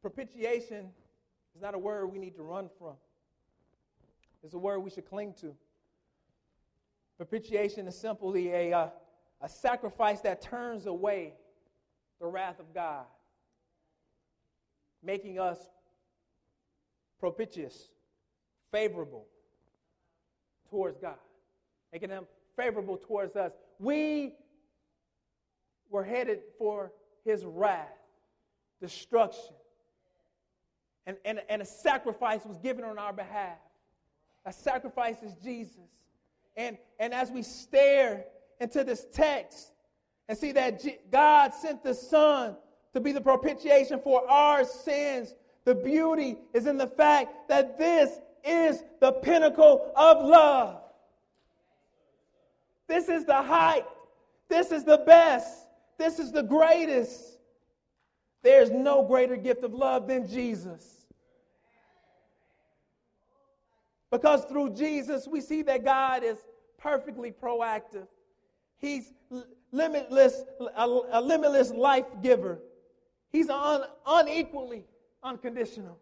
Propitiation 0.02 0.90
is 1.54 1.60
not 1.60 1.74
a 1.74 1.78
word 1.78 2.06
we 2.06 2.18
need 2.18 2.34
to 2.36 2.42
run 2.42 2.68
from, 2.78 2.94
it's 4.42 4.54
a 4.54 4.58
word 4.58 4.80
we 4.80 4.90
should 4.90 5.08
cling 5.08 5.34
to. 5.40 5.54
Propitiation 7.18 7.86
is 7.86 7.98
simply 7.98 8.48
a, 8.50 8.72
uh, 8.72 8.88
a 9.42 9.48
sacrifice 9.48 10.20
that 10.22 10.40
turns 10.40 10.86
away 10.86 11.34
the 12.18 12.26
wrath 12.26 12.58
of 12.58 12.72
God, 12.72 13.04
making 15.02 15.38
us 15.38 15.58
propitious, 17.18 17.90
favorable 18.72 19.26
towards 20.70 20.96
God, 20.96 21.18
making 21.92 22.08
them 22.08 22.24
favorable 22.56 22.96
towards 22.96 23.36
us. 23.36 23.52
We 23.80 24.34
were 25.88 26.04
headed 26.04 26.40
for 26.58 26.92
his 27.24 27.44
wrath, 27.44 27.88
destruction. 28.80 29.54
And, 31.06 31.16
and, 31.24 31.40
and 31.48 31.62
a 31.62 31.64
sacrifice 31.64 32.44
was 32.44 32.58
given 32.58 32.84
on 32.84 32.98
our 32.98 33.12
behalf. 33.12 33.58
A 34.44 34.52
sacrifice 34.52 35.16
is 35.22 35.32
Jesus. 35.42 35.88
And, 36.56 36.76
and 36.98 37.14
as 37.14 37.30
we 37.30 37.42
stare 37.42 38.26
into 38.60 38.84
this 38.84 39.06
text 39.12 39.72
and 40.28 40.36
see 40.36 40.52
that 40.52 40.82
G- 40.82 40.98
God 41.10 41.54
sent 41.54 41.82
the 41.82 41.94
Son 41.94 42.56
to 42.92 43.00
be 43.00 43.12
the 43.12 43.20
propitiation 43.20 43.98
for 43.98 44.30
our 44.30 44.64
sins, 44.64 45.34
the 45.64 45.74
beauty 45.74 46.36
is 46.52 46.66
in 46.66 46.76
the 46.76 46.86
fact 46.86 47.48
that 47.48 47.78
this 47.78 48.20
is 48.44 48.82
the 49.00 49.12
pinnacle 49.12 49.90
of 49.96 50.22
love. 50.22 50.82
This 52.90 53.08
is 53.08 53.24
the 53.24 53.40
height. 53.40 53.86
This 54.48 54.72
is 54.72 54.82
the 54.82 54.98
best. 55.06 55.68
This 55.96 56.18
is 56.18 56.32
the 56.32 56.42
greatest. 56.42 57.38
There's 58.42 58.70
no 58.70 59.04
greater 59.04 59.36
gift 59.36 59.62
of 59.62 59.72
love 59.72 60.08
than 60.08 60.26
Jesus. 60.26 61.06
Because 64.10 64.44
through 64.46 64.70
Jesus, 64.70 65.28
we 65.28 65.40
see 65.40 65.62
that 65.62 65.84
God 65.84 66.24
is 66.24 66.38
perfectly 66.78 67.30
proactive. 67.30 68.08
He's 68.78 69.12
limitless, 69.70 70.42
a, 70.76 70.84
a 71.12 71.20
limitless 71.20 71.70
life 71.70 72.06
giver. 72.20 72.58
He's 73.30 73.48
un, 73.48 73.84
unequally 74.04 74.82
unconditional. 75.22 75.96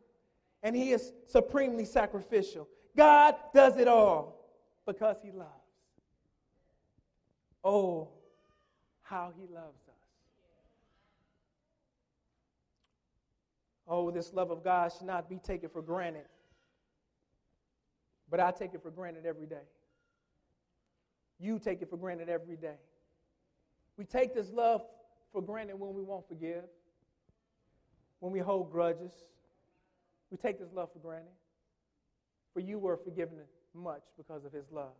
And 0.62 0.74
he 0.74 0.92
is 0.92 1.12
supremely 1.26 1.84
sacrificial. 1.84 2.66
God 2.96 3.34
does 3.52 3.76
it 3.76 3.88
all 3.88 4.40
because 4.86 5.18
he 5.22 5.32
loves. 5.32 5.57
Oh, 7.64 8.08
how 9.02 9.32
he 9.36 9.42
loves 9.52 9.82
us. 9.88 9.94
Oh, 13.86 14.10
this 14.10 14.32
love 14.32 14.50
of 14.50 14.62
God 14.62 14.92
should 14.92 15.06
not 15.06 15.28
be 15.28 15.38
taken 15.38 15.70
for 15.70 15.82
granted. 15.82 16.26
But 18.30 18.40
I 18.40 18.50
take 18.50 18.74
it 18.74 18.82
for 18.82 18.90
granted 18.90 19.24
every 19.24 19.46
day. 19.46 19.64
You 21.40 21.58
take 21.58 21.80
it 21.80 21.88
for 21.88 21.96
granted 21.96 22.28
every 22.28 22.56
day. 22.56 22.76
We 23.96 24.04
take 24.04 24.34
this 24.34 24.50
love 24.50 24.82
for 25.32 25.40
granted 25.40 25.76
when 25.78 25.94
we 25.94 26.02
won't 26.02 26.28
forgive, 26.28 26.64
when 28.20 28.32
we 28.32 28.40
hold 28.40 28.70
grudges. 28.70 29.12
We 30.30 30.36
take 30.36 30.58
this 30.58 30.72
love 30.74 30.92
for 30.92 30.98
granted. 30.98 31.32
For 32.52 32.60
you 32.60 32.78
were 32.78 32.96
forgiven 32.96 33.38
much 33.74 34.02
because 34.16 34.44
of 34.44 34.52
his 34.52 34.66
love. 34.70 34.92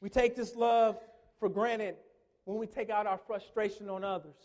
We 0.00 0.08
take 0.08 0.36
this 0.36 0.54
love 0.54 0.98
for 1.38 1.48
granted 1.48 1.96
when 2.44 2.58
we 2.58 2.66
take 2.66 2.90
out 2.90 3.06
our 3.06 3.18
frustration 3.18 3.88
on 3.88 4.04
others. 4.04 4.36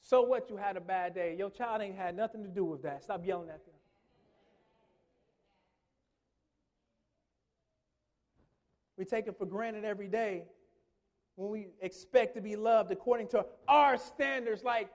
So 0.00 0.22
what 0.22 0.50
you 0.50 0.56
had 0.56 0.76
a 0.76 0.80
bad 0.80 1.14
day? 1.14 1.34
Your 1.36 1.50
child 1.50 1.82
ain't 1.82 1.96
had 1.96 2.16
nothing 2.16 2.42
to 2.42 2.48
do 2.48 2.64
with 2.64 2.82
that. 2.82 3.02
Stop 3.02 3.24
yelling 3.24 3.48
at 3.48 3.64
them. 3.64 3.74
We 8.96 9.04
take 9.04 9.26
it 9.26 9.36
for 9.38 9.46
granted 9.46 9.84
every 9.84 10.08
day 10.08 10.44
when 11.36 11.50
we 11.50 11.66
expect 11.80 12.36
to 12.36 12.40
be 12.40 12.54
loved 12.54 12.92
according 12.92 13.28
to 13.28 13.44
our 13.66 13.96
standards, 13.98 14.62
like 14.62 14.88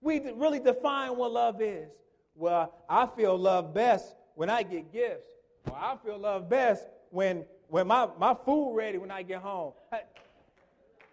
we 0.00 0.20
really 0.34 0.60
define 0.60 1.16
what 1.16 1.32
love 1.32 1.60
is. 1.60 1.90
Well, 2.34 2.72
I 2.88 3.06
feel 3.06 3.36
love 3.36 3.74
best 3.74 4.14
when 4.36 4.48
I 4.48 4.62
get 4.62 4.92
gifts. 4.92 5.30
Well, 5.66 5.76
I 5.76 5.96
feel 6.04 6.18
love 6.18 6.48
best 6.48 6.86
when, 7.10 7.44
when 7.68 7.86
my, 7.86 8.08
my 8.18 8.34
food 8.44 8.74
ready 8.74 8.98
when 8.98 9.10
I 9.10 9.22
get 9.22 9.42
home. 9.42 9.72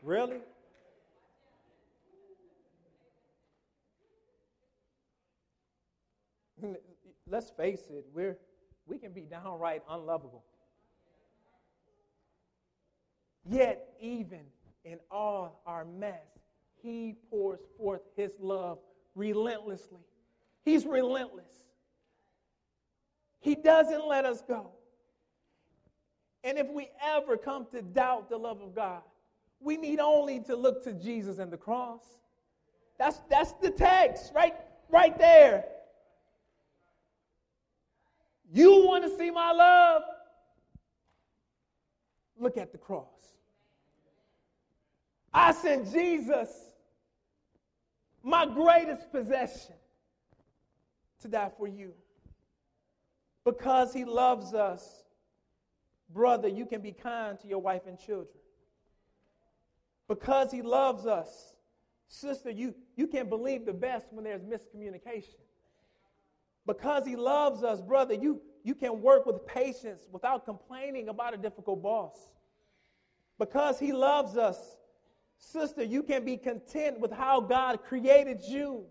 Really? 0.02 0.38
Let's 7.30 7.50
face 7.52 7.82
it, 7.90 8.06
we're, 8.14 8.38
we 8.88 8.98
can 8.98 9.12
be 9.12 9.22
downright 9.22 9.84
unlovable. 9.90 10.44
Yet, 13.48 13.90
even 14.00 14.42
in 14.84 15.00
all 15.12 15.62
our 15.66 15.86
mess, 15.86 16.26
He 16.82 17.16
pours 17.30 17.60
forth 17.78 18.02
His 18.16 18.32
love 18.40 18.80
relentlessly. 19.16 20.00
He's 20.64 20.86
relentless. 20.86 21.52
He 23.40 23.56
doesn't 23.56 24.08
let 24.08 24.26
us 24.26 24.42
go. 24.48 24.72
And 26.46 26.60
if 26.60 26.68
we 26.70 26.90
ever 27.04 27.38
come 27.38 27.66
to 27.72 27.82
doubt 27.82 28.30
the 28.30 28.38
love 28.38 28.62
of 28.62 28.76
God, 28.76 29.02
we 29.60 29.78
need 29.78 30.00
only 30.00 30.40
to 30.42 30.56
look 30.56 30.84
to 30.84 30.94
Jesus 30.94 31.40
and 31.40 31.52
the 31.52 31.58
cross. 31.58 32.04
That's, 33.00 33.20
that's 33.30 33.54
the 33.54 33.72
text 33.72 34.32
right, 34.36 34.54
right 34.90 35.18
there. 35.18 35.66
You 38.54 38.86
want 38.86 39.04
to 39.06 39.18
see 39.18 39.32
my 39.32 39.52
love? 39.52 40.04
Look 42.40 42.58
at 42.58 42.72
the 42.72 42.78
cross. 42.78 43.08
I 45.34 45.52
sent 45.52 45.92
Jesus, 45.92 46.50
my 48.24 48.46
greatest 48.46 49.12
possession, 49.12 49.74
to 51.24 51.28
die 51.28 51.52
for 51.58 51.68
you. 51.68 51.92
Because 53.44 53.94
he 53.94 54.06
loves 54.06 54.54
us, 54.54 55.05
brother, 56.10 56.48
you 56.48 56.66
can 56.66 56.82
be 56.82 56.92
kind 56.92 57.40
to 57.40 57.48
your 57.48 57.60
wife 57.60 57.84
and 57.88 58.00
children. 58.00 58.38
Because 60.08 60.52
he 60.52 60.62
loves 60.62 61.06
us, 61.06 61.56
sister, 62.08 62.50
you, 62.50 62.76
you 62.96 63.08
can 63.08 63.28
believe 63.28 63.66
the 63.66 63.74
best 63.74 64.08
when 64.12 64.24
there's 64.24 64.44
miscommunication. 64.44 65.40
Because 66.66 67.06
he 67.06 67.16
loves 67.16 67.64
us, 67.64 67.82
brother, 67.82 68.14
you, 68.14 68.42
you 68.64 68.76
can 68.76 69.02
work 69.02 69.26
with 69.26 69.46
patience 69.46 70.02
without 70.12 70.46
complaining 70.46 71.10
about 71.10 71.34
a 71.34 71.38
difficult 71.38 71.82
boss. 71.82 72.18
Because 73.38 73.80
he 73.80 73.92
loves 73.92 74.38
us, 74.38 74.78
Sister, 75.38 75.84
you 75.84 76.04
can 76.04 76.24
be 76.24 76.38
content 76.38 77.00
with 77.00 77.12
how 77.12 77.42
God 77.42 77.84
created 77.84 78.42
you. 78.44 78.86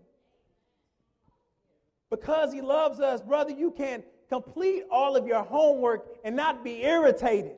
Because 2.09 2.53
He 2.53 2.61
loves 2.61 2.99
us, 2.99 3.21
brother, 3.21 3.51
you 3.51 3.71
can 3.71 4.03
complete 4.29 4.83
all 4.91 5.15
of 5.15 5.27
your 5.27 5.43
homework 5.43 6.05
and 6.23 6.35
not 6.35 6.63
be 6.63 6.83
irritated. 6.83 7.55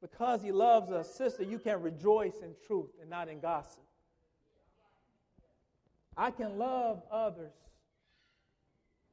Because 0.00 0.42
He 0.42 0.52
loves 0.52 0.90
us, 0.90 1.14
sister, 1.14 1.42
you 1.42 1.58
can 1.58 1.82
rejoice 1.82 2.36
in 2.42 2.54
truth 2.66 2.90
and 3.00 3.10
not 3.10 3.28
in 3.28 3.40
gossip. 3.40 3.82
I 6.16 6.30
can 6.30 6.58
love 6.58 7.02
others 7.10 7.52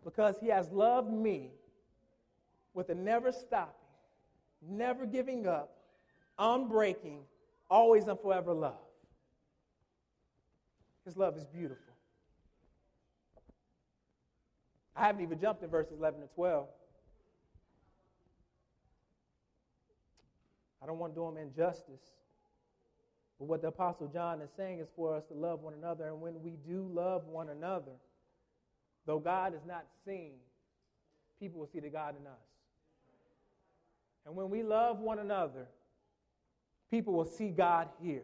because 0.03 0.35
He 0.39 0.47
has 0.47 0.69
loved 0.71 1.11
me 1.11 1.51
with 2.73 2.89
a 2.89 2.95
never 2.95 3.31
stopping, 3.31 3.73
never 4.61 5.05
giving 5.05 5.47
up, 5.47 5.77
unbreaking, 6.37 7.19
always 7.69 8.07
and 8.07 8.19
forever 8.19 8.53
love. 8.53 8.77
His 11.05 11.15
love 11.15 11.37
is 11.37 11.45
beautiful. 11.45 11.84
I 14.95 15.05
haven't 15.05 15.21
even 15.21 15.39
jumped 15.39 15.63
in 15.63 15.69
verses 15.69 15.93
11 15.99 16.21
and 16.21 16.29
12. 16.35 16.67
I 20.81 20.85
don't 20.85 20.99
want 20.99 21.13
to 21.13 21.19
do 21.19 21.25
them 21.25 21.37
injustice. 21.37 22.01
But 23.39 23.45
what 23.45 23.61
the 23.61 23.67
Apostle 23.67 24.07
John 24.07 24.41
is 24.41 24.49
saying 24.55 24.79
is 24.79 24.87
for 24.95 25.15
us 25.15 25.23
to 25.25 25.33
love 25.33 25.61
one 25.61 25.73
another. 25.73 26.07
And 26.07 26.21
when 26.21 26.41
we 26.41 26.57
do 26.67 26.87
love 26.93 27.25
one 27.25 27.49
another, 27.49 27.91
though 29.05 29.19
God 29.19 29.53
is 29.53 29.65
not 29.67 29.85
seen, 30.05 30.33
people 31.39 31.59
will 31.59 31.67
see 31.67 31.79
the 31.79 31.89
God 31.89 32.15
in 32.19 32.25
us. 32.27 32.33
And 34.25 34.35
when 34.35 34.49
we 34.49 34.63
love 34.63 34.99
one 34.99 35.19
another, 35.19 35.67
people 36.89 37.13
will 37.13 37.25
see 37.25 37.49
God 37.49 37.89
here. 38.01 38.23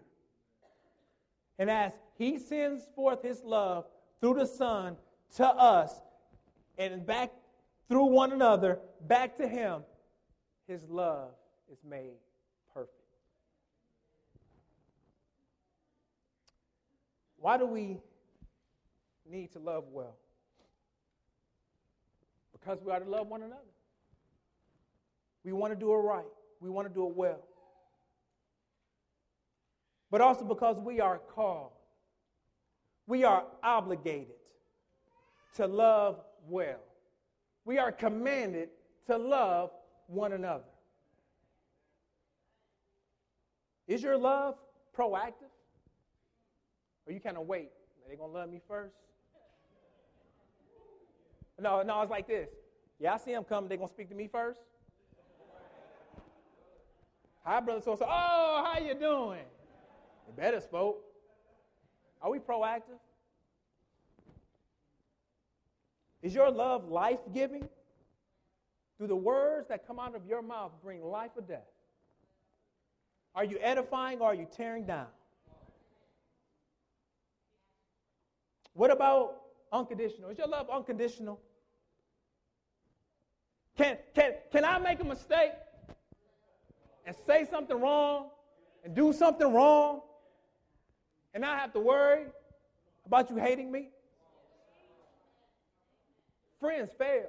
And 1.60 1.70
as 1.70 1.92
He 2.18 2.40
sends 2.40 2.88
forth 2.96 3.22
His 3.22 3.44
love 3.44 3.86
through 4.22 4.36
the 4.36 4.46
Son 4.46 4.96
to 5.36 5.46
us 5.46 6.00
and 6.90 7.06
back 7.06 7.32
through 7.88 8.06
one 8.06 8.32
another, 8.32 8.80
back 9.08 9.36
to 9.38 9.48
Him, 9.48 9.84
His 10.68 10.84
love 10.90 11.32
is 11.72 11.80
made 11.88 12.18
perfect. 12.74 12.94
Why 17.38 17.58
do 17.58 17.66
we 17.66 17.98
need 19.30 19.52
to 19.54 19.60
love 19.60 19.86
well? 19.92 20.16
Because 22.52 22.80
we 22.84 22.92
are 22.92 23.00
to 23.00 23.10
love 23.10 23.28
one 23.28 23.42
another. 23.42 23.62
We 25.44 25.52
want 25.54 25.74
to 25.74 25.80
do 25.80 25.92
it 25.92 25.98
right. 25.98 26.24
We 26.60 26.70
want 26.70 26.88
to 26.88 26.94
do 26.94 27.08
it 27.08 27.16
well 27.16 27.42
but 30.12 30.20
also 30.20 30.44
because 30.44 30.78
we 30.78 31.00
are 31.00 31.18
called. 31.18 31.72
We 33.08 33.24
are 33.24 33.46
obligated 33.64 34.36
to 35.56 35.66
love 35.66 36.20
well. 36.48 36.80
We 37.66 37.78
are 37.78 37.92
commanded 37.92 38.70
to 39.08 39.18
love 39.18 39.72
one 40.08 40.34
another. 40.34 40.64
Is 43.88 44.02
your 44.02 44.18
love 44.18 44.56
proactive? 44.98 45.52
Or 47.06 47.14
you 47.14 47.20
kind 47.20 47.38
of 47.38 47.48
wait? 47.48 47.72
Are 48.06 48.10
they 48.10 48.16
going 48.16 48.32
to 48.32 48.38
love 48.38 48.50
me 48.50 48.62
first? 48.68 48.96
No, 51.60 51.82
no, 51.84 52.02
it's 52.02 52.10
like 52.10 52.28
this. 52.28 52.50
Yeah, 53.00 53.14
I 53.14 53.18
see 53.18 53.32
them 53.32 53.44
coming. 53.44 53.68
They're 53.68 53.78
going 53.78 53.89
to 53.89 53.94
speak 53.94 54.10
to 54.10 54.16
me 54.16 54.28
first? 54.28 54.60
Hi, 57.44 57.60
brother 57.60 57.82
so 57.82 57.96
so. 57.96 58.06
Oh, 58.08 58.64
how 58.72 58.80
you 58.80 58.94
doing? 58.94 59.46
Better 60.38 60.62
spoke. 60.62 61.04
Are 62.22 62.32
we 62.32 62.39
proactive? 62.39 63.00
Is 66.22 66.34
your 66.34 66.52
love 66.52 66.88
life 66.90 67.20
giving? 67.34 67.68
Do 69.00 69.08
the 69.08 69.16
words 69.16 69.68
that 69.70 69.88
come 69.88 70.00
out 70.00 70.16
of 70.16 70.26
your 70.28 70.42
mouth 70.42 70.72
bring 70.84 71.04
life 71.04 71.32
or 71.36 71.42
death? 71.42 71.68
Are 73.34 73.44
you 73.44 73.58
edifying 73.62 74.20
or 74.20 74.28
are 74.28 74.36
you 74.36 74.48
tearing 74.56 74.86
down? 74.86 75.08
What 78.74 78.92
about 78.92 79.42
unconditional? 79.72 80.30
Is 80.30 80.38
your 80.38 80.48
love 80.48 80.70
unconditional? 80.70 81.40
Can, 83.78 83.98
can, 84.14 84.34
can 84.52 84.66
I 84.66 84.78
make 84.80 85.00
a 85.00 85.04
mistake 85.04 85.52
and 87.06 87.16
say 87.26 87.48
something 87.50 87.80
wrong 87.80 88.28
and 88.84 88.94
do 88.94 89.14
something 89.14 89.52
wrong 89.52 90.02
and 91.34 91.42
not 91.42 91.58
have 91.58 91.74
to 91.74 91.80
worry 91.80 92.26
about 93.06 93.30
you 93.30 93.38
hating 93.38 93.72
me? 93.72 93.90
Friends 96.62 96.91
fail, 96.97 97.28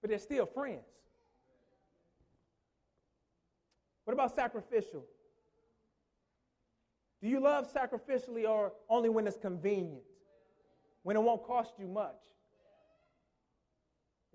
but 0.00 0.08
they're 0.08 0.18
still 0.20 0.46
friends. 0.46 0.86
What 4.04 4.14
about 4.14 4.34
sacrificial? 4.34 5.04
Do 7.20 7.28
you 7.28 7.40
love 7.40 7.72
sacrificially 7.72 8.48
or 8.48 8.72
only 8.88 9.08
when 9.08 9.26
it's 9.26 9.38
convenient? 9.38 10.02
When 11.02 11.16
it 11.16 11.22
won't 11.22 11.42
cost 11.42 11.72
you 11.78 11.88
much? 11.88 12.22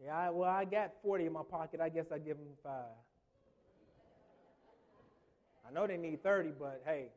Yeah, 0.03 0.17
I, 0.17 0.29
well, 0.31 0.49
I 0.49 0.65
got 0.65 0.91
40 1.01 1.27
in 1.27 1.33
my 1.33 1.43
pocket. 1.49 1.79
I 1.81 1.89
guess 1.89 2.11
I 2.11 2.17
give 2.17 2.37
them 2.37 2.47
five. 2.63 2.83
I 5.67 5.71
know 5.71 5.87
they 5.87 5.97
need 5.97 6.23
30, 6.23 6.51
but 6.59 6.81
hey, 6.85 7.07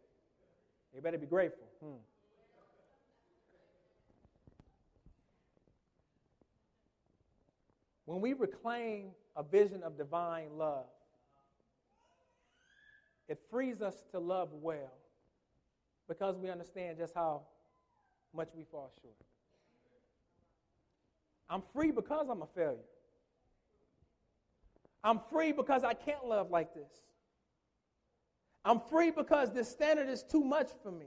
they 0.93 1.01
better 1.01 1.19
be 1.19 1.27
grateful. 1.27 1.65
Hmm. 1.83 1.97
When 8.13 8.21
we 8.21 8.35
reclaim 8.35 9.13
a 9.35 9.43
vision 9.43 9.83
of 9.83 9.97
divine 9.97 10.59
love, 10.59 10.85
it 13.27 13.41
frees 13.51 13.81
us 13.81 13.95
to 14.11 14.19
love 14.19 14.51
well 14.53 14.93
because 16.07 16.37
we 16.37 16.51
understand 16.51 16.99
just 16.99 17.15
how 17.15 17.41
much 18.35 18.49
we 18.55 18.65
fall 18.71 18.93
short. 19.01 19.15
I'm 21.49 21.63
free 21.73 21.91
because 21.91 22.29
I'm 22.29 22.43
a 22.43 22.47
failure. 22.55 22.85
I'm 25.03 25.19
free 25.31 25.53
because 25.53 25.83
I 25.83 25.95
can't 25.95 26.27
love 26.27 26.51
like 26.51 26.75
this. 26.75 26.93
I'm 28.63 28.83
free 28.91 29.11
because 29.11 29.55
this 29.55 29.71
standard 29.71 30.11
is 30.11 30.23
too 30.23 30.45
much 30.45 30.69
for 30.83 30.93
me. 30.93 31.07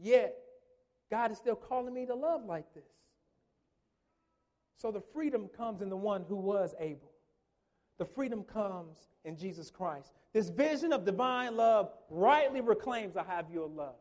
Yet, 0.00 0.39
God 1.10 1.30
is 1.30 1.38
still 1.38 1.56
calling 1.56 1.92
me 1.92 2.06
to 2.06 2.14
love 2.14 2.44
like 2.44 2.72
this. 2.74 2.84
So 4.76 4.90
the 4.90 5.02
freedom 5.12 5.48
comes 5.56 5.82
in 5.82 5.90
the 5.90 5.96
one 5.96 6.24
who 6.28 6.36
was 6.36 6.74
able. 6.78 7.10
The 7.98 8.06
freedom 8.06 8.44
comes 8.44 8.96
in 9.24 9.36
Jesus 9.36 9.70
Christ. 9.70 10.12
This 10.32 10.48
vision 10.48 10.92
of 10.92 11.04
divine 11.04 11.56
love 11.56 11.90
rightly 12.08 12.60
reclaims 12.62 13.16
I 13.16 13.24
have 13.24 13.50
your 13.50 13.68
love. 13.68 13.96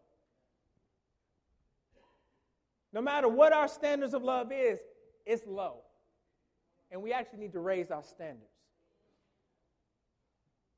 No 2.94 3.02
matter 3.02 3.28
what 3.28 3.52
our 3.52 3.68
standards 3.68 4.14
of 4.14 4.24
love 4.24 4.52
is, 4.52 4.80
it's 5.26 5.46
low. 5.46 5.82
And 6.92 7.02
we 7.02 7.12
actually 7.12 7.40
need 7.40 7.54
to 7.54 7.60
raise 7.60 7.92
our 7.92 8.04
standards. 8.04 8.50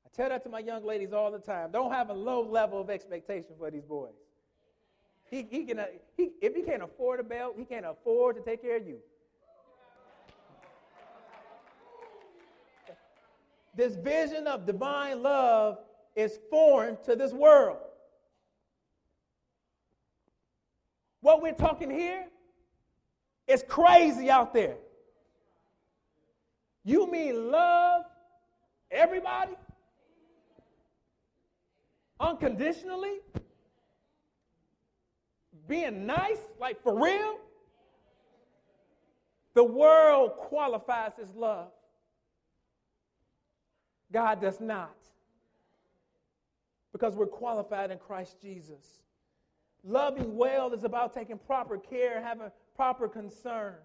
I 0.05 0.09
tell 0.15 0.29
that 0.29 0.43
to 0.43 0.49
my 0.49 0.59
young 0.59 0.83
ladies 0.83 1.13
all 1.13 1.31
the 1.31 1.39
time. 1.39 1.71
Don't 1.71 1.91
have 1.91 2.09
a 2.09 2.13
low 2.13 2.41
level 2.41 2.81
of 2.81 2.89
expectation 2.89 3.51
for 3.57 3.69
these 3.71 3.85
boys. 3.85 4.20
He, 5.31 5.47
he 5.49 5.63
can, 5.63 5.79
uh, 5.79 5.85
he, 6.17 6.31
if 6.41 6.53
he 6.53 6.61
can't 6.61 6.83
afford 6.83 7.21
a 7.21 7.23
belt, 7.23 7.55
he 7.57 7.63
can't 7.63 7.85
afford 7.85 8.35
to 8.35 8.41
take 8.41 8.61
care 8.61 8.75
of 8.75 8.85
you. 8.85 8.97
This 13.73 13.95
vision 13.95 14.45
of 14.45 14.65
divine 14.65 15.23
love 15.23 15.77
is 16.17 16.37
foreign 16.49 16.97
to 17.05 17.15
this 17.15 17.31
world. 17.31 17.77
What 21.21 21.41
we're 21.41 21.53
talking 21.53 21.89
here 21.89 22.25
is 23.47 23.63
crazy 23.65 24.29
out 24.29 24.53
there. 24.53 24.75
You 26.83 27.09
mean 27.09 27.51
love 27.51 28.03
everybody? 28.89 29.53
Unconditionally? 32.19 33.19
Being 35.67 36.05
nice, 36.05 36.39
like 36.59 36.81
for 36.81 37.01
real? 37.01 37.37
The 39.53 39.63
world 39.63 40.31
qualifies 40.37 41.11
as 41.21 41.33
love. 41.35 41.71
God 44.11 44.41
does 44.41 44.59
not. 44.59 44.95
Because 46.91 47.15
we're 47.15 47.27
qualified 47.27 47.91
in 47.91 47.97
Christ 47.97 48.41
Jesus. 48.41 49.01
Loving 49.83 50.35
well 50.35 50.73
is 50.73 50.83
about 50.83 51.13
taking 51.13 51.37
proper 51.37 51.77
care, 51.77 52.21
having 52.21 52.51
proper 52.75 53.07
concern. 53.07 53.75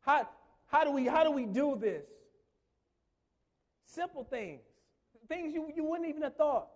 How, 0.00 0.28
how, 0.66 0.84
do, 0.84 0.90
we, 0.90 1.06
how 1.06 1.24
do 1.24 1.30
we 1.30 1.46
do 1.46 1.76
this? 1.80 2.06
Simple 3.84 4.24
things, 4.24 4.62
things 5.28 5.52
you, 5.52 5.70
you 5.74 5.84
wouldn't 5.84 6.08
even 6.08 6.22
have 6.22 6.36
thought. 6.36 6.68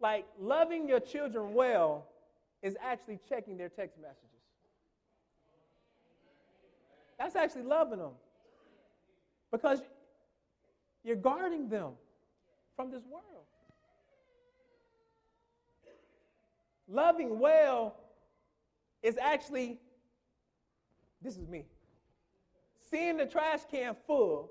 Like 0.00 0.26
loving 0.38 0.88
your 0.88 1.00
children 1.00 1.54
well 1.54 2.06
is 2.64 2.76
actually 2.82 3.20
checking 3.28 3.58
their 3.58 3.68
text 3.68 3.98
messages. 4.00 4.24
That's 7.18 7.36
actually 7.36 7.64
loving 7.64 7.98
them. 7.98 8.12
Because 9.52 9.82
you're 11.04 11.14
guarding 11.14 11.68
them 11.68 11.92
from 12.74 12.90
this 12.90 13.02
world. 13.04 13.44
Loving 16.88 17.38
well 17.38 17.96
is 19.02 19.18
actually, 19.18 19.78
this 21.22 21.36
is 21.36 21.46
me, 21.46 21.66
seeing 22.90 23.18
the 23.18 23.26
trash 23.26 23.60
can 23.70 23.94
full 24.06 24.50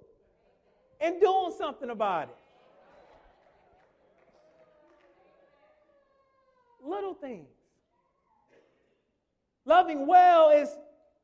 and 1.02 1.20
doing 1.20 1.52
something 1.58 1.90
about 1.90 2.30
it. 2.30 2.36
Little 6.86 7.16
things. 7.16 7.53
Loving 9.66 10.06
well 10.08 10.50
is, 10.50 10.70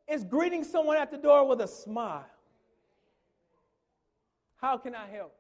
is 0.08 0.24
greeting 0.24 0.64
someone 0.64 0.98
at 0.98 1.12
the 1.12 1.18
door 1.18 1.48
with 1.48 1.62
a 1.62 1.68
smile. 1.68 2.26
How 4.58 4.78
can 4.78 4.96
I 4.96 5.08
help? 5.08 5.36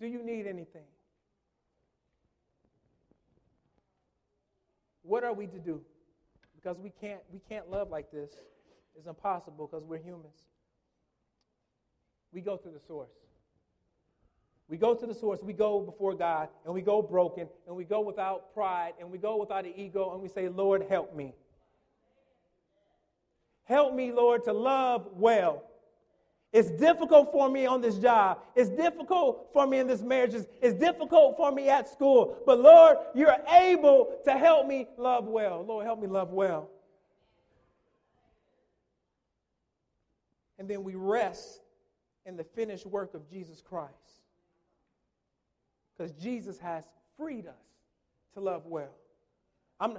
Do 0.00 0.06
you 0.06 0.24
need 0.24 0.46
anything? 0.46 0.82
What 5.02 5.22
are 5.22 5.32
we 5.32 5.46
to 5.46 5.58
do? 5.58 5.80
Because 6.56 6.78
we 6.78 6.90
can't 7.00 7.20
we 7.32 7.40
can't 7.48 7.70
love 7.70 7.90
like 7.90 8.10
this. 8.10 8.30
It's 8.96 9.06
impossible 9.06 9.68
because 9.70 9.84
we're 9.84 9.98
humans. 9.98 10.46
We 12.32 12.40
go 12.40 12.56
to 12.56 12.68
the 12.68 12.80
source. 12.86 13.10
We 14.68 14.76
go 14.78 14.94
to 14.94 15.06
the 15.06 15.14
source, 15.14 15.40
we 15.42 15.52
go 15.52 15.80
before 15.80 16.14
God, 16.14 16.48
and 16.64 16.72
we 16.72 16.80
go 16.80 17.02
broken, 17.02 17.48
and 17.66 17.76
we 17.76 17.84
go 17.84 18.00
without 18.00 18.54
pride, 18.54 18.94
and 18.98 19.10
we 19.10 19.18
go 19.18 19.36
without 19.36 19.66
an 19.66 19.74
ego, 19.76 20.12
and 20.12 20.22
we 20.22 20.28
say, 20.28 20.48
Lord, 20.48 20.86
help 20.88 21.14
me. 21.14 21.34
Help 23.64 23.94
me, 23.94 24.12
Lord, 24.12 24.44
to 24.44 24.52
love 24.52 25.06
well. 25.14 25.62
It's 26.52 26.70
difficult 26.70 27.32
for 27.32 27.50
me 27.50 27.66
on 27.66 27.80
this 27.80 27.96
job. 27.96 28.38
It's 28.54 28.70
difficult 28.70 29.48
for 29.52 29.66
me 29.66 29.80
in 29.80 29.88
this 29.88 30.02
marriage. 30.02 30.34
It's, 30.62 30.74
difficult 30.74 31.36
for 31.36 31.50
me 31.50 31.68
at 31.68 31.88
school. 31.88 32.36
But 32.46 32.60
Lord, 32.60 32.98
you're 33.12 33.36
able 33.50 34.16
to 34.24 34.32
help 34.32 34.68
me 34.68 34.86
love 34.96 35.26
well. 35.26 35.64
Lord, 35.64 35.84
help 35.84 36.00
me 36.00 36.06
love 36.06 36.30
well. 36.30 36.68
And 40.58 40.68
then 40.68 40.84
we 40.84 40.94
rest 40.94 41.60
in 42.24 42.36
the 42.36 42.44
finished 42.44 42.86
work 42.86 43.14
of 43.14 43.28
Jesus 43.28 43.60
Christ. 43.60 44.23
Because 45.96 46.12
Jesus 46.12 46.58
has 46.58 46.84
freed 47.16 47.46
us 47.46 47.54
to 48.34 48.40
love 48.40 48.66
well. 48.66 48.94
I'm, 49.78 49.98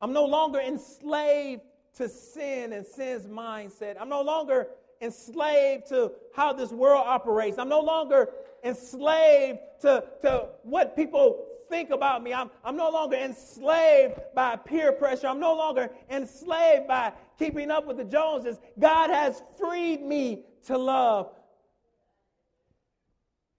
I'm 0.00 0.12
no 0.12 0.24
longer 0.24 0.60
enslaved 0.60 1.62
to 1.96 2.08
sin 2.08 2.72
and 2.72 2.86
sin's 2.86 3.26
mindset. 3.26 3.96
I'm 4.00 4.08
no 4.08 4.22
longer 4.22 4.68
enslaved 5.00 5.88
to 5.88 6.12
how 6.34 6.52
this 6.52 6.70
world 6.70 7.04
operates. 7.06 7.58
I'm 7.58 7.68
no 7.68 7.80
longer 7.80 8.28
enslaved 8.64 9.58
to, 9.82 10.04
to 10.22 10.48
what 10.62 10.96
people 10.96 11.44
think 11.68 11.90
about 11.90 12.22
me. 12.22 12.32
I'm, 12.32 12.50
I'm 12.64 12.76
no 12.76 12.90
longer 12.90 13.16
enslaved 13.16 14.20
by 14.34 14.56
peer 14.56 14.92
pressure. 14.92 15.26
I'm 15.26 15.40
no 15.40 15.54
longer 15.54 15.90
enslaved 16.10 16.86
by 16.86 17.12
keeping 17.38 17.70
up 17.70 17.86
with 17.86 17.96
the 17.96 18.04
Joneses. 18.04 18.58
God 18.78 19.10
has 19.10 19.42
freed 19.58 20.02
me 20.02 20.44
to 20.66 20.78
love. 20.78 21.30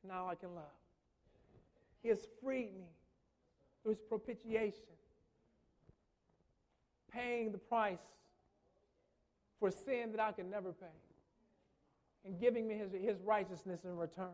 Now 0.07 0.27
I 0.27 0.35
can 0.35 0.53
love. 0.55 0.63
He 2.03 2.09
has 2.09 2.27
freed 2.43 2.75
me 2.77 2.87
through 3.81 3.93
his 3.93 4.01
propitiation. 4.01 4.83
paying 7.11 7.51
the 7.51 7.57
price 7.57 7.99
for 9.59 9.69
sin 9.69 10.11
that 10.11 10.19
I 10.19 10.31
could 10.31 10.49
never 10.49 10.73
pay 10.73 10.87
and 12.25 12.39
giving 12.39 12.67
me 12.67 12.75
his, 12.75 12.91
his 12.91 13.21
righteousness 13.21 13.81
in 13.83 13.95
return. 13.97 14.33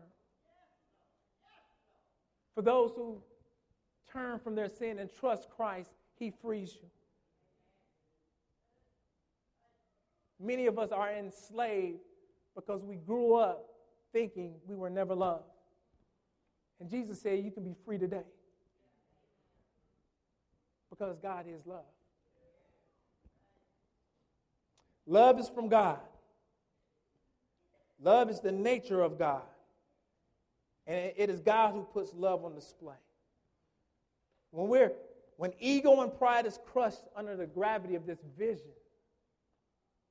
For 2.54 2.62
those 2.62 2.92
who 2.96 3.22
turn 4.10 4.38
from 4.38 4.54
their 4.54 4.68
sin 4.68 4.98
and 4.98 5.10
trust 5.20 5.48
Christ, 5.50 5.90
he 6.18 6.32
frees 6.42 6.74
you. 6.74 6.88
Many 10.40 10.66
of 10.66 10.78
us 10.78 10.90
are 10.90 11.12
enslaved 11.12 12.00
because 12.54 12.82
we 12.82 12.96
grew 12.96 13.34
up 13.34 13.66
thinking 14.12 14.54
we 14.66 14.74
were 14.74 14.90
never 14.90 15.14
loved. 15.14 15.49
And 16.80 16.88
Jesus 16.88 17.20
said, 17.20 17.44
You 17.44 17.50
can 17.50 17.62
be 17.62 17.74
free 17.84 17.98
today 17.98 18.24
because 20.88 21.18
God 21.18 21.44
is 21.48 21.66
love. 21.66 21.84
Love 25.06 25.38
is 25.38 25.48
from 25.48 25.68
God. 25.68 25.98
Love 28.02 28.30
is 28.30 28.40
the 28.40 28.52
nature 28.52 29.00
of 29.02 29.18
God. 29.18 29.42
And 30.86 31.12
it 31.16 31.30
is 31.30 31.40
God 31.40 31.72
who 31.72 31.82
puts 31.82 32.14
love 32.14 32.44
on 32.44 32.54
display. 32.54 32.94
When 34.50 34.68
we're 34.68 34.92
when 35.36 35.52
ego 35.58 36.02
and 36.02 36.12
pride 36.12 36.44
is 36.44 36.58
crushed 36.70 37.04
under 37.16 37.34
the 37.34 37.46
gravity 37.46 37.94
of 37.94 38.06
this 38.06 38.18
vision, 38.38 38.72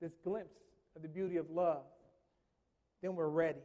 this 0.02 0.14
glimpse 0.24 0.58
of 0.96 1.04
the 1.04 1.08
beauty 1.08 1.38
of 1.38 1.52
love, 1.52 1.84
then 3.02 3.16
we're 3.16 3.28
ready. 3.28 3.60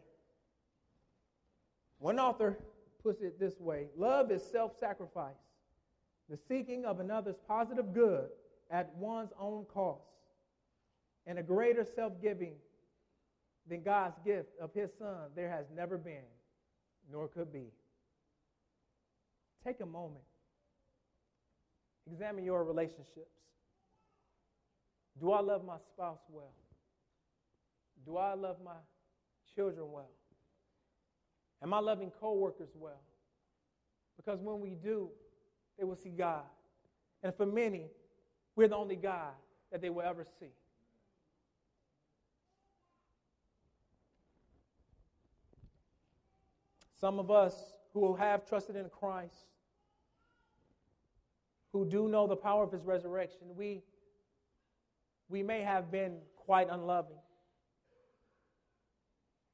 One 1.99 2.19
author 2.19 2.59
puts 3.05 3.21
it 3.21 3.39
this 3.39 3.61
way 3.61 3.87
love 3.97 4.33
is 4.33 4.43
self 4.43 4.73
sacrifice, 4.81 5.35
the 6.29 6.39
seeking 6.49 6.85
of 6.85 6.99
another's 6.99 7.37
positive 7.47 7.93
good 7.93 8.29
at 8.71 8.93
one's 8.97 9.31
own 9.39 9.67
cost, 9.73 10.01
and 11.27 11.39
a 11.39 11.43
greater 11.43 11.85
self 11.85 12.15
giving 12.21 12.55
than 13.69 13.83
God's 13.83 14.17
gift 14.25 14.49
of 14.61 14.73
His 14.75 14.91
Son 14.99 15.29
there 15.37 15.51
has 15.51 15.67
never 15.77 15.99
been, 15.99 16.25
nor 17.13 17.29
could 17.29 17.53
be. 17.53 17.67
Take 19.65 19.81
a 19.81 19.87
moment, 19.87 20.25
examine 22.11 22.45
your 22.45 22.65
relationships. 22.65 23.39
Do 25.21 25.31
I 25.31 25.41
love 25.41 25.65
my 25.65 25.77
spouse 25.93 26.19
well? 26.29 26.53
Do 28.05 28.17
I 28.17 28.35
love 28.35 28.57
my 28.65 28.73
children 29.55 29.91
well? 29.93 30.11
Am 31.63 31.73
I 31.73 31.79
loving 31.79 32.11
coworkers 32.11 32.71
well? 32.75 33.01
Because 34.17 34.41
when 34.41 34.61
we 34.61 34.71
do, 34.71 35.09
they 35.79 35.85
will 35.85 35.97
see 35.97 36.11
God. 36.11 36.45
And 37.23 37.35
for 37.35 37.47
many, 37.47 37.87
we're 38.55 38.69
the 38.69 38.77
only 38.77 38.97
God 38.97 39.33
that 39.73 39.81
they 39.81 39.91
will 39.91 40.03
ever 40.03 40.25
see. 40.39 40.53
Some 47.01 47.19
of 47.19 47.31
us 47.31 47.55
who 47.93 48.15
have 48.15 48.47
trusted 48.49 48.77
in 48.77 48.89
Christ, 48.89 49.35
who 51.73 51.85
do 51.85 52.09
know 52.09 52.27
the 52.27 52.37
power 52.37 52.63
of 52.63 52.73
his 52.73 52.83
resurrection, 52.85 53.49
we, 53.57 53.83
we 55.29 55.43
may 55.43 55.61
have 55.61 55.91
been 55.91 56.19
quite 56.37 56.69
unloving. 56.71 57.19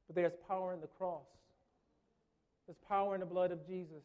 But 0.07 0.16
there's 0.16 0.34
power 0.46 0.74
in 0.74 0.80
the 0.80 0.86
cross. 0.86 1.26
There's 2.71 2.79
power 2.89 3.16
in 3.16 3.21
the 3.21 3.27
blood 3.27 3.51
of 3.51 3.66
Jesus. 3.66 4.05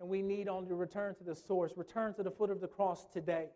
And 0.00 0.08
we 0.08 0.20
need 0.20 0.48
only 0.48 0.66
to 0.70 0.74
return 0.74 1.14
to 1.14 1.22
the 1.22 1.36
source, 1.36 1.70
return 1.76 2.12
to 2.14 2.24
the 2.24 2.30
foot 2.32 2.50
of 2.50 2.60
the 2.60 2.66
cross 2.66 3.06
today. 3.12 3.50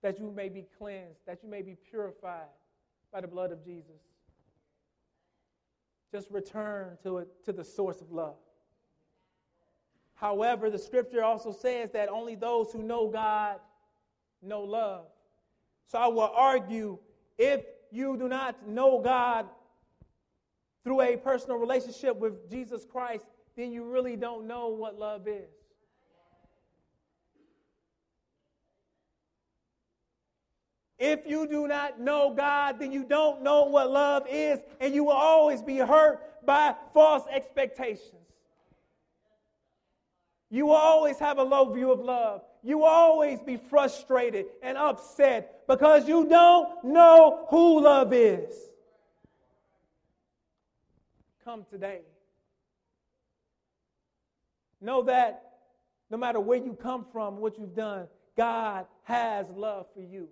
That 0.00 0.18
you 0.18 0.30
may 0.30 0.48
be 0.48 0.64
cleansed, 0.78 1.18
that 1.26 1.42
you 1.42 1.50
may 1.50 1.60
be 1.60 1.76
purified 1.90 2.48
by 3.12 3.20
the 3.20 3.28
blood 3.28 3.52
of 3.52 3.62
Jesus. 3.62 4.00
Just 6.10 6.30
return 6.30 6.96
to 7.02 7.18
it 7.18 7.44
to 7.44 7.52
the 7.52 7.62
source 7.62 8.00
of 8.00 8.10
love. 8.10 8.36
However, 10.14 10.70
the 10.70 10.78
scripture 10.78 11.22
also 11.22 11.52
says 11.52 11.90
that 11.90 12.08
only 12.08 12.36
those 12.36 12.72
who 12.72 12.82
know 12.82 13.06
God 13.06 13.56
know 14.40 14.62
love. 14.62 15.04
So 15.88 15.98
I 15.98 16.06
will 16.06 16.32
argue 16.34 16.96
if 17.36 17.66
you 17.90 18.16
do 18.16 18.28
not 18.28 18.66
know 18.66 19.02
God 19.02 19.44
through 20.84 21.00
a 21.00 21.16
personal 21.16 21.56
relationship 21.56 22.16
with 22.16 22.50
Jesus 22.50 22.84
Christ, 22.84 23.24
then 23.56 23.72
you 23.72 23.84
really 23.84 24.16
don't 24.16 24.46
know 24.46 24.68
what 24.68 24.98
love 24.98 25.26
is. 25.26 25.50
If 30.98 31.26
you 31.26 31.46
do 31.48 31.66
not 31.66 32.00
know 32.00 32.34
God, 32.34 32.78
then 32.78 32.92
you 32.92 33.04
don't 33.04 33.42
know 33.42 33.64
what 33.64 33.90
love 33.90 34.26
is, 34.30 34.60
and 34.80 34.94
you 34.94 35.04
will 35.04 35.12
always 35.12 35.60
be 35.62 35.78
hurt 35.78 36.46
by 36.46 36.74
false 36.92 37.24
expectations. 37.32 38.12
You 40.50 40.66
will 40.66 40.76
always 40.76 41.18
have 41.18 41.38
a 41.38 41.42
low 41.42 41.72
view 41.72 41.90
of 41.90 42.00
love. 42.00 42.42
You 42.62 42.78
will 42.78 42.86
always 42.86 43.40
be 43.40 43.56
frustrated 43.56 44.46
and 44.62 44.78
upset 44.78 45.66
because 45.66 46.06
you 46.06 46.26
don't 46.28 46.84
know 46.84 47.46
who 47.50 47.82
love 47.82 48.12
is. 48.12 48.54
Come 51.44 51.64
today. 51.70 52.00
Know 54.80 55.02
that 55.02 55.42
no 56.10 56.16
matter 56.16 56.40
where 56.40 56.58
you 56.58 56.76
come 56.80 57.04
from, 57.12 57.38
what 57.38 57.58
you've 57.58 57.74
done, 57.74 58.06
God 58.36 58.86
has 59.04 59.46
love 59.50 59.86
for 59.94 60.00
you. 60.00 60.28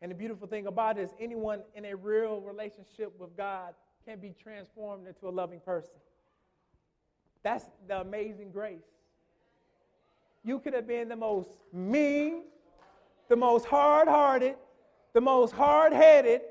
And 0.00 0.10
the 0.10 0.14
beautiful 0.14 0.46
thing 0.46 0.66
about 0.66 0.98
it 0.98 1.02
is, 1.02 1.10
anyone 1.18 1.60
in 1.74 1.86
a 1.86 1.96
real 1.96 2.40
relationship 2.40 3.18
with 3.18 3.34
God 3.36 3.74
can 4.06 4.20
be 4.20 4.34
transformed 4.42 5.06
into 5.06 5.28
a 5.28 5.30
loving 5.30 5.60
person. 5.60 5.94
That's 7.42 7.64
the 7.88 8.00
amazing 8.00 8.50
grace. 8.52 8.84
You 10.44 10.58
could 10.58 10.74
have 10.74 10.86
been 10.86 11.08
the 11.08 11.16
most 11.16 11.48
mean, 11.72 12.42
the 13.28 13.36
most 13.36 13.64
hard 13.64 14.08
hearted, 14.08 14.56
the 15.14 15.20
most 15.20 15.54
hard 15.54 15.92
headed, 15.92 16.42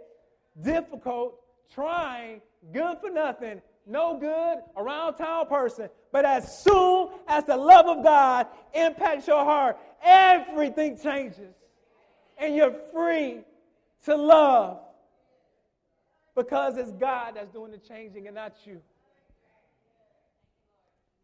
difficult, 0.59 1.39
trying, 1.73 2.41
good 2.71 2.97
for 2.99 3.09
nothing, 3.09 3.61
no 3.85 4.17
good, 4.17 4.59
around 4.75 5.15
town 5.15 5.45
person. 5.47 5.89
But 6.11 6.25
as 6.25 6.63
soon 6.63 7.09
as 7.27 7.43
the 7.43 7.57
love 7.57 7.85
of 7.85 8.03
God 8.03 8.47
impacts 8.73 9.27
your 9.27 9.43
heart, 9.43 9.77
everything 10.01 10.97
changes 10.97 11.53
and 12.37 12.55
you're 12.55 12.75
free 12.93 13.41
to 14.05 14.15
love 14.15 14.79
because 16.35 16.77
it's 16.77 16.91
God 16.93 17.33
that's 17.35 17.51
doing 17.51 17.71
the 17.71 17.77
changing 17.77 18.27
and 18.27 18.35
not 18.35 18.55
you. 18.65 18.81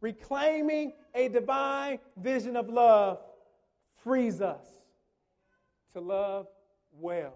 Reclaiming 0.01 0.93
a 1.15 1.29
divine 1.29 1.99
vision 2.17 2.55
of 2.55 2.69
love 2.69 3.19
frees 4.03 4.41
us 4.41 4.65
to 5.93 5.99
love 5.99 6.47
well. 6.91 7.33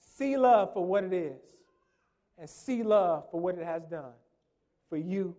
See 0.00 0.36
love 0.36 0.72
for 0.72 0.84
what 0.84 1.04
it 1.04 1.12
is, 1.12 1.40
and 2.38 2.48
see 2.48 2.82
love 2.82 3.24
for 3.30 3.40
what 3.40 3.56
it 3.56 3.64
has 3.64 3.82
done 3.84 4.12
for 4.88 4.96
you 4.96 5.34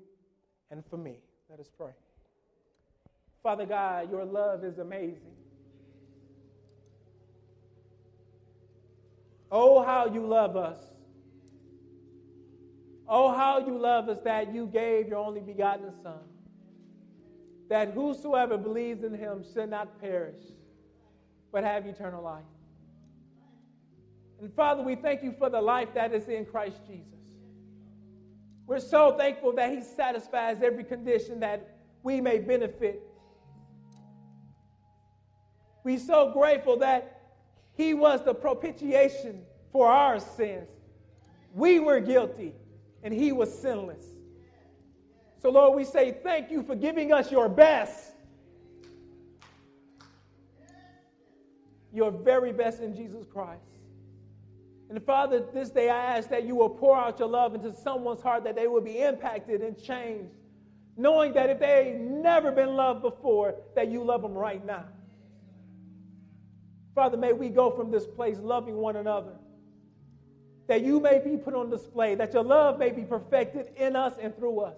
and 0.71 0.83
for 0.85 0.97
me. 0.97 1.15
Let 1.49 1.59
us 1.59 1.69
pray. 1.75 1.91
Father 3.41 3.65
God, 3.65 4.11
your 4.11 4.25
love 4.25 4.63
is 4.63 4.77
amazing. 4.79 5.35
Oh, 9.51 9.81
how 9.81 10.05
you 10.05 10.25
love 10.25 10.55
us. 10.55 10.79
Oh, 13.07 13.33
how 13.33 13.59
you 13.65 13.77
love 13.77 14.07
us 14.07 14.19
that 14.23 14.53
you 14.53 14.67
gave 14.67 15.07
your 15.07 15.17
only 15.17 15.41
begotten 15.41 15.91
Son, 16.03 16.19
that 17.67 17.93
whosoever 17.93 18.55
believes 18.55 19.03
in 19.03 19.15
him 19.15 19.43
should 19.51 19.71
not 19.71 19.99
perish, 19.99 20.37
but 21.51 21.63
have 21.63 21.87
eternal 21.87 22.23
life. 22.23 22.43
And 24.39 24.53
Father, 24.53 24.83
we 24.83 24.95
thank 24.95 25.23
you 25.23 25.33
for 25.37 25.49
the 25.49 25.61
life 25.61 25.93
that 25.93 26.13
is 26.13 26.27
in 26.27 26.45
Christ 26.45 26.77
Jesus. 26.87 27.05
We're 28.67 28.79
so 28.79 29.17
thankful 29.17 29.53
that 29.53 29.71
he 29.71 29.83
satisfies 29.83 30.61
every 30.61 30.83
condition 30.83 31.39
that 31.39 31.75
we 32.03 32.21
may 32.21 32.39
benefit. 32.39 33.03
We're 35.83 35.99
so 35.99 36.31
grateful 36.31 36.77
that 36.77 37.19
he 37.79 37.93
was 37.93 38.23
the 38.23 38.33
propitiation 38.33 39.43
for 39.71 39.87
our 39.87 40.19
sins. 40.19 40.67
We 41.53 41.79
were 41.79 41.99
guilty, 41.99 42.53
and 43.03 43.13
He 43.13 43.31
was 43.31 43.57
sinless. 43.57 44.05
So, 45.41 45.49
Lord, 45.49 45.77
we 45.77 45.85
say 45.85 46.17
thank 46.21 46.51
you 46.51 46.61
for 46.61 46.75
giving 46.75 47.13
us 47.13 47.31
your 47.31 47.47
best. 47.47 48.11
Your 51.93 52.11
very 52.11 52.51
best 52.51 52.81
in 52.81 52.93
Jesus 52.95 53.25
Christ. 53.25 53.78
And 54.89 55.03
Father, 55.03 55.45
this 55.53 55.69
day 55.69 55.89
I 55.89 56.17
ask 56.17 56.29
that 56.29 56.45
you 56.45 56.55
will 56.55 56.69
pour 56.69 56.97
out 56.97 57.19
your 57.19 57.27
love 57.27 57.53
into 57.53 57.71
someone's 57.71 58.21
heart, 58.21 58.43
that 58.43 58.55
they 58.55 58.67
will 58.67 58.81
be 58.81 58.99
impacted 58.99 59.61
and 59.61 59.77
changed 59.81 60.33
knowing 60.99 61.31
that 61.33 61.49
if 61.49 61.59
they 61.59 61.97
never 61.97 62.51
been 62.51 62.75
loved 62.75 63.01
before, 63.01 63.55
that 63.73 63.87
you 63.87 64.03
love 64.03 64.21
them 64.21 64.33
right 64.33 64.63
now. 64.65 64.83
Father, 66.93 67.15
may 67.15 67.31
we 67.31 67.47
go 67.47 67.71
from 67.71 67.89
this 67.89 68.05
place 68.05 68.37
loving 68.39 68.75
one 68.75 68.97
another, 68.97 69.31
that 70.67 70.81
you 70.81 70.99
may 70.99 71.19
be 71.23 71.37
put 71.37 71.53
on 71.53 71.69
display, 71.69 72.15
that 72.15 72.33
your 72.33 72.43
love 72.43 72.77
may 72.77 72.91
be 72.91 73.03
perfected 73.03 73.71
in 73.77 73.95
us 73.95 74.13
and 74.21 74.35
through 74.35 74.59
us. 74.59 74.75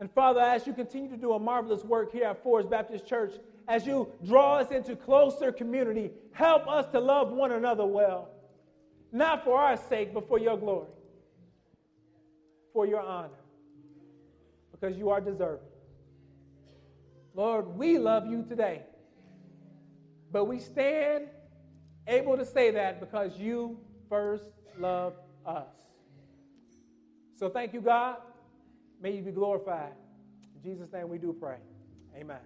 And 0.00 0.10
Father, 0.10 0.40
as 0.40 0.66
you 0.66 0.72
continue 0.72 1.10
to 1.10 1.16
do 1.18 1.34
a 1.34 1.38
marvelous 1.38 1.84
work 1.84 2.10
here 2.10 2.24
at 2.24 2.42
Forest 2.42 2.70
Baptist 2.70 3.06
Church, 3.06 3.34
as 3.68 3.86
you 3.86 4.08
draw 4.24 4.58
us 4.58 4.70
into 4.70 4.94
closer 4.94 5.50
community, 5.50 6.10
help 6.32 6.68
us 6.68 6.86
to 6.92 7.00
love 7.00 7.30
one 7.32 7.52
another 7.52 7.84
well, 7.84 8.30
not 9.12 9.44
for 9.44 9.58
our 9.58 9.76
sake, 9.76 10.14
but 10.14 10.28
for 10.28 10.38
your 10.38 10.56
glory, 10.56 10.88
for 12.72 12.86
your 12.86 13.00
honor, 13.00 13.28
because 14.70 14.96
you 14.96 15.10
are 15.10 15.20
deserving. 15.20 15.66
Lord, 17.34 17.76
we 17.76 17.98
love 17.98 18.26
you 18.26 18.44
today, 18.48 18.82
but 20.32 20.44
we 20.44 20.58
stand 20.58 21.26
able 22.06 22.36
to 22.36 22.44
say 22.44 22.70
that 22.70 23.00
because 23.00 23.36
you 23.38 23.78
first 24.08 24.44
loved 24.78 25.16
us. 25.44 25.66
So 27.34 27.48
thank 27.48 27.74
you, 27.74 27.80
God. 27.80 28.16
May 29.00 29.16
you 29.16 29.22
be 29.22 29.32
glorified. 29.32 29.92
In 30.54 30.70
Jesus' 30.70 30.92
name 30.92 31.08
we 31.08 31.18
do 31.18 31.34
pray. 31.38 31.58
Amen. 32.16 32.38